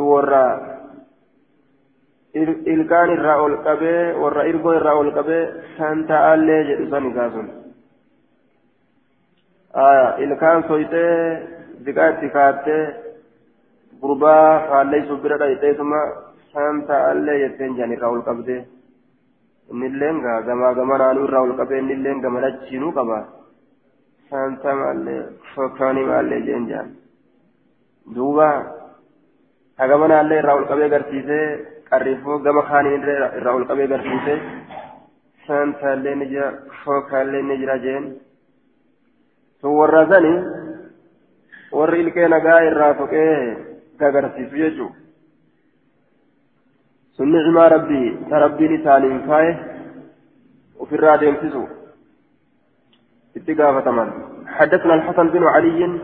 warra 0.10 0.46
ilkaan 2.74 3.10
irraa 3.16 3.42
ol 3.46 3.56
qabee 3.66 4.14
warra 4.22 4.44
irgoo 4.52 4.74
irraa 4.80 4.96
ol 5.02 5.12
qabee 5.18 5.44
san 5.78 6.06
ta'allee 6.08 6.62
jedhu 6.70 6.90
san 6.92 7.10
isaa 7.12 7.30
sun 7.36 7.48
ilkaan 10.26 10.64
soytee 10.68 11.14
ziqaa 11.86 12.10
itti 12.14 12.30
kaattee 12.36 12.84
gurbaa 14.02 14.50
faalleessuuf 14.70 15.22
bira 15.22 15.38
dhayxeetuma 15.42 16.02
san 16.54 16.76
ta'allee 16.88 17.40
jetteen 17.44 17.78
jaan 17.78 17.96
irraa 17.96 18.14
ol 18.16 18.24
qabdee 18.30 18.62
innilleen 19.72 20.22
gamaa 20.48 20.74
gama 20.80 20.98
naanuu 21.02 21.28
irraa 21.28 21.46
ol 21.48 21.56
qabee 21.60 21.80
innilleen 21.84 22.22
gama 22.22 22.42
lachiinuu 22.46 22.92
qaba 23.00 23.18
jeen 26.48 26.68
jaan 26.72 26.90
duuba 28.16 28.48
hagama 29.80 30.08
naallee 30.08 30.40
irraa 30.42 30.56
ol 30.60 30.66
qabee 30.72 30.90
garsiisee 30.94 31.46
qarriifoo 31.90 32.40
gama 32.46 32.62
kaanii 32.70 32.96
irraa 33.40 33.54
ol 33.60 33.66
qabee 33.70 33.88
garsiise 33.94 34.36
saantaallee 35.48 36.16
ni 36.16 36.26
jira 36.32 36.48
fookaallee 36.84 37.42
ni 37.50 37.58
jira 37.62 37.78
jeen 37.86 38.06
sun 39.62 39.76
warra 39.80 40.04
sani 40.12 40.34
warri 41.78 42.00
ilkee 42.04 42.28
nagaa 42.34 42.60
irraa 42.70 42.94
foqee 43.00 43.32
gagarsiisu 44.00 44.56
jechuu 44.64 44.92
sun 47.18 47.32
ni'imaa 47.34 47.70
rabbii 47.76 48.08
ta 48.30 48.40
rabbiin 48.46 48.74
isaaniin 48.80 49.20
kaaye 49.28 49.52
ofirraa 50.84 51.18
deemsisu 51.22 51.64
itti 53.38 53.54
gaafataman 53.60 54.10
حدثنا 54.48 54.94
الحسن 54.94 55.28
بن 55.30 55.44
علي 55.48 56.00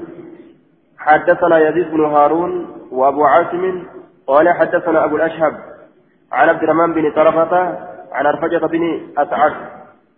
حدثنا 0.97 1.57
يزيد 1.67 1.91
بن 1.91 2.05
هارون 2.05 2.51
وأبو 2.91 3.23
عاصم 3.25 3.83
قال 4.27 4.49
حدثنا 4.49 5.05
أبو 5.05 5.15
الأشهب 5.15 5.53
عن 6.31 6.49
عبد 6.49 6.63
الرحمن 6.63 6.93
بن 6.93 7.11
طرفة 7.11 7.53
عن 8.11 8.25
أرفجة 8.25 8.65
بن 8.67 8.83
أسعد 9.17 9.53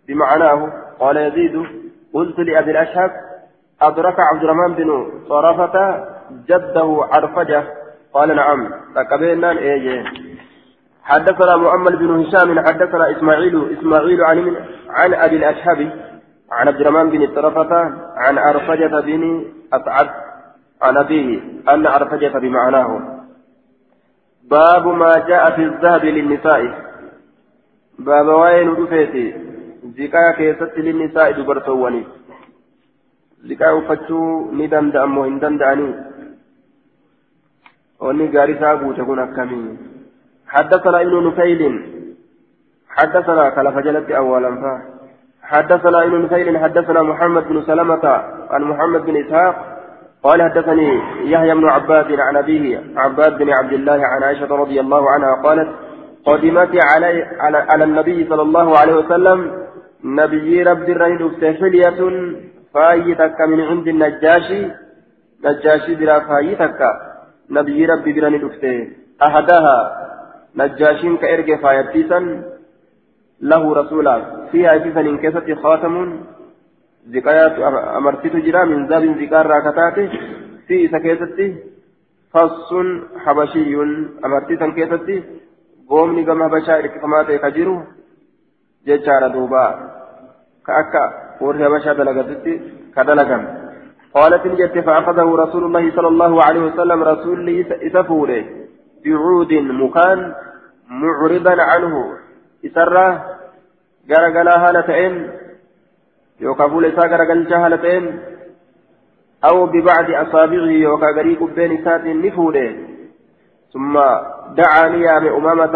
بمعناه 0.08 0.60
قال 1.00 1.18
يزيد 1.18 1.66
قلت 2.14 2.40
لأبي 2.40 2.72
الأشهب 2.72 3.12
أدرك 3.82 4.16
عبد 4.20 4.44
الرحمن 4.44 4.74
بن 4.74 4.90
طرفة 5.30 6.06
جده 6.50 7.08
عرفجة 7.12 7.64
قال 8.14 8.36
نعم. 8.36 8.72
فكبينا 8.96 9.52
إيه 9.52 10.04
حدثنا 11.04 11.56
مؤمل 11.56 11.96
بن 11.96 12.10
هشام 12.20 12.60
حدثنا 12.60 13.12
إسماعيل 13.12 13.78
إسماعيل 13.80 14.24
عن 14.24 14.56
عن 14.90 15.14
أبي 15.14 15.36
الأشهب 15.36 16.05
عن 16.52 16.68
عبد 16.68 16.82
الرحمن 16.82 17.10
بن 17.10 17.28
طرفة 17.36 17.74
عن 18.16 18.38
أرفجة 18.38 19.00
بن 19.00 19.46
أسعد 19.74 20.10
عن 20.82 20.98
أبيه 20.98 21.40
أن 21.70 21.86
أرفجة 21.88 22.40
بمعناه. 22.40 23.22
باب 24.44 24.88
ما 24.88 25.14
جاء 25.28 25.56
في 25.56 25.62
الذهب 25.62 26.06
للنساء. 26.06 26.64
باب 28.00 28.28
وين 28.28 28.70
رفيتي؟ 28.70 29.34
زكاة 29.98 30.32
كيست 30.32 30.78
للنساء 30.78 31.32
دبرتواني. 31.32 32.04
زكاة 33.44 33.80
فتشو 33.88 34.52
ندم 34.52 34.90
دأمو 34.92 35.26
إن 35.26 35.40
دندعني 35.40 35.96
وني 38.00 38.38
غارسا 38.38 38.74
بوتكون 38.76 39.20
أكمي 39.20 39.78
حدثنا 40.48 41.02
ابن 41.02 41.28
نفيل. 41.28 41.62
حدثنا 42.90 43.50
كلف 43.50 43.78
جلت 43.78 44.12
أولا 44.12 44.56
فا. 44.62 44.95
حدثنا 45.46 46.04
ابن 46.04 46.22
نفيل 46.22 46.58
حدثنا 46.58 47.02
محمد 47.02 47.48
بن 47.48 47.64
سلمة 47.66 48.06
عن 48.52 48.64
محمد 48.64 49.06
بن 49.06 49.26
إسحاق 49.26 49.56
قال 50.24 50.42
حدثني 50.42 51.02
يحيى 51.24 51.54
بن 51.54 51.70
عباد 51.70 52.20
عن 52.20 52.36
أبيه 52.38 52.82
عباد 52.98 53.38
بن 53.38 53.50
عبد 53.50 53.74
الله 53.74 54.00
عن 54.06 54.24
عائشة 54.24 54.56
رضي 54.56 54.80
الله 54.80 55.12
عنها 55.12 55.42
قالت 55.44 55.70
قدمت 56.26 56.74
علي 56.96 57.24
على, 57.40 57.84
النبي 57.84 58.28
صلى 58.30 58.42
الله 58.42 58.78
عليه 58.78 58.94
وسلم 58.94 59.52
نبي 60.04 60.64
رب 60.64 60.90
الرهيد 60.90 61.56
حلية 61.60 62.00
فايتك 62.74 63.42
من 63.42 63.62
عند 63.62 63.88
النجاشي 63.88 64.62
نجاشي 65.46 65.96
برا 65.96 66.20
فايتك 66.20 66.80
نبي 67.50 67.86
رب 67.86 68.04
برهيد 68.04 68.44
أحدها 69.28 69.78
نجاشين 70.56 71.18
كإرجع 71.18 71.56
فايتيسا 71.62 72.20
له 73.42 73.74
رسولا 73.74 74.16
فيها 74.52 74.76
إن 75.00 75.18
كيست 75.18 75.54
خاتم 75.64 75.96
kataate 79.66 80.04
fi 80.68 80.76
isa 80.86 81.00
keessatti 81.00 81.48
fassun 82.34 82.88
habashiyyuun 83.26 83.92
amartii 84.24 84.58
san 84.58 84.74
keessatti 84.74 85.18
goomni 85.90 86.24
gama 86.26 86.48
habashaa 86.48 86.78
hirkifamaa 86.78 87.24
ta'e 87.28 87.38
ka 87.44 87.52
jiru 87.52 87.76
jechaadha 88.88 89.30
duuba 89.36 89.64
ka 90.66 90.74
akka 90.82 91.04
warri 91.42 91.64
habashaa 91.64 91.94
dalagatutti 91.94 92.54
ka 92.96 93.04
dalagan 93.04 93.46
قالت 94.16 94.48
نجت 94.48 94.80
فأخذه 94.80 95.28
رسول 95.36 95.64
الله 95.64 95.92
صلى 95.96 96.08
الله 96.08 96.44
عليه 96.44 96.62
وسلم 96.62 97.04
رسول 97.04 97.40
لي 97.46 97.68
إسفوره 97.88 98.44
بعود 99.04 99.54
مكان 99.54 100.20
معرضا 100.88 101.56
عنه 101.62 101.94
إسره 102.66 103.08
قرقلا 104.10 104.56
هالتين 104.64 105.14
yookaan 106.44 106.72
fuula 106.72 106.92
isaa 106.92 107.12
garagalchaa 107.12 107.62
haala 107.64 107.78
ta'een 107.84 108.06
أو 109.46 109.66
ببعض 109.66 110.08
أصابعه 110.12 110.70
يوكا 110.86 111.08
غريق 111.18 111.44
بين 111.44 111.84
سات 111.86 112.02
نفوده 112.06 112.76
ثم 113.74 113.94
دعا 114.58 114.88
لي 114.90 115.30
أمامة 115.38 115.76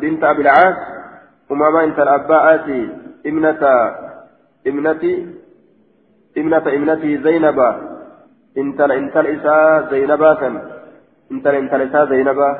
بنت 0.00 0.24
أبي 0.24 0.42
العاص 0.42 0.76
أمامة 1.52 1.84
انت 1.84 1.98
الأباءات 1.98 2.66
ابنة 3.26 3.62
ابنتي 4.66 5.14
ابنة 6.36 6.66
ابنتي 6.76 7.18
زينب 7.22 7.58
انت 8.58 8.80
انت 8.80 9.16
الإساء 9.16 9.90
زينبا 9.90 10.34
كان 10.34 10.54
انت 11.32 11.46
انت 11.46 11.74
الإساء 11.74 12.08
زينبا 12.08 12.50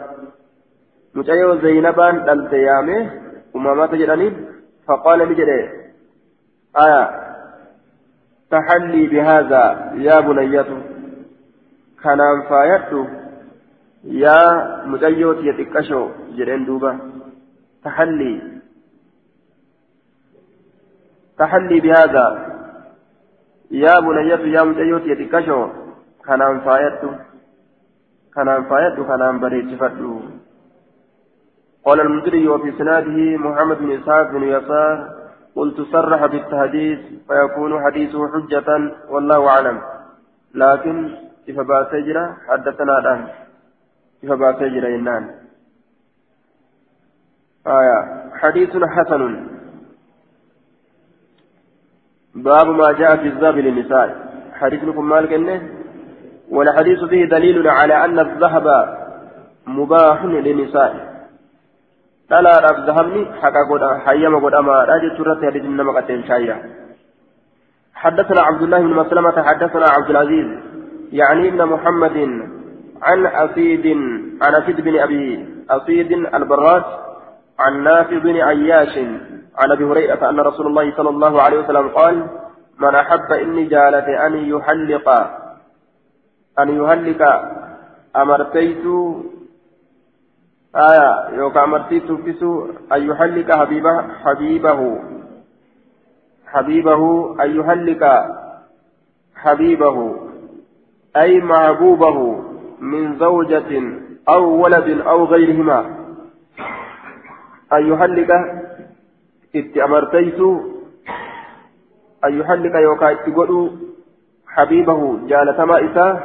مجايو 1.14 1.56
زينبا 1.64 2.10
دلتيامه 2.10 3.10
أمامة 3.56 3.86
جراني 3.86 4.32
فقال 4.86 5.18
لجري 5.18 5.70
آية 6.76 7.02
تحلي 8.50 9.06
بهذا 9.06 9.92
يا 9.96 10.20
بنية 10.20 10.70
كان 12.02 12.20
فايت 12.48 12.90
يا 14.04 14.38
مجيوت 14.86 15.38
يتكشو 15.44 16.08
جرين 16.36 16.64
دوبا 16.64 16.98
تحلي 17.84 18.60
تحلي 21.38 21.80
بهذا 21.80 22.26
يا 23.70 24.00
بنية 24.00 24.42
يا 24.56 24.62
مجيوت 24.62 25.02
يتكشو 25.06 25.68
كان 26.26 26.60
فايت 26.60 27.00
كان 28.34 28.64
فايت 28.68 28.96
كان 29.08 29.40
بريد 29.40 29.76
فتو 29.80 30.20
قال 31.84 32.00
المدري 32.00 32.48
وفي 32.48 32.72
سناده 32.78 33.36
محمد 33.36 33.78
بن 33.78 33.90
إسحاق 33.90 34.30
بن 34.30 34.42
يسار 34.42 35.20
قلت 35.56 35.80
صرح 35.80 36.26
بالتحديث 36.26 36.98
فيكون 36.98 37.84
حديثه 37.84 38.28
حجة 38.28 38.92
والله 39.10 39.48
أعلم. 39.48 39.80
لكن 40.54 41.16
كيف 41.46 41.60
باسجرة 41.60 42.36
حدثنا 42.48 42.98
الآن. 42.98 43.28
كيف 44.20 44.32
باسجرة 44.32 44.88
إنان؟ 44.88 45.30
آية. 47.66 48.30
حديث 48.34 48.70
حسن. 48.76 49.46
باب 52.34 52.66
ما 52.66 52.92
جاء 52.92 53.16
في 53.16 53.28
الذهب 53.28 53.58
للنساء. 53.58 54.08
حديث 54.52 54.84
لكم 54.84 55.08
مالك 55.08 55.32
إنه؟ 55.32 55.68
والحديث 56.50 57.04
فيه 57.04 57.24
دليل 57.24 57.68
على 57.68 58.04
أن 58.04 58.18
الذهب 58.18 58.66
مباح 59.66 60.24
للنساء. 60.24 61.09
Dhalaadhaaf 62.30 62.78
zahabni 62.88 63.22
haqa 63.42 63.64
godha 63.70 63.90
hayyama 64.06 64.42
godhamaadha 64.44 65.00
jechuurratti 65.04 65.48
hadiisni 65.48 65.74
nama 65.80 65.96
qaxeelchaayya 65.98 66.56
حدثنا 68.00 68.40
عبد 68.40 68.62
الله 68.62 68.80
بن 68.80 68.94
مسلمة 69.02 69.36
حدثنا 69.42 69.86
عبد 69.96 70.10
العزيز 70.10 70.48
يعني 71.12 71.48
ابن 71.48 71.66
محمد 71.66 72.16
عن 73.02 73.26
أسيد 73.26 73.86
عن 74.42 74.52
أسيد 74.54 74.80
بن 74.80 74.98
أبي 74.98 75.48
أسيد 75.70 76.12
البراج 76.12 76.84
عن 77.58 77.72
نافع 77.84 78.18
بن 78.18 78.36
عياش 78.40 78.98
عن 79.58 79.70
أبي 79.70 79.84
هريرة 79.84 80.30
أن 80.30 80.40
رسول 80.40 80.66
الله 80.66 80.96
صلى 80.96 81.10
الله 81.10 81.42
عليه 81.42 81.58
وسلم 81.58 81.88
قال 81.88 82.26
من 82.78 82.94
أحب 82.94 83.32
إني 83.32 83.64
جالت 83.64 84.08
أن 84.08 84.32
يحلق 84.52 85.08
أن 86.58 86.68
يهلك 86.68 87.22
أمرتيت 88.16 88.84
آية 90.76 91.36
يوكا 91.38 91.66
مرتي 91.66 92.00
تنفسوا 92.00 92.66
أن 92.92 93.02
يحلق 93.02 93.56
حبيبه 93.56 94.02
حبيبه 94.24 94.98
حبيبه 96.46 97.34
أن 97.44 97.60
يحلق 97.60 98.26
حبيبه 99.36 100.16
أي 101.16 101.40
محبوبه 101.40 102.44
من 102.80 103.18
زوجة 103.18 103.82
أو 104.28 104.62
ولد 104.62 105.00
أو 105.00 105.24
غيرهما. 105.24 105.80
أن 107.72 107.86
يحلق 107.92 108.30
اتأمرتيس 109.56 110.40
أن 112.24 112.40
يحلق 112.40 112.76
يوكا 112.76 113.10
اتقلوا 113.10 113.68
حبيبه 114.46 115.18
جالتما 115.26 115.84
إساه 115.84 116.20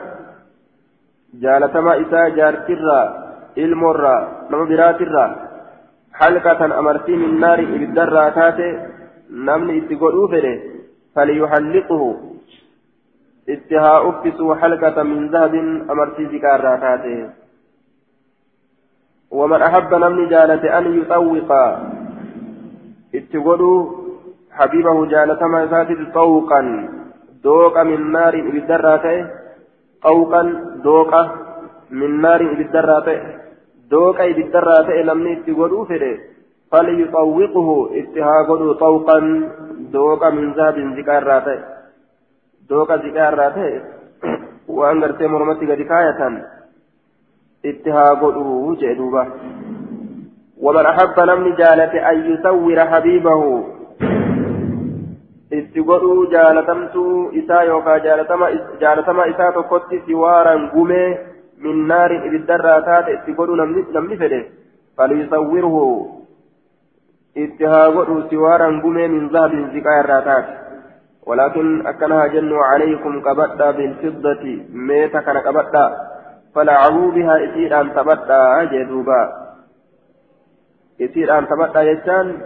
جالتما 1.33 2.01
إساه 2.01 2.29
جارترا. 2.29 3.24
المرة 3.57 4.47
نما 4.51 4.65
براترا 4.65 5.25
حلقة 6.13 6.79
أمرتي 6.79 7.15
من 7.15 7.39
نار 7.39 7.59
إبدر 7.59 8.29
تاتي 8.29 8.69
نمني 9.29 9.77
اتقلوا 9.79 10.27
فله 10.27 10.59
فليحلقه 11.15 12.01
اتها 13.49 14.09
أفسوا 14.09 14.55
حلقة 14.55 15.03
من 15.03 15.29
ذهب 15.33 15.55
أمرتي 15.91 16.23
ذكار 16.23 16.77
تاتي 16.77 17.29
ومن 19.31 19.61
أحب 19.61 19.93
نمني 19.93 20.25
جالة 20.25 20.77
أن 20.77 20.99
يطوق 20.99 21.51
اتقلوا 23.15 24.05
حبيبه 24.51 25.05
جالة 25.05 25.47
ما 25.47 25.67
ساتت 25.71 26.13
طوقا 26.13 26.61
دوقا 27.43 27.83
من 27.83 28.11
نار 28.11 28.33
إبدراته 28.49 29.27
طوقا 30.03 30.41
دوقا 30.83 31.23
من 31.91 32.21
نار 32.21 32.41
إبدراته 33.85 33.89
دوقا 33.89 34.25
إبدراته 34.25 35.01
نمني 35.01 35.33
اتقلوا 35.33 35.85
فده 35.85 36.17
فليطوقه 36.71 37.89
اتها 37.99 38.43
طوقا 38.79 39.49
دوقا 39.91 40.29
من 40.29 40.53
ذهب 40.53 40.77
ذكار 40.77 41.23
دوقا 42.69 42.95
ذكار 42.95 43.35
waan 44.67 44.99
gartee 44.99 45.27
mormatti 45.27 45.65
gadi 45.65 45.85
kaayatan 45.85 46.41
itti 47.63 47.89
haa 47.89 48.15
godhuu 48.15 48.75
jee 48.75 48.95
duuba 48.95 49.27
ومن 50.57 50.85
أحب 50.85 51.19
نمني 51.19 51.51
جالة 51.51 51.93
أن 52.09 52.17
يسور 52.31 52.85
حبيبه 52.85 53.41
itti 55.51 55.83
godhuu 55.83 56.25
jaalatamtuu 56.25 57.29
isaa 57.31 57.63
yookaan 57.63 58.01
jaalatama 58.79 59.25
isaa 59.25 59.51
tokkotti 59.51 60.03
siwaaraan 60.05 60.69
gumee 60.73 61.34
itti 61.61 63.33
godhuu 63.33 63.55
namni 63.55 64.17
fedhe 64.17 64.41
falyusawwirhu 64.97 65.81
itti 67.35 67.63
haa 67.63 67.89
godhuu 67.91 68.27
siwaaraan 68.29 68.81
gumee 68.81 69.07
min 69.07 69.29
zahabin 69.29 69.71
ziqaa 69.71 69.99
irraa 70.03 70.21
taate 70.21 70.65
ولكن 71.25 71.87
أكنها 71.87 72.27
جن 72.27 72.53
عليكم 72.53 73.21
كبدا 73.21 73.71
بالفضة. 73.71 74.43
ميتا 74.73 75.19
كان 75.19 75.39
كبدا 75.39 75.85
فلعبوا 76.55 77.11
بها 77.11 77.35
إسير 77.45 77.81
أن 77.81 77.93
تبدأ. 77.93 78.63
جدوبا 78.63 79.21
إسير 81.01 81.37
أن 81.37 81.47
تبدأ 81.47 81.81
يجان. 81.81 82.41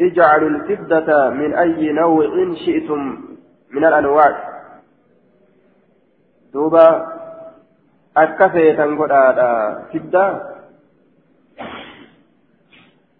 اجعلوا 0.00 0.48
الفضة 0.48 1.28
من 1.28 1.54
أي 1.54 1.92
نوع 1.92 2.54
شئتم 2.64 3.00
من 3.70 3.84
الأنواع. 3.84 4.32
دوبا. 6.52 7.19
أكفيتن 8.16 8.90
قد 8.98 9.12
فضة 9.92 10.24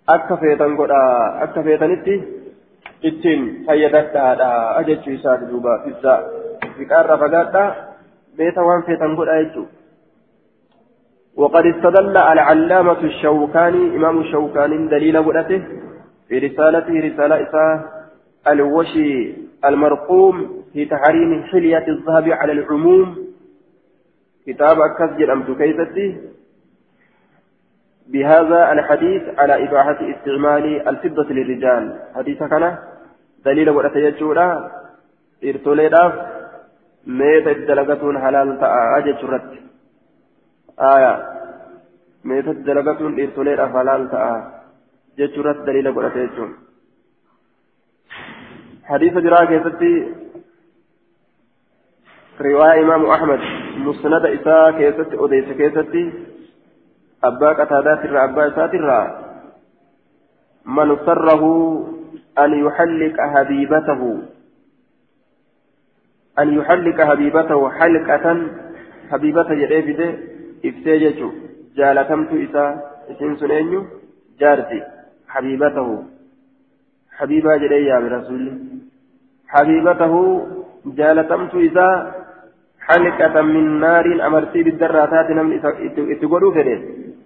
أكفيتن 0.08 0.76
قد 0.76 0.90
أكفيتنتي 1.44 2.40
ittiin 3.00 3.64
fayyadadhaadha 3.66 4.76
ajechuu 4.80 5.12
isaati 5.16 5.46
duuba 5.50 5.78
fiddaa 5.84 6.18
fiqaarra 6.78 7.16
fagaadha 7.22 7.62
beeta 8.36 8.64
waan 8.66 8.82
feetan 8.88 9.16
godha 9.16 9.42
jechuudha. 9.42 9.80
وقد 11.36 11.66
استدل 11.66 12.16
العلامة 12.16 13.00
الشوكاني 13.04 13.96
إمام 13.96 14.20
الشوكاني 14.20 14.88
دليل 14.88 15.18
ودته 15.18 15.62
في 16.28 16.38
رسالته 16.38 16.94
رسالة 17.08 17.42
إساء 17.42 17.72
الوشي 18.48 19.34
المرقوم 19.64 20.34
في 20.72 20.84
تحريم 20.84 21.42
حلية 21.42 21.86
الذهب 21.88 22.28
على 22.28 22.52
العموم 22.52 23.16
كتاب 24.46 24.76
أكسج 24.80 25.22
الأمس 25.22 25.46
كيفتي 25.58 26.20
بهذا 28.06 28.72
الحديث 28.72 29.22
على 29.38 29.64
إباحة 29.64 29.98
استعمال 30.10 30.88
الفضة 30.88 31.28
للرجال. 31.30 31.98
حديث 32.14 32.38
كان 32.42 32.78
دليل 33.44 33.70
ودته 33.70 33.98
يجورا. 33.98 34.70
إرتوليداف 35.44 36.12
ميتة 37.06 37.52
دلقتون 37.52 38.18
حلال 38.18 38.60
تاء 38.60 38.74
أجت 38.98 39.20
آية. 40.80 41.12
ميتة 42.24 42.52
دلقتون 42.52 43.20
إرتوليداف 43.20 43.70
حلال 43.76 44.10
تاء 44.10 44.60
جتشورات 45.18 45.56
دليل 45.56 45.94
قرأت 45.94 46.16
جتشون 46.18 46.50
حديث 48.84 49.14
جرا 49.24 49.44
كيستي 49.44 50.14
رواية 52.40 52.80
إمام 52.82 53.06
أحمد. 53.06 53.69
مسند 53.88 54.24
إساء 54.26 54.70
كيستي 54.70 55.16
أديس 55.24 55.48
كيستي 55.58 56.12
أبا 57.24 57.48
قتادات 57.52 58.04
الرا 58.04 58.24
أبا 58.24 58.48
إسات 58.48 58.74
الرا 58.74 59.00
من 60.66 60.96
سره 61.06 61.42
أن 62.38 62.50
يحلق 62.66 63.16
هبيبته 63.20 64.22
أن 66.38 66.54
يحلق 66.58 67.00
هبيبته 67.00 67.70
حلقة 67.70 68.46
حبيبته 69.10 69.54
جريفده 69.54 70.18
إفسيجته 70.64 71.32
جالتمت 71.76 72.32
إساء 72.32 72.70
إسين 73.10 73.36
سنينيو 73.36 73.84
جارتي 74.40 74.82
حبيبته 75.28 76.04
حبيبا 77.18 77.56
جري 77.56 77.86
يا 77.86 77.98
رسول 77.98 78.58
حبيبته 79.48 80.14
جالتمت 80.86 81.54
إذا 81.54 82.19
حلقة 82.88 83.42
من 83.42 83.80
نار 83.80 84.26
أمرتي 84.26 84.62
بالدراتات 84.62 85.30
نمن 85.30 85.60
اتقلوا 86.14 86.54
فده 86.54 86.78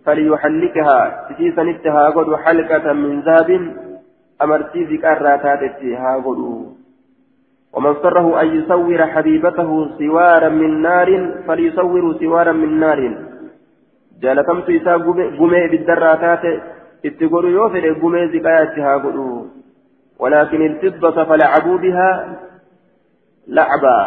فليحلقها. 0.05 1.01
تسيسا 1.29 1.71
إتها 1.71 2.05
قد 2.11 2.35
حلقة 2.35 2.93
من 2.93 3.21
ذهب 3.21 3.51
أمرتي 4.43 4.85
ذكراتات 4.85 5.63
إتها 5.63 6.17
قدوا 6.17 6.65
ومن 7.75 7.95
سره 8.03 8.41
أن 8.43 8.47
يصور 8.57 9.07
حبيبته 9.07 9.71
سوارا 9.99 10.49
من 10.49 10.83
نار 10.83 11.09
فليصور 11.47 12.05
سوارا 12.21 12.53
من 12.53 12.81
نار. 12.81 13.01
جالتمت 14.23 14.69
إذا 14.69 14.95
قمي 15.39 15.69
بالدراتات 15.69 16.45
fedhe 17.05 17.95
gumee 18.01 18.29
ziqayaatti 18.33 18.81
haa 18.81 18.99
godhu 18.99 19.51
ولكن 20.19 20.67
الفضة 20.67 21.25
فلعبوا 21.25 21.79
بها 21.79 22.39
لعبا. 23.49 23.99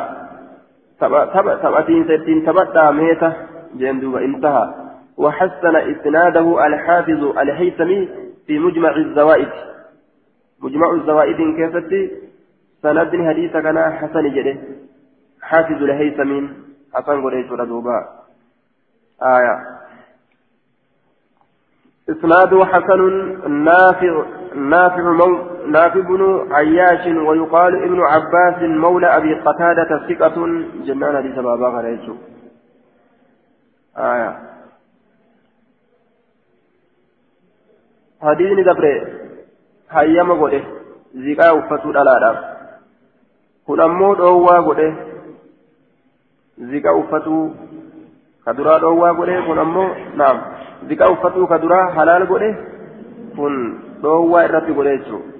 تبأتين 0.99 2.03
ستين 2.05 2.45
تبأتا 2.45 2.91
ميتة 2.91 3.33
جندوب 3.75 4.15
انتهى. 4.15 4.73
وحسن 5.17 5.75
إسناده 5.75 6.67
الحافظ 6.67 7.37
الهيثمي 7.37 8.09
في 8.47 8.59
مجمع 8.59 8.95
الزوائد. 8.95 9.49
مجمع 10.61 10.91
الزوائد 10.91 11.37
كيفتي؟ 11.57 12.11
سند 12.81 13.11
حديث 13.27 13.51
كان 13.51 13.77
حسن 13.91 14.33
جده. 14.33 14.57
حافظ 15.41 15.83
الهيثمي. 15.83 16.49
حسن 16.93 17.23
قريش 17.23 17.51
ردوبا 17.51 18.07
آية. 19.23 19.55
إسناده 22.09 22.65
حسن 22.65 23.01
نافع 23.63 24.25
نافع 24.55 25.11
مو 25.11 25.56
نافع 25.71 25.99
بن 25.99 26.47
عياش 26.51 27.07
ويقال 27.27 27.83
ابن 27.83 27.99
عباس 28.01 28.61
مولى 28.61 29.07
أبي 29.17 29.33
قتادة 29.33 30.07
ثقة 30.07 30.35
جنان 30.85 31.17
حديث 31.17 31.35
بابا 31.35 31.67
غريتو 31.67 32.15
آية 33.97 34.31
ziqaa 41.25 41.53
uffatuu 41.59 41.93
dhalaadhaaf 41.97 42.37
kun 43.69 43.79
ammoo 43.85 44.15
dhoowwaa 44.19 44.61
godhe 44.67 44.87
ziqaa 46.71 46.95
uffatuu 47.01 47.43
ka 48.45 48.53
duraa 48.57 48.79
dhoowwaa 48.83 49.13
godhe 49.19 49.37
kun 49.47 49.61
ammoo 49.63 49.87
naam 50.21 50.43
ziqaa 50.89 51.09
uffatuu 51.15 51.47
ka 51.53 51.61
duraa 51.63 51.85
halaal 51.97 52.27
godhe 52.33 52.49
kun 53.37 53.57
dhoowwaa 54.03 54.43
irratti 54.49 54.77
godhe 54.79 54.97
jechuudha 54.97 55.36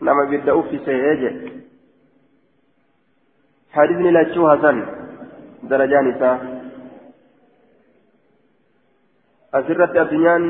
uffisee 0.00 1.16
jedhe 1.22 1.52
hadisni 3.76 4.12
lachuu 4.12 4.46
hasan 4.46 4.78
darajaan 5.70 6.10
isaa 6.10 6.36
asirratti 9.52 9.98
addunyaan 9.98 10.44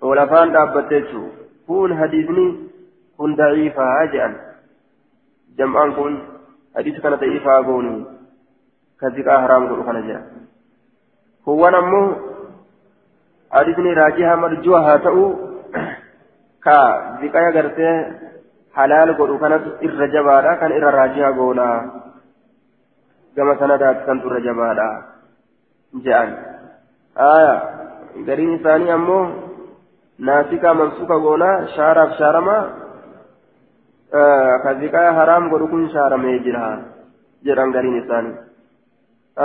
walafaan 0.00 0.52
dhaabbatte 0.52 1.00
jechuudha 1.00 1.48
kun 1.66 1.96
hadisni 1.96 2.46
kun 3.16 3.36
daciifaa 3.36 4.06
jedhan 4.12 4.36
jam'aan 5.58 5.94
kun 5.94 6.20
hadisa 6.74 7.00
kana 7.00 7.16
daciifaa 7.16 7.62
goonu 7.62 7.94
ka 8.96 9.10
ziqaa 9.10 9.40
haraam 9.46 9.68
godhu 9.68 9.84
kana 9.90 10.06
jedha 10.10 10.22
kuwwan 11.44 11.74
ammoo 11.74 12.06
حديثني 13.54 13.92
راجها 13.92 14.36
مرجوها 14.36 14.96
تأو 14.96 15.54
ka 16.64 16.76
ziqaya 17.20 17.52
gartee 17.52 17.96
halaal 18.76 19.14
godhu 19.18 19.38
kanatu 19.38 19.76
irra 19.86 20.06
jabaadha 20.14 20.58
kan 20.60 20.72
irra 20.78 20.90
raajihaa 20.98 21.36
goona 21.38 21.66
gama 23.36 23.54
sanadaatti 23.62 24.06
kantu 24.08 24.30
irra 24.30 24.40
jabaadha 24.48 24.88
je'an 26.06 26.30
aya 27.16 27.54
gariin 28.26 28.56
isaanii 28.58 28.94
ammoo 28.96 29.22
naasikaa 30.18 30.74
mansuuka 30.80 31.18
goona 31.26 31.50
shaaraaf 31.76 32.18
shaarama 32.18 32.56
ka 34.64 34.74
ziqaya 34.80 35.12
haraam 35.20 35.50
godhu 35.54 35.70
kun 35.70 35.88
shaaramee 35.94 36.38
jira 36.46 36.64
jedhan 37.46 37.74
gariin 37.76 38.02
isaanii 38.02 38.36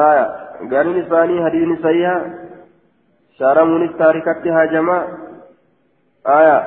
aya 0.08 0.26
gariin 0.74 1.02
isaanii 1.04 1.42
hadiisni 1.46 1.78
sayya 1.86 2.14
shaaramuunis 3.40 3.98
taarikatti 4.02 4.50
haajamaa 4.58 5.02
aya 6.38 6.58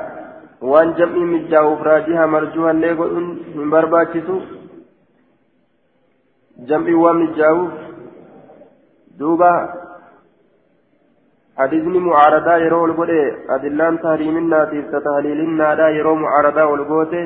waan 0.70 0.94
jam'ii 0.98 1.28
mijjaa'uuf 1.34 1.80
raajiha 1.90 2.26
marjuhallee 2.34 2.94
godhuun 3.00 3.28
hin 3.54 3.70
barbaachisu 3.74 4.36
jam'ii 6.70 6.98
waan 7.04 7.18
mijjaa'uuf 7.22 7.72
duuba 9.18 9.50
hadiisni 11.62 12.04
mucaaradaa 12.06 12.58
yeroo 12.64 12.82
ol 12.86 12.94
godhe 13.00 13.22
adillaan 13.56 13.98
tahriiminnaatiif 14.04 14.86
ta 14.94 15.00
tahliilinnaadha 15.08 15.88
yeroo 15.98 16.16
mucaaradaa 16.22 16.70
ol 16.74 16.84
goote 16.92 17.20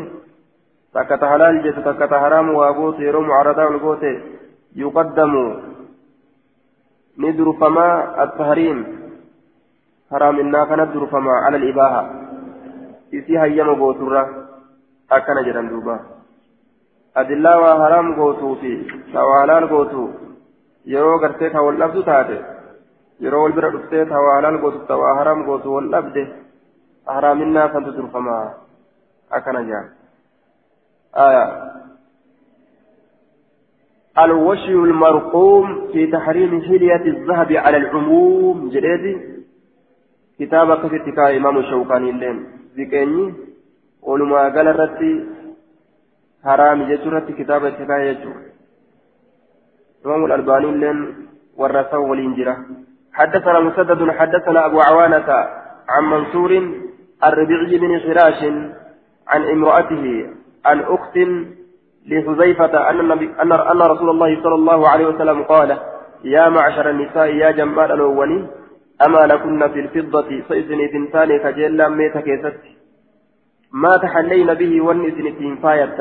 takka 0.98 1.18
ta 1.18 1.32
halaal 1.32 1.62
jettu 1.64 1.86
takka 1.88 2.08
ta 2.12 2.24
haraamu 2.24 2.58
waa 2.60 2.72
gootu 2.80 3.08
yeroo 3.08 3.24
mucaaradaa 3.30 3.70
ol 3.72 3.80
goote 3.86 4.10
yuqaddamu 4.82 5.46
ni 7.22 7.38
durfamaa 7.38 7.94
attahriim 8.24 8.84
haraaminaa 10.10 10.66
kanat 10.70 10.94
durfamaa 10.94 11.42
ala 11.46 11.56
alibaaha 11.60 12.02
isii 13.12 13.36
hayyama 13.36 13.74
gooturra 13.74 14.22
akkana 15.08 15.42
jedhan 15.48 15.68
duuba 15.68 15.98
adillaa 17.14 17.60
waa 17.64 17.76
haraam 17.82 18.14
gootuu 18.14 18.54
fi 18.60 18.72
ta 19.12 19.26
waa 19.28 19.40
halaal 19.40 19.68
gootu 19.68 20.02
yeroo 20.94 21.18
gartee 21.18 21.50
ka 21.50 21.62
wal 21.62 21.78
dhabdu 21.82 22.02
taate 22.08 22.38
yeroo 23.26 23.42
wal 23.44 23.52
bira 23.58 23.70
dhuftee 23.70 24.04
ta 24.12 24.24
waa 24.26 24.34
halaal 24.38 24.58
gootu 24.64 24.86
ta 24.88 24.96
waa 25.02 25.14
haraam 25.18 25.44
gootu 25.44 25.74
wal 25.76 25.88
dhabde 25.94 26.26
haraaminaa 27.12 27.68
kantu 27.68 27.96
durfamaa 27.98 28.44
akkana 29.30 29.62
jedhan 29.70 29.94
الوشي 34.18 34.74
المرقوم 34.74 35.88
في 35.92 36.06
تحريم 36.06 36.62
حلية 36.62 37.04
الذهب 37.06 37.52
على 37.52 37.76
العموم 37.76 38.68
جليدي 38.68 39.16
كتاب 40.38 40.68
كتبك 40.78 41.18
إمام 41.18 41.58
الشوكاني 41.58 42.10
اللين 42.10 42.46
ذكيني 42.78 43.34
ولما 44.02 44.42
قال 44.54 44.68
الرتي 44.68 45.12
حرام 46.44 46.78
جترتي 46.90 47.32
كتاب 47.32 47.64
التكاية 47.64 48.12
جتر 48.12 48.34
إمام 50.06 50.24
الألباني 50.24 50.66
اللين 50.66 50.98
والرسول 51.56 52.10
والإنجرة 52.10 52.56
حدثنا 53.12 53.60
مسدد 53.60 54.10
حدثنا 54.10 54.66
أبو 54.66 54.80
عوانة 54.80 55.28
عن 55.88 56.04
منصور 56.04 56.50
الربيعي 57.24 57.78
بن 57.78 58.00
خراش 58.00 58.40
عن 59.28 59.42
امرأته 59.54 60.30
عن 60.64 60.80
أخت 60.80 61.16
لحذيفة 62.06 62.90
أن, 62.90 63.00
النبي 63.00 63.30
أن, 63.42 63.52
أن 63.52 63.80
رسول 63.82 64.10
الله 64.10 64.42
صلى 64.42 64.54
الله 64.54 64.88
عليه 64.88 65.06
وسلم 65.06 65.42
قال 65.42 65.78
يا 66.24 66.48
معشر 66.48 66.90
النساء 66.90 67.34
يا 67.34 67.50
جمال 67.50 67.92
الأولين 67.92 68.46
أما 69.04 69.18
لكن 69.18 69.68
في 69.68 69.80
الفضة 69.80 70.42
سيزني 70.48 70.88
تنتاني 70.88 71.38
كجيلا 71.38 71.88
ميتا 71.88 72.20
كيست. 72.20 72.76
ما 73.72 73.96
تحلين 73.96 74.54
به 74.54 74.82
ونسن 74.82 75.38
تنفاية 75.38 75.98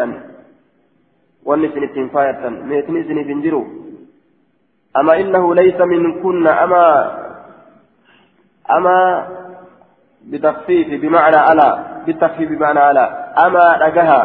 ونسن 1.46 1.94
تنفاية 1.96 2.50
ميتن 2.50 2.96
إذن 2.98 3.24
بنجرو 3.24 3.68
أما 4.98 5.20
إنه 5.20 5.56
ليس 5.56 5.82
من 5.82 6.22
كن 6.24 6.48
أما 6.48 6.86
أما 8.72 9.28
بتخفيف 10.24 11.02
بمعنى 11.02 11.36
على 11.36 11.86
بالتخفيف 12.06 12.50
بمعنى 12.50 12.80
على 12.80 13.34
أما 13.46 13.78
رجها 13.78 14.22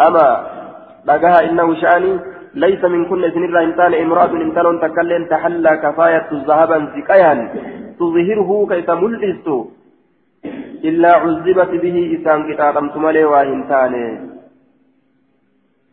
أما 0.00 0.26
رجها 1.08 1.40
إنه 1.44 1.80
شأني 1.80 2.20
ليس 2.54 2.84
من 2.84 3.08
كل 3.08 3.32
سن 3.32 3.44
الإنسان 3.44 3.94
امرأة 3.94 4.32
إنسان 4.32 4.80
تكلم 4.80 5.24
تحلى 5.24 5.76
كفاية 5.76 6.28
ذهبا 6.32 6.78
زكايا 6.96 7.34
تظهره 7.98 8.66
كيف 8.70 8.90
ملئست 8.90 9.48
إلا 10.84 11.12
عذبت 11.12 11.70
به 11.82 11.96
إسان 12.16 12.38
كتابا 12.52 12.80
تملي 12.94 13.24
واهنتان. 13.24 13.94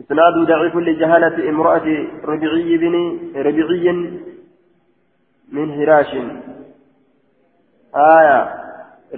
إسناد 0.01 0.35
ضعيف 0.47 0.75
لجهالة 0.75 1.49
امرأة 1.49 1.87
ربيعي 2.25 2.77
بن 2.77 2.95
ربيعي 3.35 3.87
من 5.51 5.67
هراش. 5.77 6.11
آية. 7.95 8.39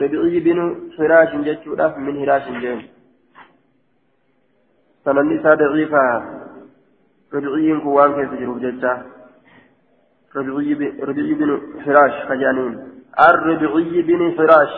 ربيعي 0.02 0.40
بن 0.40 0.58
حراش 1.00 1.32
jechuudhaaf 1.36 1.98
من 1.98 2.16
حراش 2.22 2.46
جين. 2.62 2.80
سنن 5.06 5.40
isaa 5.40 5.54
ضعيفة. 5.54 6.06
ربيعي 7.34 7.80
كوان 7.80 8.14
كيف 8.16 8.40
جروب 8.40 8.60
jecha 8.60 8.94
ربيعي 10.36 11.34
بن 11.34 11.62
حراش 11.86 12.12
خجانين. 12.30 12.74
الربيعي 13.30 14.02
بن 14.02 14.22
حراش 14.40 14.74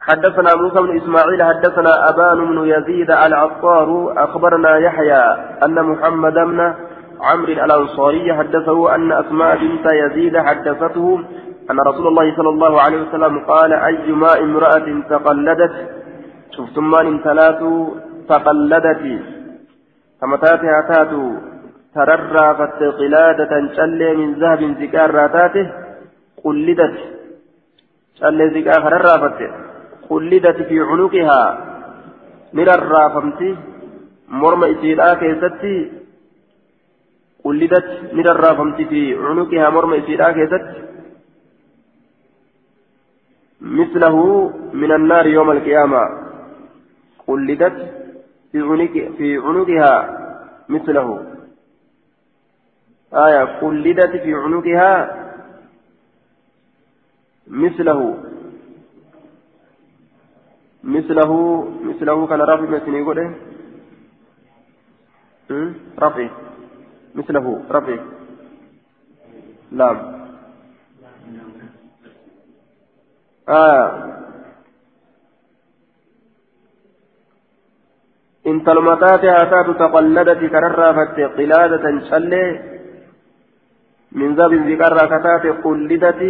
حدثنا 0.00 0.54
موسى 0.54 0.80
بن 0.80 0.96
إسماعيل 0.96 1.42
حدثنا 1.42 2.08
أبان 2.08 2.38
بن 2.46 2.58
يزيد 2.68 3.10
العطار 3.10 4.14
أخبرنا 4.24 4.78
يحيى 4.78 5.22
أن 5.64 5.84
محمد 5.84 6.34
بن 6.34 6.74
عمرو 7.20 7.52
الأنصاري 7.52 8.34
حدثه 8.34 8.94
أن 8.94 9.12
أسماء 9.12 9.56
بنت 9.56 9.86
يزيد 9.92 10.36
حدثته 10.38 11.20
أن 11.70 11.80
رسول 11.80 12.06
الله 12.06 12.36
صلى 12.36 12.48
الله 12.48 12.80
عليه 12.80 13.08
وسلم 13.08 13.38
قال 13.38 13.72
ايما 13.72 14.38
امرأة 14.38 15.02
تقلدت؟ 15.10 15.74
شفتم 16.56 16.90
من 16.90 17.22
ثلاث 17.22 17.60
تقلدت. 18.28 19.33
فمتاتها 20.24 20.80
تاتو. 20.88 21.24
تررى 21.94 22.48
قلادة 23.00 23.52
شلي 23.76 24.10
من 24.16 24.30
ذهب 24.40 24.60
زكار 24.80 25.10
راتاته. 25.20 25.66
قلدت. 26.44 26.96
شلي 28.20 28.44
زكار 28.56 28.82
ررى 28.92 29.14
قلدت 30.10 30.58
في 30.68 30.76
عنقها. 30.80 31.42
من 32.52 32.68
الرافمتي 32.68 33.56
مرمى 34.28 34.66
إسيلا 34.72 35.14
كيستي 35.14 35.76
قلدت. 37.44 37.88
من 38.12 38.26
الرافمتي 38.34 38.84
في 38.84 39.00
عنقها. 39.24 39.70
مرمى 39.70 39.98
إسيلا 39.98 40.32
كيستي 40.32 40.82
مثله 43.60 44.16
من 44.72 44.90
النار 44.92 45.26
يوم 45.26 45.50
القيامة. 45.50 46.02
قلدت. 47.26 48.03
في 48.54 48.60
عنق 48.60 48.92
في 49.18 49.36
عنقها 49.36 49.92
مثله. 50.68 51.08
آية 53.14 53.44
قلدت 53.60 54.10
في 54.22 54.34
عنقها 54.34 54.90
مثله. 57.46 58.24
مثله 60.84 61.32
مثله 61.82 62.26
كان 62.26 62.40
رافع 62.40 62.70
مثني 62.70 62.98
يقول 62.98 63.34
رفع. 65.98 66.28
مثله 67.14 67.62
رفع. 67.70 67.98
لام 69.72 69.98
آه 73.48 74.23
إن 78.46 78.64
تلمتات 78.64 79.24
هاتات 79.24 79.68
تقلدت 79.82 80.40
كررافت 80.52 81.18
قلادة 81.38 81.84
شلي 82.10 82.44
من 84.12 84.34
ذاب 84.34 84.52
ذكر 84.52 84.96
كتات 85.12 85.44
قلدت 85.64 86.20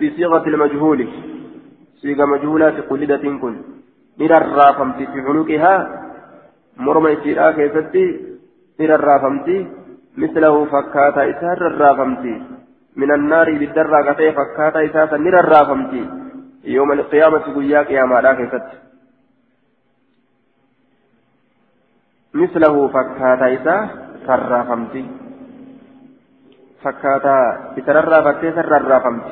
بصيغة 0.00 0.44
المجهول. 0.52 1.00
صيغة 2.02 2.24
مجهولة 2.24 2.76
قلدت 2.90 3.24
كن. 3.42 3.54
نررافمت 4.20 4.96
في 4.96 5.20
عنقها 5.28 5.74
مرمى 6.76 7.12
إسيرا 7.12 7.50
كيفتي 7.50 8.04
نررافمت 8.80 9.48
مثله 10.22 10.64
فكاتا 10.64 11.22
إسار 11.30 11.66
الرافمت 11.66 12.24
من 12.96 13.10
النار 13.12 13.48
بالدرة 13.60 14.12
كتي 14.12 14.32
فكاتا 14.32 14.84
إساسا 14.84 15.16
نررافمت 15.16 15.92
يوم 16.64 16.92
القيامة 16.92 17.44
قيا 17.54 17.80
قياما 17.82 18.20
لا 18.20 18.32
كيفتي 18.34 18.76
مثله 22.34 22.88
فكاتا 22.88 23.54
إسا 23.54 23.76
سرافمت 24.26 24.94
فكاتا 26.82 27.38
إسررافمت 27.78 28.42
سررافمت 28.56 29.28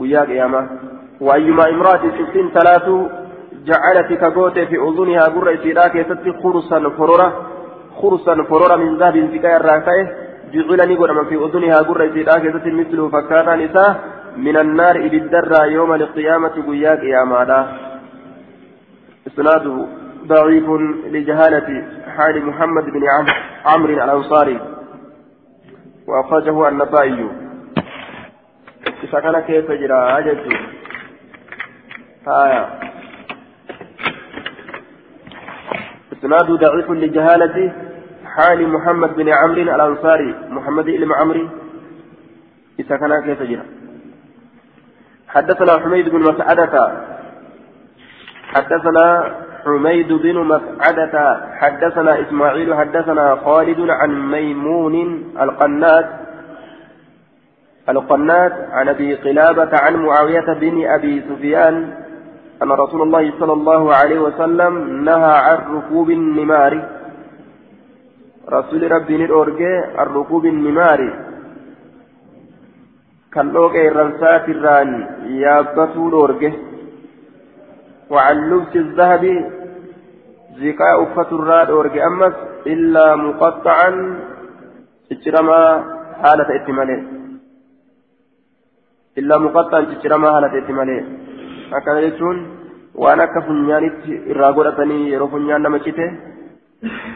قيا 0.00 0.20
قياما 0.20 0.62
وأيما 1.20 1.64
امرأة 1.68 2.02
ستين 2.18 2.46
ثلاث 2.56 2.86
جعلت 3.68 4.10
كغوت 4.20 4.58
في 4.58 4.76
أذنها 4.86 5.24
قرة 5.34 5.56
سيدا 5.62 5.88
كيست 5.88 6.24
خرصا 6.42 6.78
فرورا 6.98 7.28
خرصا 8.00 8.34
فرورا 8.50 8.76
من 8.76 8.96
ذهب 9.00 9.16
زكايا 9.32 9.56
الراكاية 9.56 10.06
جعلني 10.52 10.94
قرما 11.00 11.24
في 11.24 11.36
أذنها 11.44 11.78
قرة 11.88 12.06
سيدا 12.14 12.34
كيست 12.42 12.66
مثل 12.80 12.98
فكاتا 13.12 13.56
نساء 13.56 13.92
من 14.36 14.56
النار 14.56 14.96
إلى 14.96 15.16
الدرة 15.16 15.64
يوم 15.64 15.92
القيامة 15.94 16.54
قياك 16.68 17.02
يا 17.02 17.22
إسناده 19.26 19.76
ضعيف 20.26 20.64
لجهالة 21.06 21.68
حال 22.16 22.46
محمد 22.46 22.84
بن 22.84 23.02
عمرو 23.66 23.92
الأنصاري. 23.92 24.60
وأخرجه 26.06 26.68
النسائي. 26.68 27.30
إذا 29.04 29.20
كان 29.20 29.40
كيف 29.40 29.70
جرى 29.70 29.92
عجز 29.92 30.38
آية. 32.28 32.68
إسناد 36.12 36.50
ضعيف 36.50 36.90
لجهالة 36.90 37.72
حال 38.24 38.68
محمد 38.68 39.14
بن 39.16 39.28
عمرو 39.28 39.62
الأنصاري. 39.62 40.34
محمد 40.48 40.84
بن 40.84 41.12
عمرو. 41.12 41.48
كان 42.96 43.20
كيف 43.20 43.42
جرى. 43.42 43.64
حدثنا 45.28 45.80
حميد 45.82 46.08
بن 46.08 46.20
مسعدة. 46.20 46.74
حدثنا 48.54 49.34
حميد 49.64 50.12
بن 50.12 50.36
مسعدة 50.38 51.40
حدثنا 51.60 52.20
إسماعيل 52.20 52.74
حدثنا 52.74 53.36
خالد 53.44 53.90
عن 53.90 54.30
ميمون 54.30 55.24
القنات 55.40 56.06
القنات 57.88 58.52
عن 58.72 58.88
أبي 58.88 59.14
قلابة 59.14 59.70
عن 59.72 59.96
معاوية 59.96 60.52
بن 60.52 60.86
أبي 60.86 61.22
سفيان 61.28 61.92
أن 62.62 62.70
رسول 62.70 63.02
الله 63.02 63.32
صلى 63.40 63.52
الله 63.52 63.94
عليه 63.94 64.18
وسلم 64.18 65.04
نهى 65.04 65.34
عن 65.46 65.58
ركوب 65.76 66.10
النمار. 66.10 66.88
رسول 68.52 68.92
ربي 68.92 69.24
الأورجي 69.24 69.78
الركوب 69.98 70.46
النمار. 70.46 71.00
كان 73.32 73.48
لوكي 73.48 73.88
الرنسات 73.88 74.48
الران 74.48 75.06
الأورجي 76.08 76.52
وعن 78.10 78.36
لبس 78.50 78.76
الذهب 78.76 79.24
زكاء 80.62 81.02
أفة 81.02 81.30
الراد 81.38 81.70
أورجي 81.70 82.04
أمس 82.06 82.34
إلا 82.66 83.16
مقطعا 83.16 83.90
اجرما 85.12 85.60
حالة 86.22 86.48
اتمالي 86.56 86.98
إلا 89.18 89.38
مقطعا 89.38 89.80
اجرما 89.80 90.28
حالة 90.34 90.54
waan 93.00 93.20
akka 93.20 93.40
funyaanitti 93.46 94.12
irraa 94.32 94.52
godhatanii 94.52 95.10
yeroo 95.12 95.28
funyaan 95.34 95.62
nama 95.62 95.78
cite 95.84 96.06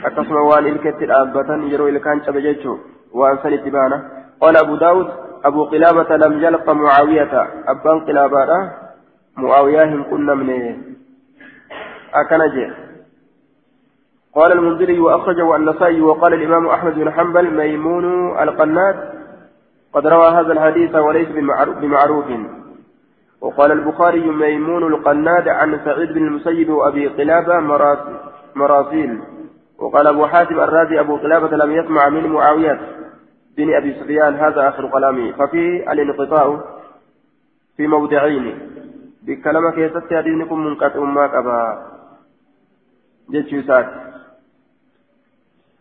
akkasuma 0.09 0.45
waan 0.51 0.67
ilketti 0.71 1.09
dhaabbatan 1.11 1.65
yeroo 1.71 1.89
ilkaan 1.93 2.23
cabe 2.27 2.41
jechuun 2.47 2.79
waan 3.21 3.41
san 3.43 3.57
itti 3.59 3.77
baana 3.79 3.99
قال 4.43 4.57
أبو 4.57 4.77
داود 4.77 5.09
أبو 5.45 5.65
قلابة 5.65 6.17
لم 6.17 6.33
يلق 6.45 6.71
معاوية 6.71 7.35
أبان 7.69 8.01
قلابة 8.01 8.45
معاوية 9.37 10.03
كنا 10.11 10.35
من 10.35 10.79
أكنجي؟ 12.15 12.73
قال 14.35 14.53
المنذري 14.53 14.99
وأخرجه 15.01 15.57
النسائي 15.57 16.01
وقال 16.01 16.35
الإمام 16.35 16.67
أحمد 16.67 16.95
بن 16.95 17.11
حنبل 17.11 17.51
ميمون 17.51 18.39
القنات 18.43 18.97
قد 19.93 20.07
روى 20.07 20.29
هذا 20.29 20.53
الحديث 20.53 20.95
وليس 20.95 21.29
بمعروف. 21.81 22.25
وقال 23.41 23.73
البخاري 23.73 24.21
ميمون 24.21 24.95
القناد 24.95 25.49
عن 25.49 25.81
سعيد 25.85 26.13
بن 26.13 26.27
المسيب 26.27 26.71
وأبي 26.71 27.07
قلابة 27.07 27.61
مراسيل. 28.57 29.21
وقال 29.79 30.07
أبو 30.07 30.27
حاتم 30.27 30.61
الرازي 30.61 31.01
أبو 31.01 31.17
قلابة 31.17 31.57
لم 31.57 31.73
يسمع 31.73 32.09
من 32.09 32.27
معاوية 32.27 32.81
بن 33.57 33.75
أبي 33.75 33.95
سفيان. 33.95 34.35
هذا 34.35 34.69
آخر 34.69 34.89
كلامي. 34.89 35.33
ففي 35.33 35.93
الانقطاع 35.93 36.61
في 37.77 37.87
موضعين. 37.87 38.59
بكلمة 39.27 39.71
كيست 39.71 40.13
دينكم 40.13 40.65
منقطع 40.65 41.01
ما 41.01 41.27
كبا 41.27 41.87
جتشوسات 43.31 43.87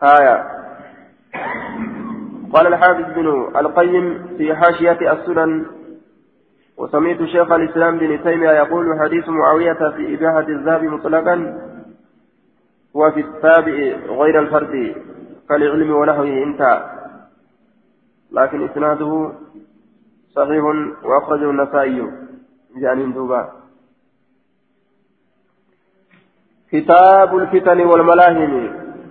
آية 0.04 0.36
قال 2.54 2.68
الحافظ 2.68 3.14
بن 3.16 3.28
القيم 3.56 4.28
في 4.38 4.56
حاشية 4.56 5.12
السنن 5.14 5.66
وسمعت 6.78 7.24
شيخ 7.24 7.52
الإسلام 7.52 7.98
بن 7.98 8.24
تيمية 8.24 8.50
يقول 8.52 9.00
حديث 9.00 9.30
معاوية 9.30 9.74
في 9.74 10.16
إباحة 10.16 10.48
الذهب 10.48 10.84
مطلقا 10.84 11.58
وفي 12.94 13.20
التابع 13.20 13.74
غير 14.22 14.40
الفرد 14.40 14.96
كالعلم 15.50 15.92
ونحوه 15.92 16.44
انتهى 16.44 16.84
لكن 18.32 18.66
إسناده 18.70 19.32
صحيح 20.36 20.64
وأخرجه 21.04 21.50
النسائي 21.50 22.12
يعني 22.78 23.06
دوبا 23.06 23.52
كتاب 26.72 27.38
الفتن 27.38 27.80
والملاهم 27.82 28.54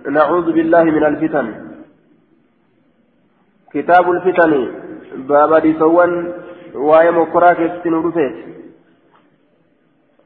نعوذ 0.09 0.51
بالله 0.51 0.83
من 0.83 1.03
الفتن 1.05 1.47
كتاب 3.73 4.11
الفتن 4.11 4.51
باب 5.27 5.51
ديسوان 5.61 6.33
keessatti 6.73 7.89
nu 7.89 8.01
dhufeeti 8.01 8.43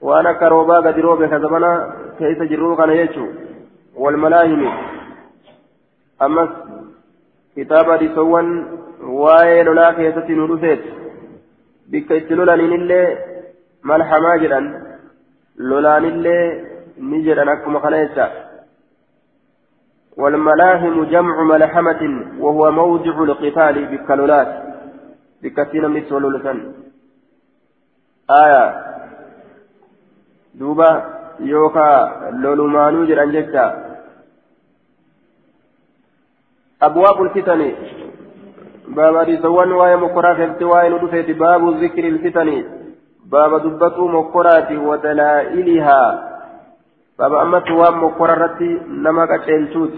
waan 0.01 0.25
akka 0.25 0.49
roobaa 0.49 0.81
gadi 0.81 1.01
roobe 1.01 1.27
ka 1.27 1.39
zamana 1.39 1.71
keessa 2.17 2.45
jirruu 2.47 2.75
kana 2.75 2.95
jechuu 2.95 3.27
walmalaahimi 3.95 4.69
ammas 6.19 6.49
kitaaba 7.55 7.91
hadiisawwan 7.93 8.47
itti 11.93 12.35
lolaniinillee 12.35 13.07
malhamaa 13.83 14.37
jedhan 14.43 14.65
lolaanillee 15.69 16.43
ni 16.97 17.23
jedhan 17.23 17.49
akkuma 17.55 17.81
kana 17.81 18.03
jecha 18.03 18.27
والملاهم 20.17 21.03
جمع 21.03 21.43
ملحمة 21.43 22.01
وهو 22.39 22.71
موضع 22.71 23.23
القتال 23.23 23.85
بالكلولات 23.85 24.49
بكتين 25.41 25.85
من 25.89 26.05
سولولسان 26.09 26.73
آية 28.31 28.63
دوبا 30.55 30.91
يوكا 31.39 31.89
لولمانو 32.41 33.05
جران 33.05 33.31
جتا 33.31 33.65
أبواب 36.81 37.21
الفتن 37.21 37.61
باب 38.87 39.15
ريسوان 39.15 39.71
واي 39.71 39.95
مقرا 39.95 40.33
كفت 40.33 40.63
واي 40.63 40.89
ندفت 40.89 41.31
باب 41.31 41.61
ذكر 41.83 42.03
الفتن 42.07 42.49
باب 43.25 43.51
دبتو 43.63 44.07
مقرات 44.07 44.71
ودلائلها 44.71 46.01
باب 47.19 47.33
أمت 47.33 47.71
وام 47.71 48.03
مقرا 48.03 48.35
رتي 48.43 48.71
نمك 48.87 49.31
أتشيلتوت 49.31 49.93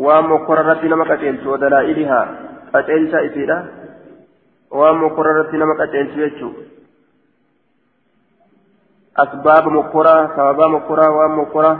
waan 0.00 0.28
mokkora 0.32 0.62
irratti 0.64 0.88
nama 0.88 1.04
qaceelchu 1.04 1.50
wadalaa'ilihaa 1.52 2.26
qaceelcha 2.72 3.20
isiidha 3.28 3.56
waan 4.78 4.96
mokkora 5.02 5.32
irratti 5.34 5.60
nama 5.60 5.74
qaceelchu 5.80 6.20
jechuu 6.24 6.52
asbaaba 9.24 9.70
mokkoraa 9.76 10.22
sababaa 10.36 10.68
mokkoraa 10.76 11.10
waan 11.18 11.36
mokkoraa 11.40 11.76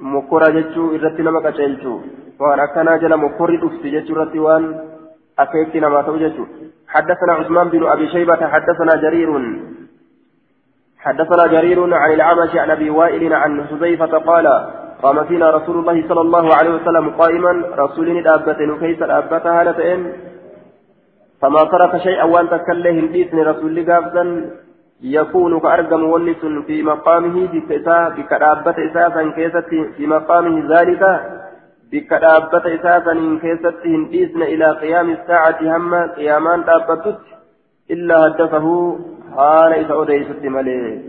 mokkoraa 0.00 0.50
jechuu 0.58 0.92
irratti 0.94 1.22
nama 1.22 1.42
qaceelchu 1.46 1.94
waan 2.40 2.60
akkanaa 2.66 2.98
jala 2.98 3.16
mokkorri 3.16 3.60
dhufti 3.64 3.94
jechuu 3.96 4.16
irratti 4.16 4.38
waan 4.48 4.74
namaa 5.80 6.02
ta'u 6.02 6.18
jechuu. 6.18 6.48
حدثنا 6.90 7.32
عثمان 7.32 7.68
بن 7.68 7.86
ابي 7.86 8.08
شيبه 8.08 8.46
حدثنا 8.46 8.94
جرير 9.02 9.30
حدثنا 10.98 11.46
جرير 11.46 11.94
عن 11.94 12.12
العمش 12.12 12.56
عن 12.56 12.70
ابي 12.70 12.90
وائل 12.90 13.32
عن 13.34 13.66
حذيفه 13.66 14.18
قال 14.18 14.46
قام 15.02 15.24
فينا 15.24 15.50
رسول 15.50 15.78
الله 15.78 16.08
صلى 16.08 16.20
الله 16.20 16.54
عليه 16.54 16.70
وسلم 16.70 17.10
قائما 17.10 17.52
رسول 17.78 18.22
دابة 18.22 18.78
كيس 18.80 18.98
دابتها 18.98 19.64
لتئن 19.64 20.12
فما 21.40 21.64
ترك 21.64 21.96
شيئا 21.96 22.24
وان 22.24 22.50
تكله 22.50 22.90
البيت 22.90 23.34
رسول 23.34 23.92
قابزا 23.92 24.50
يكون 25.02 25.60
كأرقم 25.60 26.04
ونس 26.04 26.42
في 26.66 26.82
مقامه 26.82 27.46
بكتا 27.52 28.08
بكدابة 28.08 28.74
إساسا 28.86 29.30
كيست 29.36 29.68
في 29.96 30.06
مقامه 30.06 30.80
ذلك 30.80 31.02
بكدابة 31.92 32.74
إساسا 32.74 33.38
كيست 33.42 33.86
هنديسن 33.86 34.42
إلى 34.42 34.70
قيام 34.70 35.10
الساعة 35.10 35.76
هم 35.76 35.94
قيامان 35.94 36.64
دابتت 36.64 37.18
إلا 37.90 38.26
هدفه 38.26 38.98
حال 39.36 39.72
إذا 39.72 40.02
أديست 40.02 40.42
مليه 40.44 41.00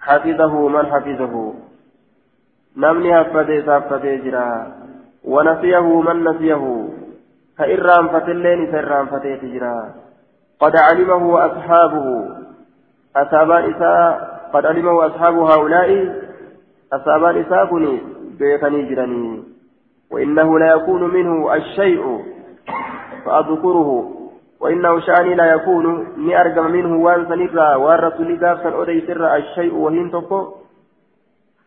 حفظه 0.00 0.68
من 0.68 0.86
حفظه 0.86 1.54
namni 2.76 3.10
haffatee 3.10 3.62
saaffatee 3.62 4.18
jira. 4.18 4.66
Wanasiyahu 5.24 6.02
man 6.02 6.22
nasiyahu. 6.24 6.72
Ka 7.56 7.66
irraanfatelleen 7.66 8.66
isa 8.68 8.82
irraanfateeti 8.84 9.52
jira. 9.54 9.76
قد 10.60 10.76
علمه 10.76 11.22
وأصحابه 11.34 12.06
أصابان 13.16 13.74
إساء 13.74 14.36
قد 14.52 14.66
علمه 14.66 15.06
أصحاب 15.06 15.38
هؤلاء 15.38 15.88
أصابان 16.92 17.36
إساء 17.36 17.66
كني 17.66 18.02
بيتني 18.38 18.82
جرني 18.82 19.42
وإنه 20.10 20.58
لا 20.58 20.74
يكون 20.74 21.14
منه 21.14 21.54
الشيء 21.54 22.24
فأذكره. 23.24 24.12
وإنه 24.60 25.00
شأني 25.00 25.34
لا 25.34 25.46
يكون. 25.54 26.06
ني 26.16 26.40
أرقم 26.40 26.70
منه 26.70 26.96
وأن 27.04 27.26
سنرى 27.28 27.74
وأن 27.74 27.98
رسولي 27.98 28.36
قافسا 28.46 28.82
أدي 28.82 29.00
سر 29.06 29.36
الشيء 29.36 29.74
وهين 29.74 30.10
تقو 30.10 30.46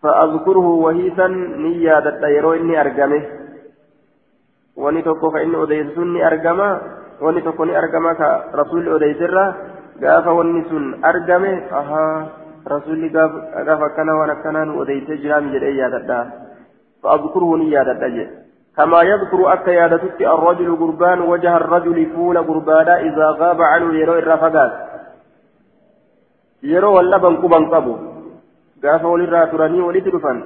فأذكره 0.04 0.68
وهيسا 0.68 1.28
نيا 1.28 2.00
دتيرو 2.00 2.54
إني 2.54 2.82
أرقمه 2.82 3.40
ka 4.80 5.40
inni 5.44 5.56
odeyse 5.56 5.92
sun 5.94 6.14
ni 6.14 6.24
argama 6.24 6.80
wani 7.20 7.42
tokko 7.44 7.66
ni 7.66 7.76
argama 7.76 8.16
ka 8.16 8.48
rasuulli 8.56 8.90
odeyserra 8.90 9.56
gaafa 10.02 10.34
wanni 10.34 10.66
sun 10.70 10.86
argame 11.04 11.52
ahaa 11.72 12.28
rasuulli 12.66 13.10
gaafa 13.10 13.86
akkana 13.90 14.20
waan 14.20 14.36
akkanaa 14.36 14.66
nu 14.66 14.80
odeyse 14.84 15.18
jiraami 15.18 15.52
jedhee 15.56 15.76
yaadadha. 15.82 16.20
فأذكره 17.04 17.58
ني 17.58 17.72
يادة 17.72 18.30
كما 18.78 19.02
يذكر 19.02 19.54
أكا 19.54 19.72
يادتك 19.72 20.22
الرجل 20.22 20.76
قربان 20.76 21.22
وجه 21.22 21.58
الرجل 21.58 22.06
فول 22.16 22.38
قربانا 22.38 23.00
إذا 23.00 23.28
غاب 23.40 23.62
عنه 23.62 23.94
يرو 23.94 24.14
الرفقات 24.14 24.72
يرو 26.64 26.96
واللبن 26.96 27.36
قبن 27.36 27.66
قبو 27.74 27.96
قاف 28.84 29.04
وللرا 29.06 29.46
تراني 29.46 29.82
ولد 29.82 30.08
رفن 30.08 30.38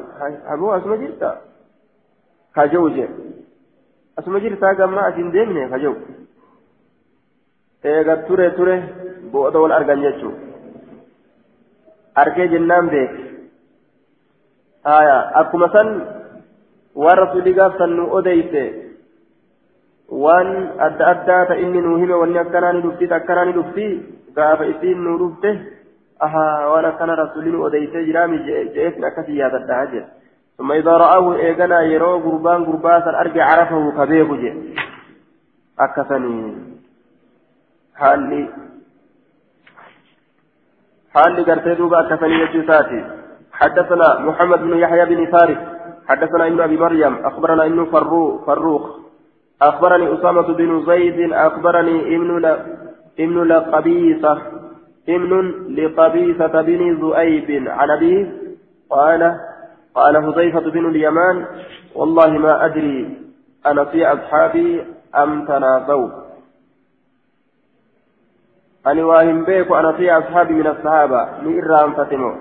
أبو 0.54 0.66
أسمى 0.78 0.98
جرتا 0.98 1.32
asuma 4.18 4.40
jirtaa? 4.40 4.74
Gamma 4.78 5.02
asin 5.10 5.32
deemne 5.34 5.70
kajewu 5.70 5.96
eega 7.84 8.16
ture 8.28 8.48
ture 8.58 8.76
booda 9.32 9.60
wal 9.60 9.72
argan 9.78 10.02
jechuu 10.06 10.34
arkee 12.16 12.48
jennaan 12.54 12.90
beek 12.94 13.12
akkuma 15.42 15.68
san 15.76 15.90
waan 17.04 17.18
rasuulli 17.18 17.54
gaafsan 17.60 17.96
nu 17.98 18.08
odeyse 18.20 18.64
waan 20.24 20.50
adda 20.88 21.08
addaa 21.14 21.46
ta 21.46 21.56
inni 21.66 21.82
nuu 21.82 21.98
hime 22.02 22.16
wanni 22.24 22.38
akkanaa 22.46 22.74
ni 22.74 22.82
dhufti 22.82 23.14
akkanaa 23.20 23.46
ni 23.46 23.54
dhufti 23.60 23.86
gaafa 24.36 24.66
isiin 24.74 25.04
nuu 25.04 25.18
dhufte 25.22 25.50
ahaa 26.20 26.70
waan 26.72 26.86
akkana 26.92 27.16
rasuulli 27.16 27.52
nu 27.52 27.64
odeyse 27.68 28.06
jiraami 28.10 28.44
je'eefin 28.48 29.10
akkasii 29.12 29.40
yaadadhaa 29.44 29.86
jedha 29.94 30.10
ثم 30.58 30.72
إذا 30.72 30.98
رآه 30.98 31.36
إيغانا 31.36 31.82
يرو 31.82 32.18
قربان 32.26 32.66
قرباسا 32.66 33.12
أرجع 33.22 33.44
عرفه 33.46 33.92
كبيب 33.98 34.30
جي 34.42 34.52
أكثني 37.98 38.00
حالي 38.00 38.50
حالي 41.14 41.44
قرتي 41.44 41.76
دوبا 41.76 42.00
أكثني 42.00 42.34
يجوساتي 42.34 43.06
حدثنا 43.52 44.20
محمد 44.20 44.60
بن 44.60 44.78
يحيى 44.78 45.06
بن 45.06 45.32
فارس 45.32 45.58
حدثنا 46.08 46.48
ابن 46.48 46.62
أبي 46.62 46.78
مريم 46.78 47.26
أخبرنا 47.26 47.66
ابن 47.66 47.86
فروخ 47.86 48.46
فروخ 48.46 48.98
أخبرني 49.62 50.14
أسامة 50.14 50.42
بن 50.54 50.86
زيد 50.86 51.34
أخبرني 51.34 52.16
ابن 52.16 52.38
ل... 52.38 52.46
ابن 53.20 53.44
لقبيصة 53.44 54.42
ابن 55.10 55.52
لقبيصة 55.76 56.62
بن 56.62 57.00
زؤيب 57.02 57.68
عن 57.68 57.92
أبيه 57.92 58.32
قال 58.90 59.40
قال 59.96 60.18
حذيفة 60.24 60.72
بن 60.72 60.86
اليمان 60.90 61.46
والله 61.96 62.30
ما 62.30 62.66
أدري 62.66 63.18
أنا 63.66 63.86
في 63.86 64.08
أصحابي 64.08 64.84
أم 65.16 65.46
تنافوا 65.46 66.23
أنا 68.88 69.06
واهم 69.06 69.44
بيك 69.44 69.72
أنا 69.72 69.92
في 69.92 70.12
أصحابي 70.12 70.54
من 70.54 70.68
الصحابة 70.68 71.42
من 71.42 71.64
إرام 71.64 71.94
فتمو 71.94 72.36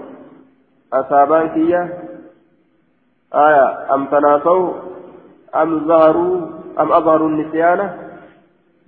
أصابان 0.93 1.49
كيا 1.49 1.83
آية 3.35 3.95
أم 3.95 4.07
تنافوا 4.07 4.73
أم 5.57 5.87
ظهروا 5.89 6.37
أم 6.81 6.93
أظهروا 6.93 7.29
النسيان 7.29 7.81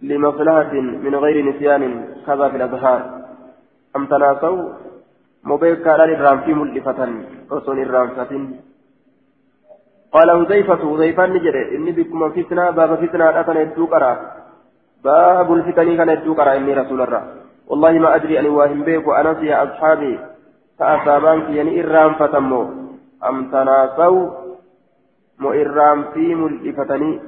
لمصلحة 0.03 0.73
من 1.05 1.15
غير 1.15 1.37
نسيان 1.45 1.83
كذا 2.27 2.49
في 2.49 2.57
الأظهار 2.57 3.01
أم 3.97 4.07
تنافوا 4.07 4.69
مبيك 5.45 5.83
كان 5.83 6.01
الرام 6.01 6.41
في 6.41 6.55
ملفة 6.55 7.09
رسول 7.53 7.79
الرام 7.79 8.09
فتن 8.09 8.43
قال 10.13 10.31
هزيفة 10.31 10.95
هزيفة 10.95 11.27
نجري 11.27 11.77
إني 11.77 11.93
بكم 11.93 12.31
فتنة 12.31 12.71
باب 12.71 12.95
فتنة 12.95 13.41
أتنا 13.41 13.63
الدوكرة 13.63 14.13
باب 15.05 15.53
الفتن 15.53 15.97
كان 15.97 16.11
الدوكرة 16.11 16.51
إني 16.57 16.75
رسول 16.75 17.01
الله 17.03 17.44
والله 17.67 17.93
ما 17.93 18.15
أدري 18.15 18.41
أن 18.41 18.47
واهم 18.47 18.83
بيك 18.85 19.07
وأنا 19.07 19.41
يا 19.41 19.57
أصحابي. 19.65 20.19
فأصابانك 20.79 21.49
يعني 21.57 21.81
إرام 21.81 22.15
فتمو. 22.15 22.63
أم 23.29 23.51
تناسوا 23.51 24.31
مو 25.39 25.51
إرام 25.53 25.99
في 26.13 26.35
ملفتني 26.35 27.21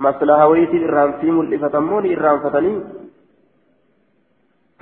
مصلحة 0.00 0.46
ويتي 0.48 0.78
إرام 0.84 1.12
في 1.20 1.30
ملفتموني 1.30 2.08
إرام 2.18 2.38
فتني. 2.40 2.74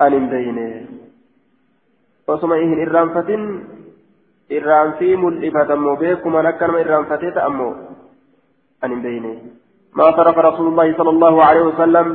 أن 0.01 0.29
بينه 0.29 1.05
osuma 2.27 2.57
hin 2.57 2.79
irraanfatin 2.81 3.41
irraanfii 4.57 5.15
mul'ifatamoo 5.23 5.95
beekuma 6.01 6.41
akkanuma 6.51 6.81
irraanfatee 6.83 7.31
ta'ammoo 7.37 7.73
an 8.81 8.91
hin 8.95 9.05
beeyne 9.07 9.35
ما 9.95 10.11
ترك 10.11 10.37
رسول 10.37 10.67
الله 10.67 10.97
صلى 10.97 11.09
الله 11.09 11.35
عليه 11.43 11.61
وسلم 11.61 12.07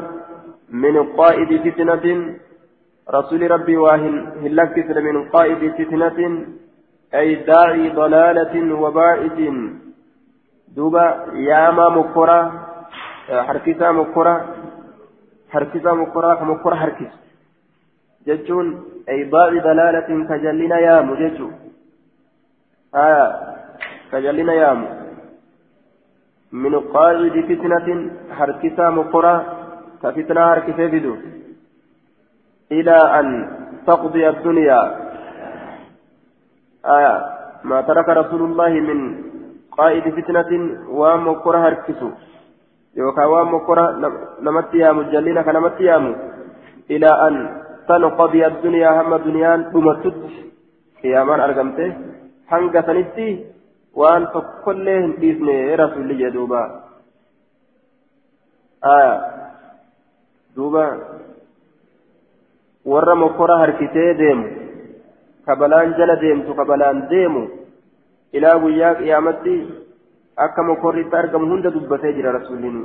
من 0.71 1.03
قائد 1.13 1.71
فتنة 1.71 2.37
رسول 3.11 3.51
ربي 3.51 3.77
واهن 3.77 4.15
هلك 4.43 4.77
من 4.97 5.29
قائد 5.29 5.73
فتنة 5.79 6.47
أي 7.15 7.35
داعي 7.35 7.91
ضلالة 7.91 8.75
وبائد 8.75 9.39
دوبا 10.77 11.27
ياما 11.35 11.89
مكرة 11.89 12.41
حركسا 13.31 13.91
مكرة 13.91 14.55
حركسا 15.51 15.93
مكرة 15.93 16.45
مكرة 16.45 16.75
حركس. 16.75 17.13
جتون 18.27 18.67
أي 19.09 19.25
باع 19.25 19.49
دلالة 19.49 20.11
كجلنا 20.29 20.79
يام 20.79 21.15
جتو 21.15 21.49
آية 22.95 23.27
كجلنا 24.13 24.53
يام 24.53 24.81
من 26.53 26.75
قائد 26.81 27.35
فتنة 27.49 28.11
حركسا 28.39 28.91
مقرى 28.91 29.60
حركسا 30.03 30.87
بدو 30.93 31.15
إلى 32.73 32.97
أن 33.19 33.27
تقضي 33.87 34.29
الدنيا. 34.29 34.81
آية. 36.87 37.17
ما 37.65 37.81
ترك 37.81 38.09
رسول 38.09 38.43
الله 38.43 38.73
من 38.89 38.99
قائد 39.79 40.05
فتنة 40.17 40.51
ومقرى 40.89 41.59
حركسو 41.65 42.11
يوكا 42.97 43.25
ومقرى 43.25 43.85
نمت 44.47 44.75
يام 44.75 44.99
جلنا 45.13 45.43
كنمت 45.43 45.81
يام 45.81 46.05
إلى 46.91 47.11
أن 47.27 47.35
تنقضي 47.89 48.47
الدنيا 48.47 48.91
هم 49.01 49.13
دنيان 49.17 49.61
دمتت. 49.73 50.21
قيامان 51.03 51.41
أرقمته 51.41 51.91
hanga 52.51 52.83
sanitti 52.83 53.27
waan 54.01 54.25
tokkollee 54.35 55.01
hin 55.03 55.13
dhiisne 55.21 55.77
rasuulli 55.81 56.17
jee 56.21 56.31
duuba 56.37 56.63
aya 58.93 59.13
duuba 60.61 60.87
warra 62.95 63.15
mokora 63.23 63.61
harkisee 63.63 64.09
deemu 64.23 64.47
kabalaan 65.47 65.95
jala 66.01 66.17
deemtu 66.25 66.59
kabalaan 66.61 67.07
deemu 67.13 67.43
ilaa 68.39 68.59
guyyaa 68.65 68.95
qiyaamatti 69.01 69.55
akka 70.47 70.63
mokorritti 70.73 71.17
argamu 71.23 71.51
hunda 71.53 71.75
dubbatee 71.77 72.13
jira 72.19 72.37
rasuulliin 72.39 72.79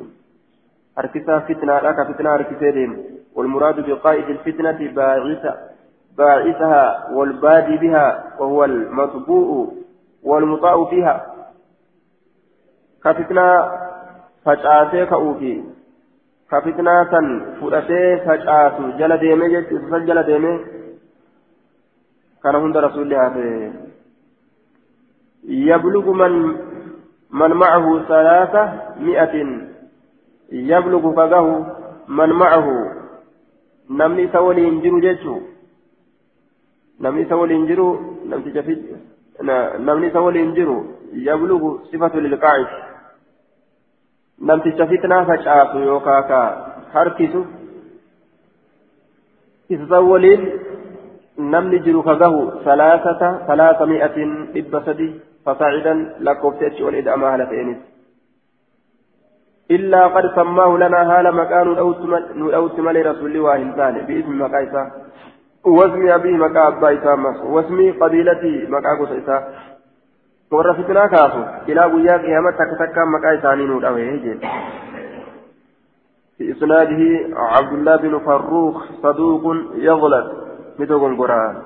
harkisaa 1.01 1.41
fitnaadha 1.51 1.93
ka 1.99 2.09
fitnaa 2.11 2.37
harkisee 2.37 2.73
deemu 2.79 2.97
والمراد 3.35 3.79
بقائد 3.89 4.29
الفتنة 4.29 4.79
باعثة 4.95 5.53
باعثها 6.17 7.07
والبادي 7.15 7.77
بها 7.77 8.33
وهو 8.39 8.65
المطبوع 8.65 9.67
والمطاع 10.23 10.85
فيها 10.89 11.15
كفتنة 13.03 13.47
فجأتي 14.45 15.05
كأوفي 15.05 15.63
كفتنة 16.59 17.13
فؤتي 17.59 18.17
فجأت 18.25 18.77
جل 18.99 19.17
ديمي 19.17 19.47
جل 19.47 20.05
جل 20.05 20.23
ديمي 20.23 20.53
كان 22.43 22.55
هند 22.55 22.77
رسول 22.77 23.03
الله 23.03 23.73
يبلغ 25.43 26.11
من 26.11 26.33
من 27.31 27.51
معه 27.53 27.85
ثلاثة 28.07 28.63
مئة 28.99 29.35
يبلغ 30.51 31.03
فقه 31.15 31.45
من 32.07 32.29
معه 32.29 32.95
jechuun 35.05 35.43
namni 36.99 37.21
isa 37.21 37.35
waliin 37.35 37.67
jiru 37.67 37.87
namticha 38.25 38.63
namni 39.79 40.07
isa 40.07 40.21
waliin 40.21 40.55
jiru 40.55 40.77
yablugu 41.13 41.81
sifatu 41.91 42.21
lilqaa'is 42.21 42.67
namticha 44.41 44.87
fitnaa 44.87 45.25
facaasu 45.25 45.79
yookaan 45.79 46.27
ka 46.27 46.39
harkisu 46.93 47.45
isa 49.69 50.01
waliin 50.01 50.45
namni 51.37 51.79
jiru 51.79 52.03
kagahu 52.03 52.61
salaasata 52.63 53.33
salaasa 53.47 53.85
mi'atin 53.85 54.37
dhibba 54.53 54.85
sadi 54.85 55.09
fasaacidan 55.45 56.07
lakkoofte 56.19 56.65
achi 56.71 56.83
ol 56.83 57.01
ida'amaa 57.01 57.35
haala 57.35 57.51
ta'enis 57.51 57.83
إلا 59.71 60.07
قد 60.07 60.25
سماه 60.35 60.77
لنا 60.77 61.01
هال 61.11 61.35
مكان 61.35 61.67
نؤوت 62.35 62.79
مالي 62.79 63.01
رسول 63.01 63.31
الله 63.31 63.41
وإنسان 63.41 64.05
باسم 64.07 64.41
مكايسا 64.41 64.91
واسم 65.65 66.07
أبي 66.07 66.37
مكا 66.37 66.67
أبا 66.67 66.93
إسامس 66.93 67.37
واسم 67.43 67.93
قبيلتي 68.01 68.67
مكا 70.51 70.55
قصيسا 70.55 70.55
ورفتنا 70.55 71.07
كافو 71.07 71.43
إلى 71.71 71.81
قيا 71.81 72.17
قيامة 72.17 72.51
تك 72.51 72.71
تك 72.79 72.97
مكا 72.97 73.39
إساني 73.39 73.65
نور 73.65 73.87
أوه 73.87 73.97
في 76.37 76.51
إسناده 76.51 77.37
عبد 77.37 77.73
الله 77.73 77.95
بن 77.95 78.19
فروخ 78.19 78.85
صدوق 79.03 79.55
يغلط 79.75 80.31
مدوغن 80.79 81.17
قرآن 81.17 81.61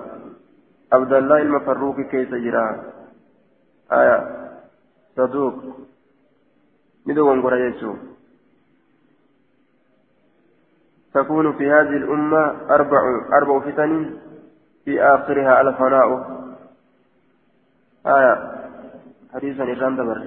عبد 0.93 1.13
الله 1.13 1.41
المفروخ 1.41 1.95
كيس 1.95 2.29
جرا 2.29 2.83
آية 3.91 4.49
صدوق 5.17 5.53
يسوع 7.57 7.95
تكون 11.13 11.53
في 11.53 11.71
هذه 11.71 11.97
الأمة 11.97 12.55
أربع 12.69 13.01
أربع 13.33 13.59
فتن 13.59 14.17
في 14.85 15.03
آخرها 15.03 15.61
الفناء 15.61 16.39
آية 18.07 18.59
حديثا 19.33 19.63
إيران 19.63 19.95
دبر. 19.95 20.19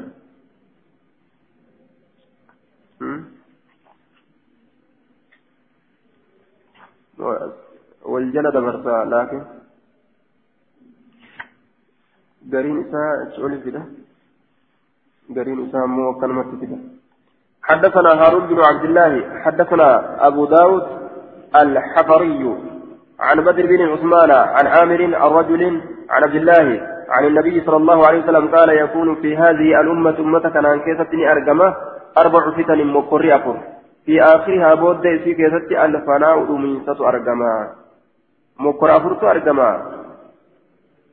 والجلد 8.03 8.57
برسا 8.57 9.05
لكن 9.13 9.43
قرين 12.53 12.77
إساء 12.83 13.37
تقول 13.37 13.53
كده. 13.65 13.83
قرين 15.37 15.59
إساء 15.69 15.87
مو 15.87 16.21
كلمة 16.21 16.61
كده. 16.61 16.79
حدثنا 17.63 18.11
هارون 18.21 18.47
بن 18.47 18.59
عبد 18.61 18.85
الله 18.85 19.13
حدثنا 19.45 19.89
أبو 20.27 20.45
داود 20.47 20.85
الحفري 21.57 22.43
عن 23.21 23.45
بدر 23.45 23.67
بن 23.67 23.81
عثمان 23.93 24.31
عن 24.31 24.67
عامر 24.67 25.15
عن 25.15 25.31
رجل 25.31 25.63
عن 26.11 26.23
عبد 26.23 26.35
الله 26.35 26.92
عن 27.13 27.25
النبي 27.27 27.61
صلى 27.67 27.77
الله 27.77 28.07
عليه 28.07 28.21
وسلم 28.23 28.49
قال 28.49 28.69
يكون 28.69 29.15
في 29.23 29.37
هذه 29.37 29.81
الأمة 29.81 30.19
أمة 30.19 30.53
عن 30.55 30.81
كيسة 30.81 31.13
أرجمة 31.33 31.75
أربع 32.19 32.51
فتن 32.57 32.87
مقر 32.87 33.23
في 34.07 34.23
آخرها 34.23 34.75
بود 34.75 35.03
في 35.03 35.35
كيسة 35.35 35.85
الفناء 35.85 36.37
أمينسة 36.57 37.09
أرجمة. 37.09 37.53
مقر 38.61 38.97
أفرت 38.97 39.25
أرجمة. 39.25 39.71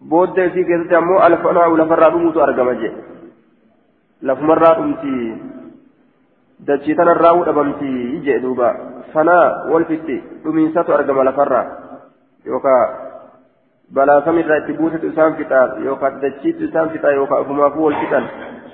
بود 0.01 0.37
في 0.53 0.63
كيسة 0.63 0.97
أمو 0.97 1.15
الفناء 1.27 1.75
لفرا 1.75 2.07
أموت 2.07 2.37
أرجمة 2.37 2.91
لفمرا 4.21 4.71
أمتي 4.79 5.49
dachii 6.59 6.95
tanarraa 6.95 7.31
hudhabamti 7.37 8.19
jee 8.23 8.39
duuba 8.43 8.69
sanaa 9.13 9.71
wal 9.71 9.85
fitti 9.85 10.17
dhumiinsatu 10.43 10.93
argama 10.93 11.23
lafarraa 11.23 11.65
balaa 13.93 14.21
samirraa 14.25 14.57
itti 14.61 14.73
buusetu 14.79 15.07
isaan 15.07 15.35
fixaa 15.35 15.67
yookaan 15.85 16.21
dachiitu 16.21 16.63
isaan 16.69 16.89
fixaa 16.89 17.11
yookaan 17.19 17.41
ofumaafuu 17.41 17.85
wal 17.85 17.99
fixan. 18.01 18.25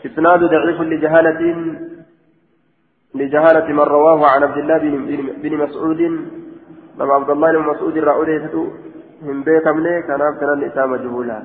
Isnaadu 0.03 0.49
daciifu 0.53 0.83
lijahaalatiin 0.93 1.61
لجهالة 3.15 3.67
من 3.67 3.79
رواه 3.79 4.31
عن 4.31 4.43
عبد 4.43 4.57
الله 4.57 4.77
بن, 5.43 5.57
مسعود 5.63 6.01
لما 6.99 7.13
عبد 7.13 7.29
الله 7.29 7.51
بن 7.51 7.59
مسعود 7.59 7.97
رأى 7.97 8.39
من 9.21 9.43
بيت 9.43 9.67
أمني 9.67 10.01
كان 10.01 10.19
كان 10.39 10.49
النساء 10.53 10.87
مجهولا 10.87 11.43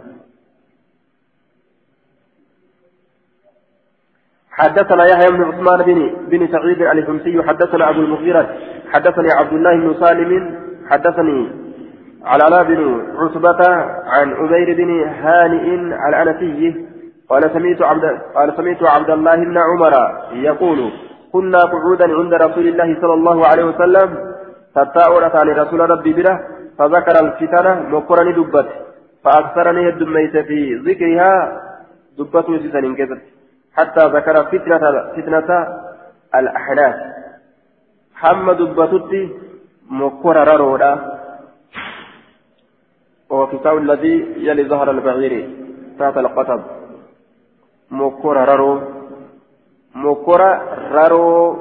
حدثنا 4.51 5.05
يحيى 5.05 5.31
بن 5.31 5.43
عثمان 5.43 5.83
بن 5.83 5.99
بن 6.31 6.49
سعيد 6.53 6.83
الحمصي 6.83 7.43
حدثنا 7.43 7.91
أبو 7.91 8.01
المغيرة 8.01 8.57
حدثني 8.93 9.33
عبد 9.33 9.53
الله 9.53 9.77
بن 9.77 9.95
سالم 10.07 10.61
حدثني 10.91 11.51
على 12.25 12.45
علاء 12.45 12.65
بن 12.65 12.81
عتبة 13.17 13.69
عن 14.07 14.33
عبير 14.33 14.77
بن 14.77 14.91
هانئ 15.09 15.75
الأنسي 16.09 16.87
قال 17.29 17.43
سمعت 17.53 17.83
عبد 17.83 18.05
قال 18.35 18.57
سمعت 18.57 18.83
عبد 18.83 19.11
الله 19.11 19.37
بن 19.37 19.59
عمر 19.59 19.95
يقول 20.33 20.93
كنا 21.33 21.59
قعودا 21.59 22.05
عند 22.19 22.35
رسول 22.35 22.67
الله 22.69 23.01
صلى 23.01 23.15
الله 23.15 23.47
عليه 23.47 23.65
وسلم 23.65 24.09
تتاؤرت 24.75 25.37
عن 25.37 25.49
رسول 25.49 25.91
ربي 25.91 26.13
بره 26.13 26.41
فذكر 26.79 27.17
الفتنة 27.27 27.73
مقرن 27.89 28.35
دبت 28.35 28.69
فأكثرني 29.25 29.89
الدميت 29.89 30.37
في 30.37 30.75
ذكرها 30.75 31.33
دبت 32.19 32.49
وسيسن 32.49 32.95
كذب 32.95 33.21
حتى 33.77 34.05
ذكر 34.07 34.45
فتنة 34.45 34.85
فتنة 35.17 35.51
الأحناف. 36.35 36.95
حمد 38.15 38.57
دبتتي 38.57 39.23
مكر 39.91 40.37
ررودا 43.31 43.55
وكتاب 43.55 43.79
الذي 43.79 44.35
يلي 44.37 44.65
ظهر 44.65 44.91
البعير 44.91 45.51
تحت 45.99 46.17
القطب. 46.19 46.61
مكر 47.91 48.37
ررو 48.49 48.81
مكر 49.95 50.41
ررو 50.93 51.53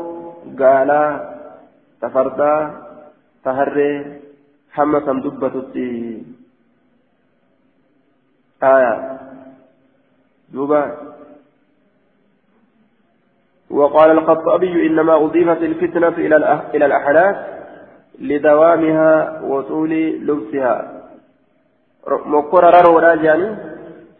قال 0.59 1.19
تفردا. 2.01 2.71
تهري. 3.43 4.19
حمد 4.71 5.05
دبتتي 5.23 6.23
آية. 8.63 9.19
دوبا 10.53 10.97
وقال 13.69 14.11
الخطابي 14.11 14.87
إنما 14.87 15.15
أضيفت 15.15 15.61
الفتنة 15.61 16.07
إلى 16.73 16.85
الأحداث 16.85 17.35
لدوامها 18.19 19.41
وطول 19.41 19.91
لبسها. 20.27 20.98
مكر 22.26 22.64
ررو 22.76 22.99
راجعني 22.99 23.48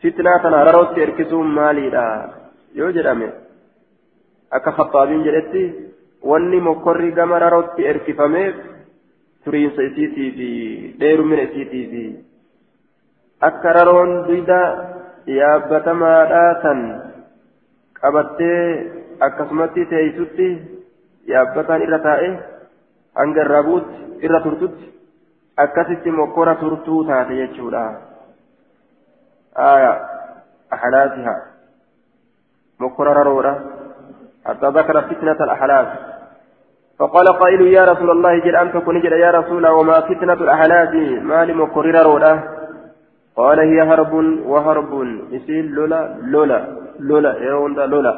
فتنة 0.04 0.44
ررو 0.68 0.84
تركزوا 0.84 1.44
مالي 1.44 1.90
لا 1.90 2.06
يوجد 2.76 3.06
أمي 3.06 3.30
أكا 4.54 4.72
خطابين 4.72 5.24
جلتي 5.24 5.90
wanni 6.24 6.60
mokkorri 6.60 7.12
gama 7.16 7.40
rarootti 7.40 7.86
erkifameef 7.92 8.56
turiinsa 9.44 9.82
isiitii 9.84 10.32
fi 10.38 10.50
dheerumina 11.00 11.42
isiitii 11.48 11.86
fi 11.92 12.04
akka 13.48 13.74
raroon 13.74 14.12
duyda 14.28 14.60
yaabbatamaadhaa 15.38 16.52
tan 16.64 16.80
qabattee 18.02 18.64
akkasumatti 19.28 19.86
teeysutti 19.86 20.48
yaabbataan 21.32 21.86
irra 21.88 22.00
taa'e 22.08 22.30
hanga 23.22 23.42
irraa 23.46 23.64
buutti 23.70 24.26
irra 24.28 24.44
turtutti 24.46 24.86
akkasitti 25.64 26.12
mokkora 26.12 26.56
turtuu 26.62 27.04
taate 27.10 27.40
jechuudha 27.42 27.84
aya 29.72 29.92
axlaasiha 30.78 31.36
mokkora 32.80 33.14
raroodha 33.22 33.54
حتى 34.46 34.68
ذكر 34.68 35.02
فتنة 35.02 35.40
الأحلاف 35.46 35.88
فقال 37.00 37.28
قائل 37.28 37.62
يا 37.62 37.86
رسول 37.86 38.10
الله 38.12 38.40
جل 38.40 38.56
أنت 38.56 38.78
كن 38.78 39.02
جل 39.02 39.14
يا 39.14 39.32
رسول 39.32 39.68
وما 39.68 40.00
فتنة 40.00 40.34
الأحلاف 40.34 40.94
ما 41.22 41.46
لمقرر 41.46 41.96
رودا 42.04 42.34
قال 43.36 43.60
هي 43.60 43.82
هرب 43.82 44.14
وهرب 44.52 44.92
يسيل 45.32 45.66
لولا 45.66 46.16
لولا 46.34 46.60
لولا 47.00 47.32
يرون 47.38 47.76
لولا 47.76 48.14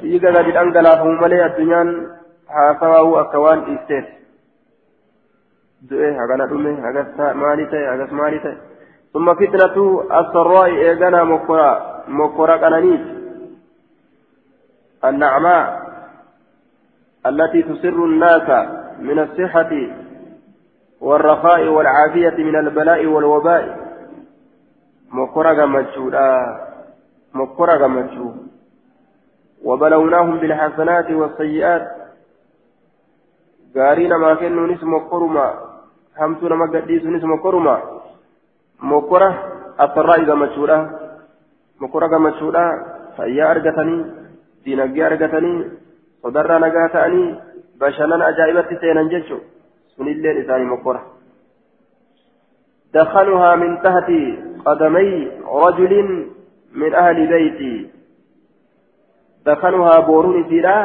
gadi 0.00 0.52
dhangalaafamu 0.56 1.20
malee 1.20 1.42
addunyaan 1.44 1.88
haasawaa'uu 2.54 3.16
akka 3.22 3.42
waan 3.44 3.64
dhiisteef 3.66 4.19
du'e 5.88 6.16
hagana 6.18 6.46
dhume 6.46 6.80
hagas 6.80 7.08
maali 7.34 7.66
ta'e 7.70 7.86
hagas 7.86 8.10
maali 8.10 8.40
ta'e. 8.40 8.70
السراء 10.20 10.66
إيغانا 10.66 11.24
مكورا 11.24 12.02
مكورا 12.08 12.56
قنانيت 12.56 13.00
النعماء 15.04 15.90
التي 17.26 17.62
تسر 17.62 18.04
الناس 18.04 18.68
من 18.98 19.18
الصحة 19.18 19.70
والرخاء 21.00 21.68
والعافية 21.68 22.44
من 22.44 22.56
البلاء 22.56 23.06
والوباء 23.06 23.78
مكورا 25.10 25.52
غمتشو 25.52 26.10
مكورا 27.34 27.74
غمتشو 27.76 28.30
وبلوناهم 29.64 30.38
بالحسنات 30.38 31.10
والسيئات 31.10 31.88
غارينا 33.76 34.16
ما 34.18 34.34
كانوا 34.34 34.66
نسم 34.66 34.98
كرما 34.98 35.69
همتنا 36.20 36.54
ما 36.54 36.66
قديس 36.72 37.04
نسم 37.04 37.36
كرما 37.36 37.76
مكرة 38.82 39.30
الطراء 39.80 40.20
إذا 40.22 40.34
مشهورة 40.34 40.78
مكرة 41.80 42.18
مشهورة 42.18 42.64
فيا 43.16 43.50
أرجتني 43.50 43.96
دينك 44.64 44.98
أرجتني 44.98 45.54
nagaa 46.60 46.88
ta'anii 46.92 47.36
bashannan 47.80 48.22
ajaa'ibatti 48.22 48.76
seenan 48.80 49.08
jechuun 49.08 49.40
sunilleen 49.96 50.42
isaanii 50.44 50.68
mokkora. 50.68 51.00
دخلها 52.94 53.56
من 53.56 53.82
تحت 53.82 54.10
قدمي 54.66 55.30
رجل 55.46 55.92
من 56.74 56.94
أهل 56.94 57.26
بيتي 57.26 57.90
دخلها 59.46 60.00
بورون 60.00 60.44
سيرا 60.48 60.76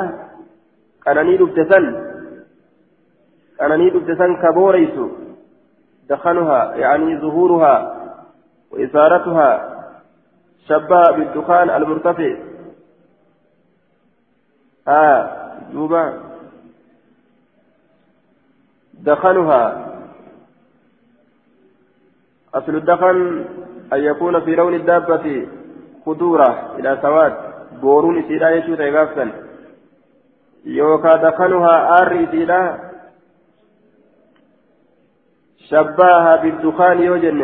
كانني 1.06 1.38
دبتسن 1.38 1.86
كانني 3.60 3.90
دبتسن 3.90 4.36
كبوريس 4.36 4.96
دخلها 6.10 6.76
يعني 6.76 7.18
ظهورها 7.18 7.96
وإثارتها 8.72 9.76
شبه 10.68 11.12
بالدخان 11.12 11.70
المرتفع. 11.70 12.36
آه 14.88 15.52
دوبا 15.74 16.14
دخنها. 18.94 19.86
أصل 22.56 22.76
الدخن 22.76 23.46
أن 23.94 24.00
يكون 24.04 24.42
في 24.42 24.56
لون 24.56 24.74
الدابة 24.74 25.48
خضورة 26.06 26.76
إلى 26.80 27.00
سواد. 27.02 27.34
بورون 27.82 28.24
سيدا 28.28 28.50
يشوت 28.50 28.80
يغافل 28.80 29.32
يوكا 30.66 31.16
دخنها 31.16 32.02
آر 32.02 32.28
سيدا 32.32 32.85
شباها 35.70 36.36
بالدخان 36.42 37.00
يوجن 37.00 37.42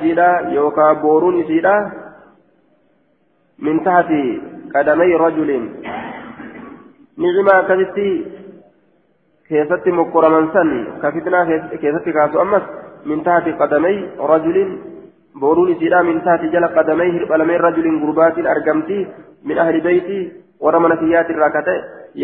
سيدا 0.00 0.30
يوكا 0.56 0.92
بورون 0.92 1.44
سيدا 1.46 1.76
من 3.58 3.84
تحت 3.84 4.10
قدمي 4.74 5.14
رجل 5.24 5.50
نعمة 7.22 7.62
كذتي 7.68 8.10
كيفتي 9.48 9.90
مقرما 9.90 10.40
سن 10.54 10.70
كفتنا 11.02 11.40
كيفتي 11.82 12.12
كاسو 12.12 12.42
أمس 12.42 12.64
من 13.08 13.18
تحت 13.24 13.46
قدمي 13.60 13.96
رجل 14.32 14.56
بورون 15.40 15.70
سيدا 15.80 16.02
من 16.02 16.16
تحت 16.24 16.42
جل 16.52 16.64
قدميه 16.76 17.24
قلمي 17.30 17.56
رجل 17.66 17.86
غربات 18.02 18.36
أرقمتي 18.38 18.98
من 19.48 19.58
أهل 19.58 19.80
بيتي 19.80 20.20
ورمنا 20.60 20.96
فيات 20.96 21.30
الراكتة 21.30 21.74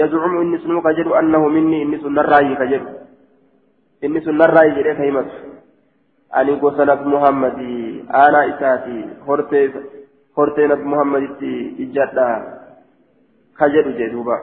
يزعم 0.00 0.34
إني 0.40 0.58
سنو 0.58 0.80
كجد 0.84 1.06
أنه 1.20 1.42
مني 1.48 1.82
إني 1.82 1.96
سن 2.02 2.18
الرأي 2.18 2.54
إني 4.04 4.20
سن 4.20 4.42
الرأي 4.42 4.70
جد 4.76 4.88
كيمت 4.96 5.30
أني 6.36 6.52
قسنت 6.62 7.00
محمدي 7.12 8.04
أنا 8.10 8.40
إساتي 8.50 8.98
هرتي 9.28 9.72
هرتي 10.38 10.66
نبي 10.66 10.84
محمد 10.92 11.42
إجادة 11.80 12.26
كجد 13.58 13.86
جدوبا 13.98 14.38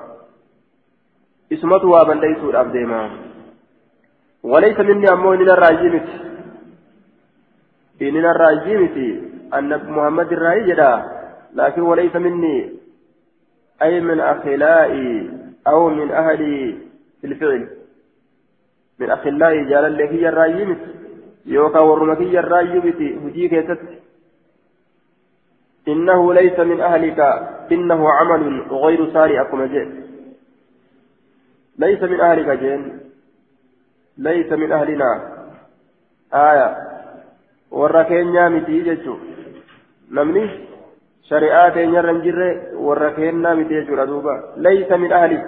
اسمته 1.54 1.88
وابن 1.88 2.20
ليسوا 2.20 2.50
الأبديما 2.50 3.02
وليس 4.44 4.80
مني 4.80 5.08
أمو 5.14 5.34
إننا 5.34 5.54
الراجيمت 5.54 6.08
إننا 8.02 8.32
الراجيمت 8.32 8.98
أن 9.54 9.70
محمد 9.96 10.32
الرأي 10.34 10.64
جدا 10.68 10.94
لكن 11.54 11.82
وليس 11.82 12.16
مني 12.16 12.58
أي 13.82 14.02
من 14.02 14.20
أخلائي 14.20 15.30
أو 15.68 15.90
من 15.90 16.12
أهلي 16.12 16.78
في 17.22 17.28
الفعل 17.28 17.79
من 19.00 19.10
أخلائي 19.10 19.66
جال 19.66 19.86
اللي 19.86 20.30
الراجيمت 20.30 20.78
يوكا 21.46 21.80
ورمكي 21.80 22.40
الراجيمت 22.40 23.02
هجيك 23.24 23.54
يتت 23.54 23.80
إنه 25.88 26.34
ليس 26.34 26.60
من 26.60 26.82
أهلك. 26.82 27.20
إنه 27.72 28.10
عمل 28.10 28.62
غير 28.72 29.14
ساري 29.14 29.42
أكما 29.42 29.66
جئت 29.66 29.92
ليس 31.78 32.04
من 32.04 32.20
أهلك 32.20 32.60
جين 32.60 33.00
ليس 34.18 34.52
من 34.52 34.72
أهلنا. 34.72 35.12
آية. 36.34 36.78
وركين 37.72 38.34
نامتي 38.34 38.82
جتشو 38.82 39.16
نمني؟ 40.12 40.50
شريعات 41.30 41.78
ينرن 41.78 42.22
جره 42.22 42.52
وركين 42.74 43.42
نامتي 43.42 43.82
جتشو 43.82 44.22
ليس 44.58 44.92
من 44.92 45.12
أهلك 45.14 45.44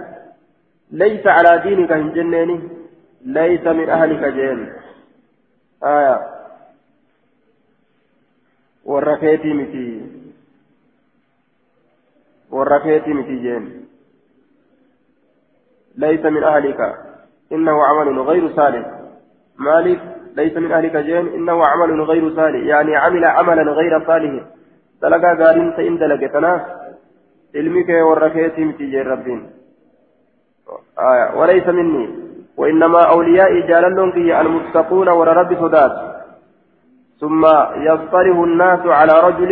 ليس 0.92 1.28
على 1.28 1.62
دينك 1.64 1.92
هنجنيني. 1.92 2.81
ليس 3.26 3.68
من 3.68 3.90
أهلك 3.90 4.34
جين 4.34 4.74
آية. 5.84 6.28
وركيتي 8.86 9.54
متي. 9.54 10.12
وركيتي 12.52 13.14
متي 13.14 13.36
جين 13.36 13.86
ليس 15.96 16.26
من 16.26 16.44
أهلك. 16.44 16.96
إنه 17.52 17.84
عمل 17.84 18.20
غير 18.20 18.56
صالح. 18.56 19.00
مالك 19.58 20.02
ليس 20.36 20.58
من 20.58 20.72
أهلك 20.72 20.98
جين 20.98 21.28
إنه 21.28 21.66
عمل 21.66 22.02
غير 22.02 22.36
صالح. 22.36 22.66
يعني 22.68 22.96
عمل 22.96 23.26
عملا 23.26 23.72
غير 23.72 24.06
صالح. 24.08 24.44
دلقا 25.02 25.46
قارين 25.46 25.74
سئن 25.76 25.98
دلقتنا 25.98 26.82
علمك 27.56 27.90
وركيت 27.90 28.60
متجي 28.60 29.02
ربين. 29.02 29.52
آية. 31.00 31.38
وليس 31.40 31.68
مني. 31.68 32.21
وإنما 32.58 33.02
أوليائي 33.04 33.62
جاللون 33.62 34.12
في 34.12 34.42
المتقون 34.42 35.10
ورب 35.10 35.58
صدات 35.62 35.92
ثم 37.20 37.46
يصطره 37.76 38.44
الناس 38.44 38.80
على 38.86 39.14
رجل 39.28 39.52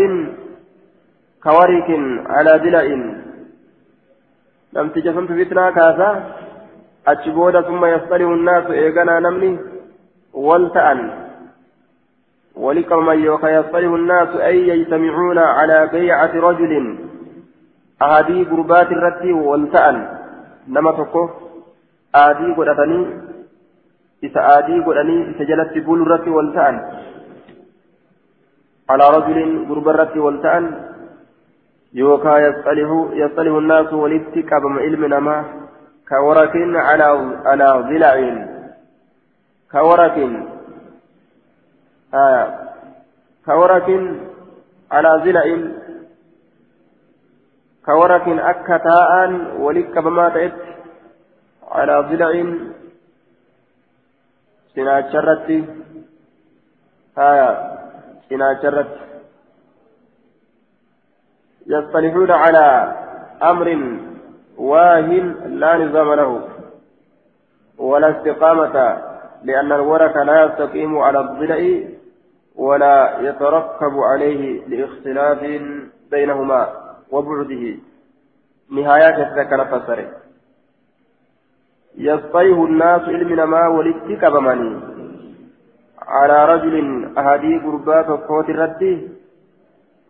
كورك 1.43 1.89
على 2.29 2.59
دلع 2.59 2.83
namticha 4.73 5.13
santu 5.13 5.33
fitnaa 5.33 5.71
kaasaa 5.71 6.15
achi 7.11 7.31
booda 7.37 7.63
summa 7.67 7.87
yasxalihu 7.89 8.35
nnaasu 8.41 8.73
eeganaa 8.81 9.19
namni 9.25 9.49
wal 10.47 10.67
ta'an 10.75 10.99
wali 12.65 12.83
qabaman 12.91 13.23
yookaan 13.23 13.53
yasxalihu 13.53 13.97
nnaasu 13.97 14.41
ay 14.49 14.59
yajtamicuuna 14.67 15.45
calaa 15.57 15.87
baycati 15.93 16.43
rajulin 16.45 16.87
ahadii 18.07 18.45
gurbaati 18.51 18.97
irratti 18.97 19.33
wal 19.47 19.65
ta'an 19.75 19.97
nama 20.77 20.93
tokko 20.99 21.23
isa 24.21 24.39
aadii 24.53 24.83
godhanii 24.83 25.21
isa 25.31 25.45
jalatti 25.49 25.81
bulu 25.81 26.05
irratti 26.05 26.29
wal 26.37 26.51
ta'an 26.55 26.77
calaa 28.87 29.11
rajulin 29.17 29.51
gurba 29.67 29.93
irratti 29.93 30.19
wal 30.27 30.39
ta'an 30.45 30.65
يوكا 31.93 32.37
يصطلح 32.37 32.89
يصطلح 33.13 33.53
الناس 33.57 33.93
ولدت 33.93 34.35
كبم 34.39 34.79
علم 34.79 35.05
نما 35.05 35.37
كورك 36.09 36.53
على 36.75 37.07
على 37.45 37.69
ضلع 37.89 38.13
كورك 39.71 40.17
آه 42.13 42.45
كورك 43.45 43.87
على 44.91 45.11
ضلع 45.25 45.45
كورك 47.85 48.27
أكتاء 48.27 49.11
ولك 49.59 49.97
بما 49.97 50.29
تأت 50.29 50.53
على 51.71 51.99
ضلع 52.09 52.31
سنا 54.75 55.11
شرتي 55.11 55.65
آه 57.17 57.77
سنا 58.29 58.61
شرتي 58.61 58.99
يصطلحون 61.67 62.31
على 62.31 62.95
أمر 63.43 63.67
واهن 64.57 65.25
لا 65.59 65.77
نظام 65.77 66.13
له 66.13 66.47
ولا 67.77 68.09
استقامة 68.17 69.01
لأن 69.43 69.71
الورك 69.71 70.15
لا 70.15 70.45
يستقيم 70.45 70.97
على 70.97 71.19
الضلع 71.19 71.89
ولا 72.55 73.19
يتركب 73.19 73.93
عليه 74.11 74.67
لاختلاف 74.67 75.39
بينهما 76.11 76.61
وبعده. 77.11 77.75
نهايات 78.71 79.17
الذكر 79.27 79.65
فسره 79.65 80.09
يصطيه 81.97 82.65
الناس 82.65 83.01
علمنا 83.01 83.45
ما 83.45 83.67
ولدتك 83.67 84.25
بمني 84.25 84.79
على 86.01 86.37
رجل 86.53 86.75
أهدي 87.17 87.57
قربات 87.57 88.09
وقوت 88.09 88.49
الرد. 88.49 88.83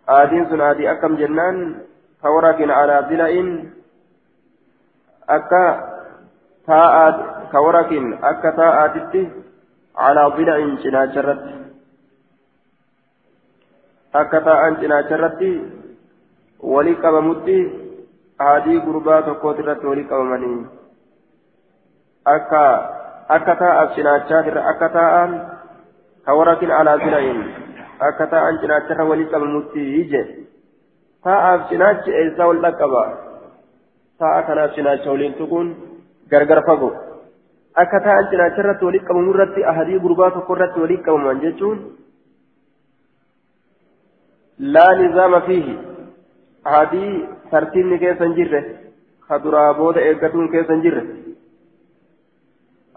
آدين 0.09 0.45
سن 0.49 0.61
آدي 0.61 0.91
أكم 0.91 1.15
جنان. 1.15 1.57
كورك 2.21 2.59
على 2.79 2.95
ضلع 3.09 3.31
أكا 5.29 5.65
تاء 6.67 6.95
كورك 7.51 7.91
أكا 8.23 8.49
تاء 8.57 8.81
على 9.97 10.23
ضلع 10.37 10.57
جناجرت 10.83 11.43
أكا 14.15 14.39
تاء 14.39 14.61
جناجرت 14.81 15.41
ولي 16.59 16.93
قبمتي 17.03 17.59
آدي 18.41 18.77
قربا 18.85 19.21
تقوترت 19.21 19.85
ولي 19.85 20.03
قبمني 22.27 22.27
أكا 22.27 22.89
أكا 23.29 23.53
تاء 23.53 23.95
جناجرت 23.97 24.57
أكا 24.57 24.87
تاء 24.87 25.15
كورك 26.25 26.71
على 26.71 26.95
ضلع 26.95 27.59
akka 27.99 28.27
ta'an 28.31 28.59
cinaacharra 28.61 29.05
walii 29.05 29.27
qabamutti 29.31 29.81
ije 30.01 30.21
ta'aaf 31.23 31.67
cinaachi 31.69 32.11
eessaa 32.11 32.47
wal 32.47 32.61
dhaqqaba 32.65 33.01
ta'a 34.19 34.43
kanaaf 34.47 34.75
cinaacha 34.75 35.11
waliin 35.11 35.33
tuquun 35.39 35.67
gargar 36.31 36.63
fagoo 36.67 36.93
akka 37.75 37.99
ta'an 38.05 38.29
cinaacha 38.31 38.61
irratti 38.63 38.85
walitti 38.85 39.07
qabamu 39.09 39.33
irratti 39.33 39.65
ahadii 39.71 39.99
gurbaa 39.99 40.31
tokko 40.31 40.55
irratti 40.55 40.79
walitti 40.79 41.03
qabaman 41.03 41.41
jechuun 41.41 41.79
laa 44.59 44.95
nizaama 45.01 45.41
fiihi 45.41 45.77
ahadii 46.65 47.13
tartiibni 47.51 47.99
keessa 47.99 48.23
hin 48.23 48.35
jirre 48.39 48.61
ka 49.27 49.43
duraa 49.43 49.73
booda 49.73 50.07
eeggatuun 50.11 50.51
keessa 50.55 50.73
hin 50.73 50.81
jirre 50.87 51.03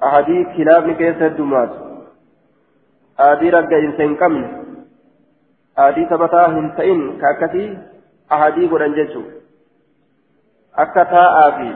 ahadii 0.08 0.44
kilaabni 0.56 0.94
keessa 1.00 1.24
heddumaatu. 1.24 1.76
Ahadii 3.18 3.54
ragga'iinsa 3.56 4.02
hin 4.02 4.16
qabne. 4.22 4.48
Ahadii 5.76 6.06
taphataa 6.12 6.48
hin 6.56 6.68
ta'in 6.80 7.00
ka 7.20 7.32
akkasii 7.34 7.70
ahadii 8.36 8.68
godhan 8.72 8.94
jechuu 8.98 9.24
akka 10.84 11.04
taa'aa 11.14 11.48
fi 11.58 11.68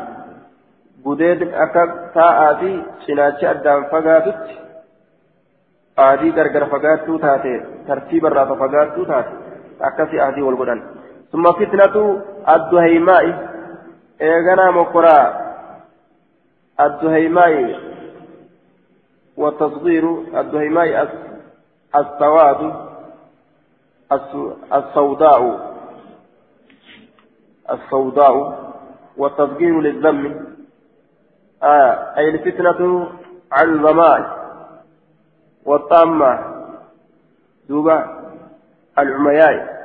gudeed 1.05 1.43
akka 1.65 1.87
taa'aa 2.15 2.53
fi 2.61 2.71
cinaachi 3.07 3.49
addaan 3.53 3.89
fagaatutti 3.95 4.55
ahadii 6.05 6.33
gargar 6.39 6.69
fagaattuu 6.75 7.19
taate 7.25 7.53
tartiiba 7.89 8.31
irraa 8.33 8.57
fagaattuu 8.63 9.07
taate 9.11 9.33
akkasii 9.91 10.21
ahadii 10.21 10.47
wal 10.49 10.57
godhan. 10.63 10.83
Summa 11.31 11.53
fitnatu 11.59 12.05
adduhaymaa'i. 12.55 13.35
Eeganaa 14.21 14.73
mokkoraa. 14.73 15.27
Adduhaymaa'i 16.85 17.65
والتصغير 19.37 20.21
الدهيماء 20.41 21.09
السواد 21.97 22.75
السوداء 24.73 25.43
السوداء 27.71 28.35
والتصغير 29.17 29.81
للذم. 29.81 30.47
آه 31.63 32.17
أي 32.17 32.29
الفتنة 32.29 33.09
عن 33.53 33.75
الظماء 33.75 34.47
والطامة. 35.65 36.39
دوبا 37.69 38.23
العمياء. 38.99 39.77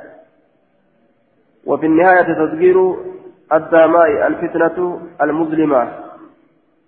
وفي 1.66 1.86
النهاية 1.86 2.22
تصغير 2.22 2.96
الدماء 3.52 4.26
الفتنة 4.26 5.00
المظلمة 5.20 5.98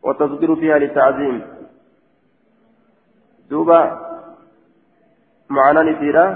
والتصغير 0.02 0.56
فيها 0.56 0.78
للتعظيم 0.78 1.42
دوبا 3.50 3.80
معنى 5.50 5.80
نسيرة 5.90 6.26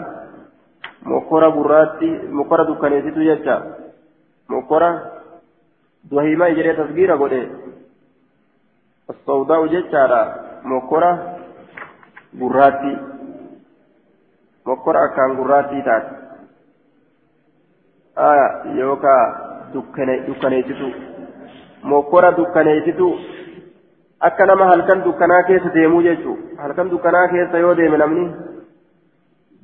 مقرة 1.03 1.49
براتي 1.49 2.11
مقرة 2.39 2.63
دكانيتي 2.71 3.21
يجا 3.31 3.57
مقرة 4.49 4.91
duhimaa 6.11 6.55
jedhee 6.57 6.77
tasgiira 6.79 7.17
godhe 7.17 7.43
السوداء 9.11 9.67
جتارا 9.67 10.23
مكرة 10.65 11.39
gurraattii 12.39 12.97
mokkora 14.65 15.03
akkaan 15.03 15.37
gurraattii 15.37 15.83
taate 15.83 16.15
yookaa 18.79 19.23
dukkaneessitu 20.27 20.89
mokkora 21.83 22.37
dukkaneessitu 22.37 23.09
akka 24.21 24.47
nama 24.47 24.67
halkan 24.73 25.05
dukkanaa 25.05 25.43
keessa 25.49 25.75
deemuu 25.75 26.03
jechuun 26.03 26.59
halkan 26.59 26.91
dukkanaa 26.91 27.29
keessa 27.29 27.59
yoo 27.59 27.75
deeme 27.77 27.99
namni 27.99 28.25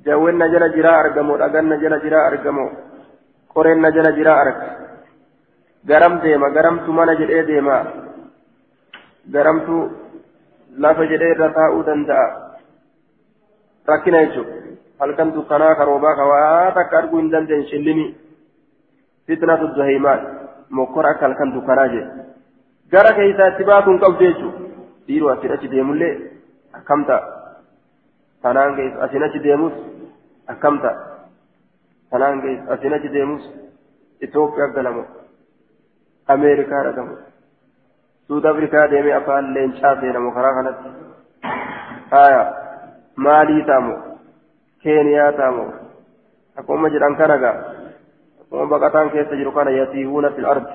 jawwenna 0.06 0.48
jala 0.52 0.68
jiraa 0.76 0.98
argamu 1.02 1.38
dhaganna 1.38 1.76
jala 1.82 1.98
jiraa 2.04 2.26
argamu 2.30 2.66
qoreenna 3.54 3.90
jala 3.96 4.12
jiraa 4.18 4.38
arga 4.44 4.66
garam 5.90 6.20
deema 6.22 6.50
garamtu 6.56 6.92
mana 6.92 7.14
jedhee 7.20 7.42
deema 7.50 7.76
garamtu 9.36 9.76
lafa 10.86 11.06
jedhee 11.12 11.30
irra 11.34 11.48
taa'uu 11.58 11.82
danda'a 11.88 12.26
rakkina 13.92 14.22
jechuudha 14.26 14.54
halkan 15.00 15.34
dukkanaa 15.34 15.74
karoobaa 15.80 16.14
kawaa 16.20 16.72
takka 16.78 16.98
arguu 16.98 17.20
hin 17.20 17.30
dandeenye 17.34 17.66
shillimi 17.72 18.06
fitnatu 19.26 19.68
duhaymaan 19.76 20.20
mokkora 20.70 21.10
akka 21.14 21.26
halkan 21.28 21.54
dukkanaa 21.56 21.88
jedhe 21.94 22.10
gara 22.94 23.12
keessaa 23.18 23.48
itti 23.52 23.64
baatuun 23.70 23.98
qabdu 24.04 24.24
jechuudha 24.28 24.60
dhiiroo 25.08 25.30
asiin 25.34 25.52
achi 25.56 25.68
deemullee 25.74 26.12
akkam 26.78 27.04
ta'a 27.10 27.20
tanaan 28.46 28.76
keessa 28.78 29.04
asiin 29.08 29.24
achi 29.28 29.42
deemus 29.48 29.74
akkam 30.54 30.80
ta'a 30.86 30.96
tanaan 32.10 32.40
keessa 32.46 32.72
asiin 32.78 32.94
achi 33.00 33.12
deemus 33.18 33.44
Itoophiyaa 34.24 34.72
galamu. 34.74 35.02
ameerikaa 36.34 36.82
dhaqamu 36.84 37.16
suud 38.26 38.44
afrikaa 38.50 38.84
deemee 38.90 39.14
afaan 39.16 39.54
leencaa 39.54 39.94
seenamu 40.00 40.30
karaa 40.36 40.52
kanatti 40.58 40.88
haya 42.12 42.44
maalii 43.26 43.64
taamu 43.70 43.96
keeniyaa 44.84 45.32
taamu 45.40 45.64
akkuma 46.62 46.90
jedhan 46.94 47.16
kana 47.20 47.36
gaa 47.44 47.56
akkuma 48.40 48.66
baqataan 48.72 49.10
keessa 49.16 49.36
jiru 49.40 49.52
kana 49.58 49.70
yatiihuuna 49.80 50.30
fil 50.38 50.48
ardi 50.54 50.72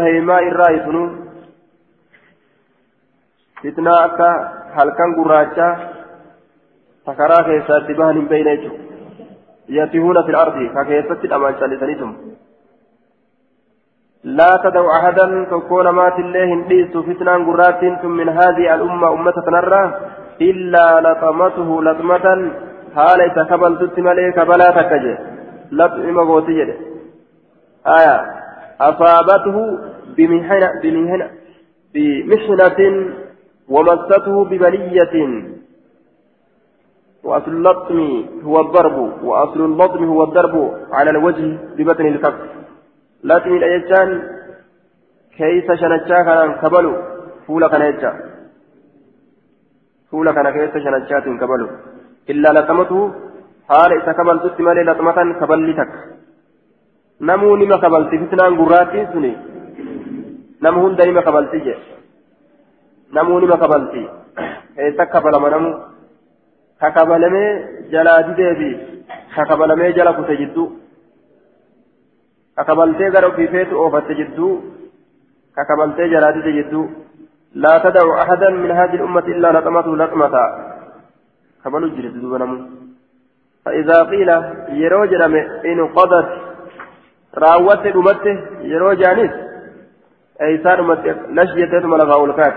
heemaa 0.00 0.40
irraa 0.40 0.70
isunu 0.78 1.02
fitnaa 3.62 3.98
akka 4.04 4.30
halkan 4.76 5.14
gurraachaa 5.18 5.74
takaraa 7.06 7.42
keessaatti 7.42 7.94
bahan 7.94 8.16
hin 8.16 8.28
beeyne 8.28 8.56
jechuudha 8.56 8.92
يتيهون 9.68 10.22
في 10.22 10.30
الأرض 10.30 10.56
فكيست 10.74 11.24
الأمان 11.24 11.54
شالسانيتم. 11.60 12.16
لا 14.24 14.60
تدعو 14.64 14.90
أحدا 14.90 15.44
تكون 15.50 15.88
مات 15.88 16.18
الله 16.18 16.48
ليس 16.68 16.96
فتنة 16.96 17.32
قرات 17.46 17.84
من 18.04 18.28
هذه 18.28 18.74
الأمة 18.74 19.12
أمة 19.12 19.36
تنرى 19.46 19.82
إلا 20.40 21.00
لطمته 21.00 21.82
لطمة. 21.82 22.26
حال 22.96 23.20
تكبل 23.34 23.72
تتملي 23.80 24.32
كبلا 24.32 24.70
تكجي. 24.70 25.31
لطم 25.78 26.18
غوتي 26.18 26.58
آية. 27.96 28.16
أصابته 28.80 29.56
بمحنة 30.16 30.68
بمحنة 30.82 31.30
بمحنة 31.94 32.80
ومسته 33.68 34.44
ببلية 34.50 35.14
وأصل 37.24 37.50
اللطم 37.50 37.98
هو 38.42 38.60
الضرب. 38.60 38.96
وأصل 39.24 39.60
اللطم 39.64 40.04
هو 40.04 40.20
الضرب 40.24 40.54
على 40.92 41.10
الوجه 41.10 41.58
ببطن 41.76 42.06
الكف. 42.06 42.34
لطم 43.24 43.52
الأيجان 43.56 44.10
كيس 45.36 45.68
شنجا 45.80 46.18
كان 46.28 46.52
كبلو؟ 46.62 46.92
فولا 47.46 47.68
كان 47.68 47.82
يجا. 47.82 48.12
فولا 50.10 50.32
كان 50.32 50.46
كيس 50.50 50.74
شنجا 50.84 51.18
كبلو؟ 51.20 51.68
إلا 52.30 52.48
لطمته 52.60 53.12
حال 53.68 53.90
إذا 53.92 54.12
كبل 54.12 54.36
تستمالي 54.44 54.82
لطمة 54.82 55.18
كبلتك 55.40 55.92
namuu 57.22 57.56
nima 57.56 57.78
kabalti 57.78 58.18
fitnaan 58.18 58.56
gurraattiin 58.58 59.06
suni 59.12 59.30
namu 60.60 60.80
hunda 60.82 61.04
nima 61.06 61.22
kabalti 61.22 61.60
je 61.66 61.74
namuu 63.14 63.38
nima 63.40 63.56
kabalti 63.62 64.02
eessa 64.76 65.06
kabalama 65.12 65.50
namu 65.54 65.70
kakabalamee 66.82 67.50
jalaa 67.92 68.22
dideefi 68.28 68.70
kakabalamee 69.36 69.92
jala 69.98 70.12
kute 70.18 70.36
jidduu 70.40 70.66
kakabaltee 72.56 73.10
gara 73.14 73.30
ofiifeetu 73.32 73.80
oofatte 73.82 74.18
jidduu 74.20 74.52
kakabaltee 75.54 76.10
jalaa 76.14 76.34
dide 76.38 76.52
jidduu 76.58 76.86
لا 77.54 77.78
تدع 77.84 78.22
أحدا 78.22 78.50
من 78.50 78.70
هذه 78.70 78.94
الأمة 78.94 79.26
إلا 79.34 79.48
لطمته 79.52 79.96
لطمة 79.96 80.34
كبلوا 81.64 81.94
جلد 81.96 82.14
دوبنمو 82.22 82.56
فإذا 83.64 84.02
قيل 84.02 84.30
يروج 84.68 85.14
إن 85.70 85.88
قضت 85.96 86.28
راوت 87.34 87.86
أمته 87.86 88.36
يروج 88.62 89.04
عنيس 89.04 89.30
أي 90.42 90.62
صار 90.64 90.80
أمته 90.80 91.16
نشيت 91.28 91.74
ملغاو 91.74 92.24
الكات 92.24 92.54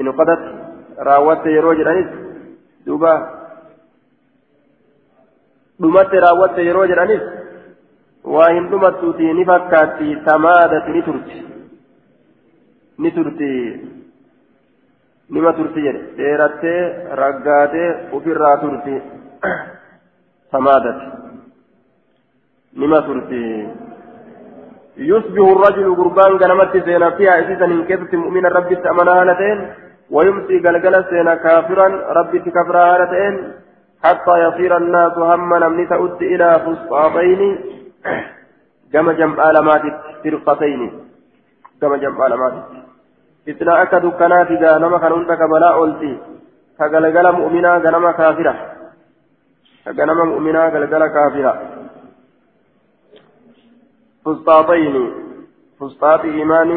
إن 0.00 0.12
قضت 0.12 0.42
راوت 0.98 1.46
يروج 1.46 1.80
عنيس 1.88 2.10
duuba 2.86 3.12
dhumatti 5.80 6.22
raawwatte 6.24 6.64
yeroo 6.68 6.86
jedhanis 6.90 7.22
waa 8.34 8.48
hin 8.54 8.68
dhumattuuti 8.70 9.32
ni 9.38 9.44
fakkaatti 9.50 10.16
tamaadati 10.28 10.94
ni 10.96 11.02
turti 11.08 11.42
ni 13.04 13.12
turti 13.18 13.50
nima 15.36 15.52
turti 15.58 15.84
jedhe 15.86 16.02
dheerattee 16.18 16.80
raggaatee 17.22 17.88
ofirraa 18.18 18.56
turti 18.64 18.96
tamaadati 20.50 21.06
nima 22.72 23.02
turti 23.02 23.42
يصبح 25.00 25.46
الرجل 25.56 25.96
قربان 25.96 26.38
قنمت 26.38 26.84
سينا 26.84 27.10
فيها 27.10 27.40
إسيسا 27.40 27.64
إن 27.64 27.84
كيست 27.84 28.14
مؤمنا 28.14 28.48
ربي 28.48 28.74
أمنا 28.90 29.12
هالتين 29.20 29.58
ويمسي 30.10 30.58
قلقل 30.64 31.04
سينا 31.10 31.34
كافرا 31.34 31.86
ربي 32.18 32.38
كفرا 32.38 32.82
هالتين 32.92 33.34
حتى 34.04 34.34
يصير 34.44 34.76
الناس 34.76 35.12
هما 35.18 35.58
نمني 35.58 35.86
تؤد 35.86 36.22
إلى 36.22 36.48
فسطاطين. 36.64 37.40
كما 38.92 39.12
جمع 39.18 39.42
علامات 39.46 39.82
فرقتين 40.24 40.80
كما 41.80 41.96
جمع 41.96 42.24
علامات 42.24 42.54
إثناء 43.48 43.84
كنات 44.18 44.50
إذا 44.50 44.78
نما 44.78 44.98
كان 44.98 45.48
بلاء 45.52 45.72
أولتي. 45.74 46.18
كغلغل 46.78 47.32
مؤمنا 47.32 47.76
غنما 47.76 48.12
كافرة. 48.12 48.54
كغنما 49.84 50.24
مؤمنا 50.24 50.62
غلغل 50.68 51.06
كافرة 51.06 51.52
فسطاطين 54.24 54.96
فسطاط 55.80 56.20
إيمان 56.20 56.70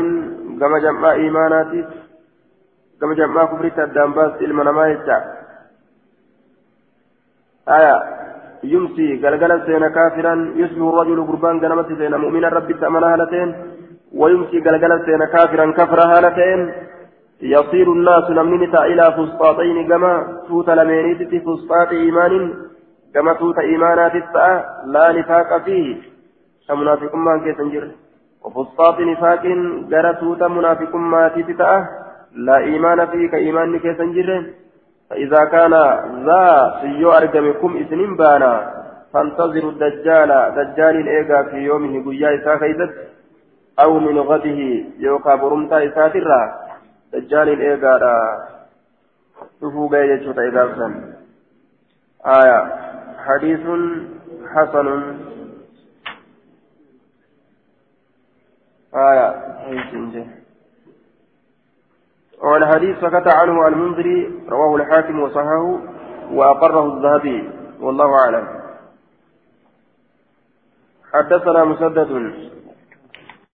كما 0.60 0.80
جمع 0.80 1.12
إيمانات 1.12 1.72
كما 3.02 3.14
جمع 3.14 3.46
كفر 3.46 3.70
تدام 3.70 4.14
باس 4.14 4.34
إلما 4.42 4.64
نما 4.64 4.88
يجع 4.88 5.20
آية 7.78 7.96
يمسي 8.64 9.08
قلقل 9.24 9.52
سين 9.66 9.88
كافرا 9.98 10.34
يصبح 10.62 10.88
الرجل 10.92 11.20
قربان 11.28 11.56
قنمت 11.64 11.90
سين 12.00 12.16
مؤمنا 12.24 12.50
ربي 12.50 12.74
تأمن 12.74 13.04
هالتين 13.04 13.50
ويمسي 14.20 14.60
قلقل 14.66 14.92
سين 15.06 15.22
كافرا 15.34 15.66
كفر 15.80 16.00
هالتين 16.12 16.60
يصير 17.42 17.88
الناس 17.98 18.30
نمنتا 18.38 18.82
إلى 18.92 19.06
فسطاطين 19.18 19.78
كما 19.90 20.12
توت 20.48 20.70
لمينيت 20.70 21.32
فسطاط 21.46 21.90
إيمان 21.92 22.34
كما 23.14 23.34
توت 23.34 23.60
إيمانات 23.60 24.16
التأى 24.16 24.64
لا 24.86 25.12
نفاق 25.12 25.58
فيه 25.66 25.96
كمنافق 26.68 27.16
ما 27.16 27.38
كيسنجر 27.38 27.92
وفسطاط 28.44 29.00
نفاق 29.00 29.44
جرى 29.90 30.14
توت 30.14 30.44
منافق 30.44 30.96
ما 30.96 31.28
تتأى 31.28 31.86
لا 32.36 32.58
إيمان 32.58 33.06
فيه 33.06 33.30
كإيمان 33.30 33.80
كيسنجر 33.80 34.44
فإذا 35.10 35.46
كان 35.46 35.74
ذا 36.26 36.80
سيو 36.82 37.12
أرجمكم 37.12 37.78
إسنين 37.78 38.16
بانا 38.16 38.74
فانتظروا 39.14 39.72
الدجال 39.72 40.30
دجال 40.58 40.96
الإيغا 41.04 41.44
في 41.44 41.58
يومه 41.58 42.06
قيا 42.06 42.36
إسا 42.36 42.58
خيزت 42.58 42.94
أو 43.80 44.00
من 44.00 44.20
غده 44.20 44.60
يوكا 45.00 45.36
برمتا 45.36 45.78
إسا 45.88 46.08
ترى 46.08 46.42
دجال 47.14 47.50
الإيغا 47.50 48.00
شوفوا 49.60 49.90
قيا 49.90 50.16
جيشوتا 50.16 50.42
إذا 50.48 50.64
آية 52.26 52.84
حديث 53.24 53.60
حسن. 54.54 54.88
آية. 58.96 59.30
والحديث 62.44 62.98
سكت 62.98 63.28
عنه 63.28 63.68
المنذري 63.68 64.40
رواه 64.50 64.76
الحاكم 64.76 65.20
وصححه 65.20 65.80
وأقره 66.32 66.98
الذهبي. 66.98 67.50
والله 67.80 68.10
أعلم. 68.26 68.48
حدثنا 71.14 71.64
مسدد. 71.66 72.34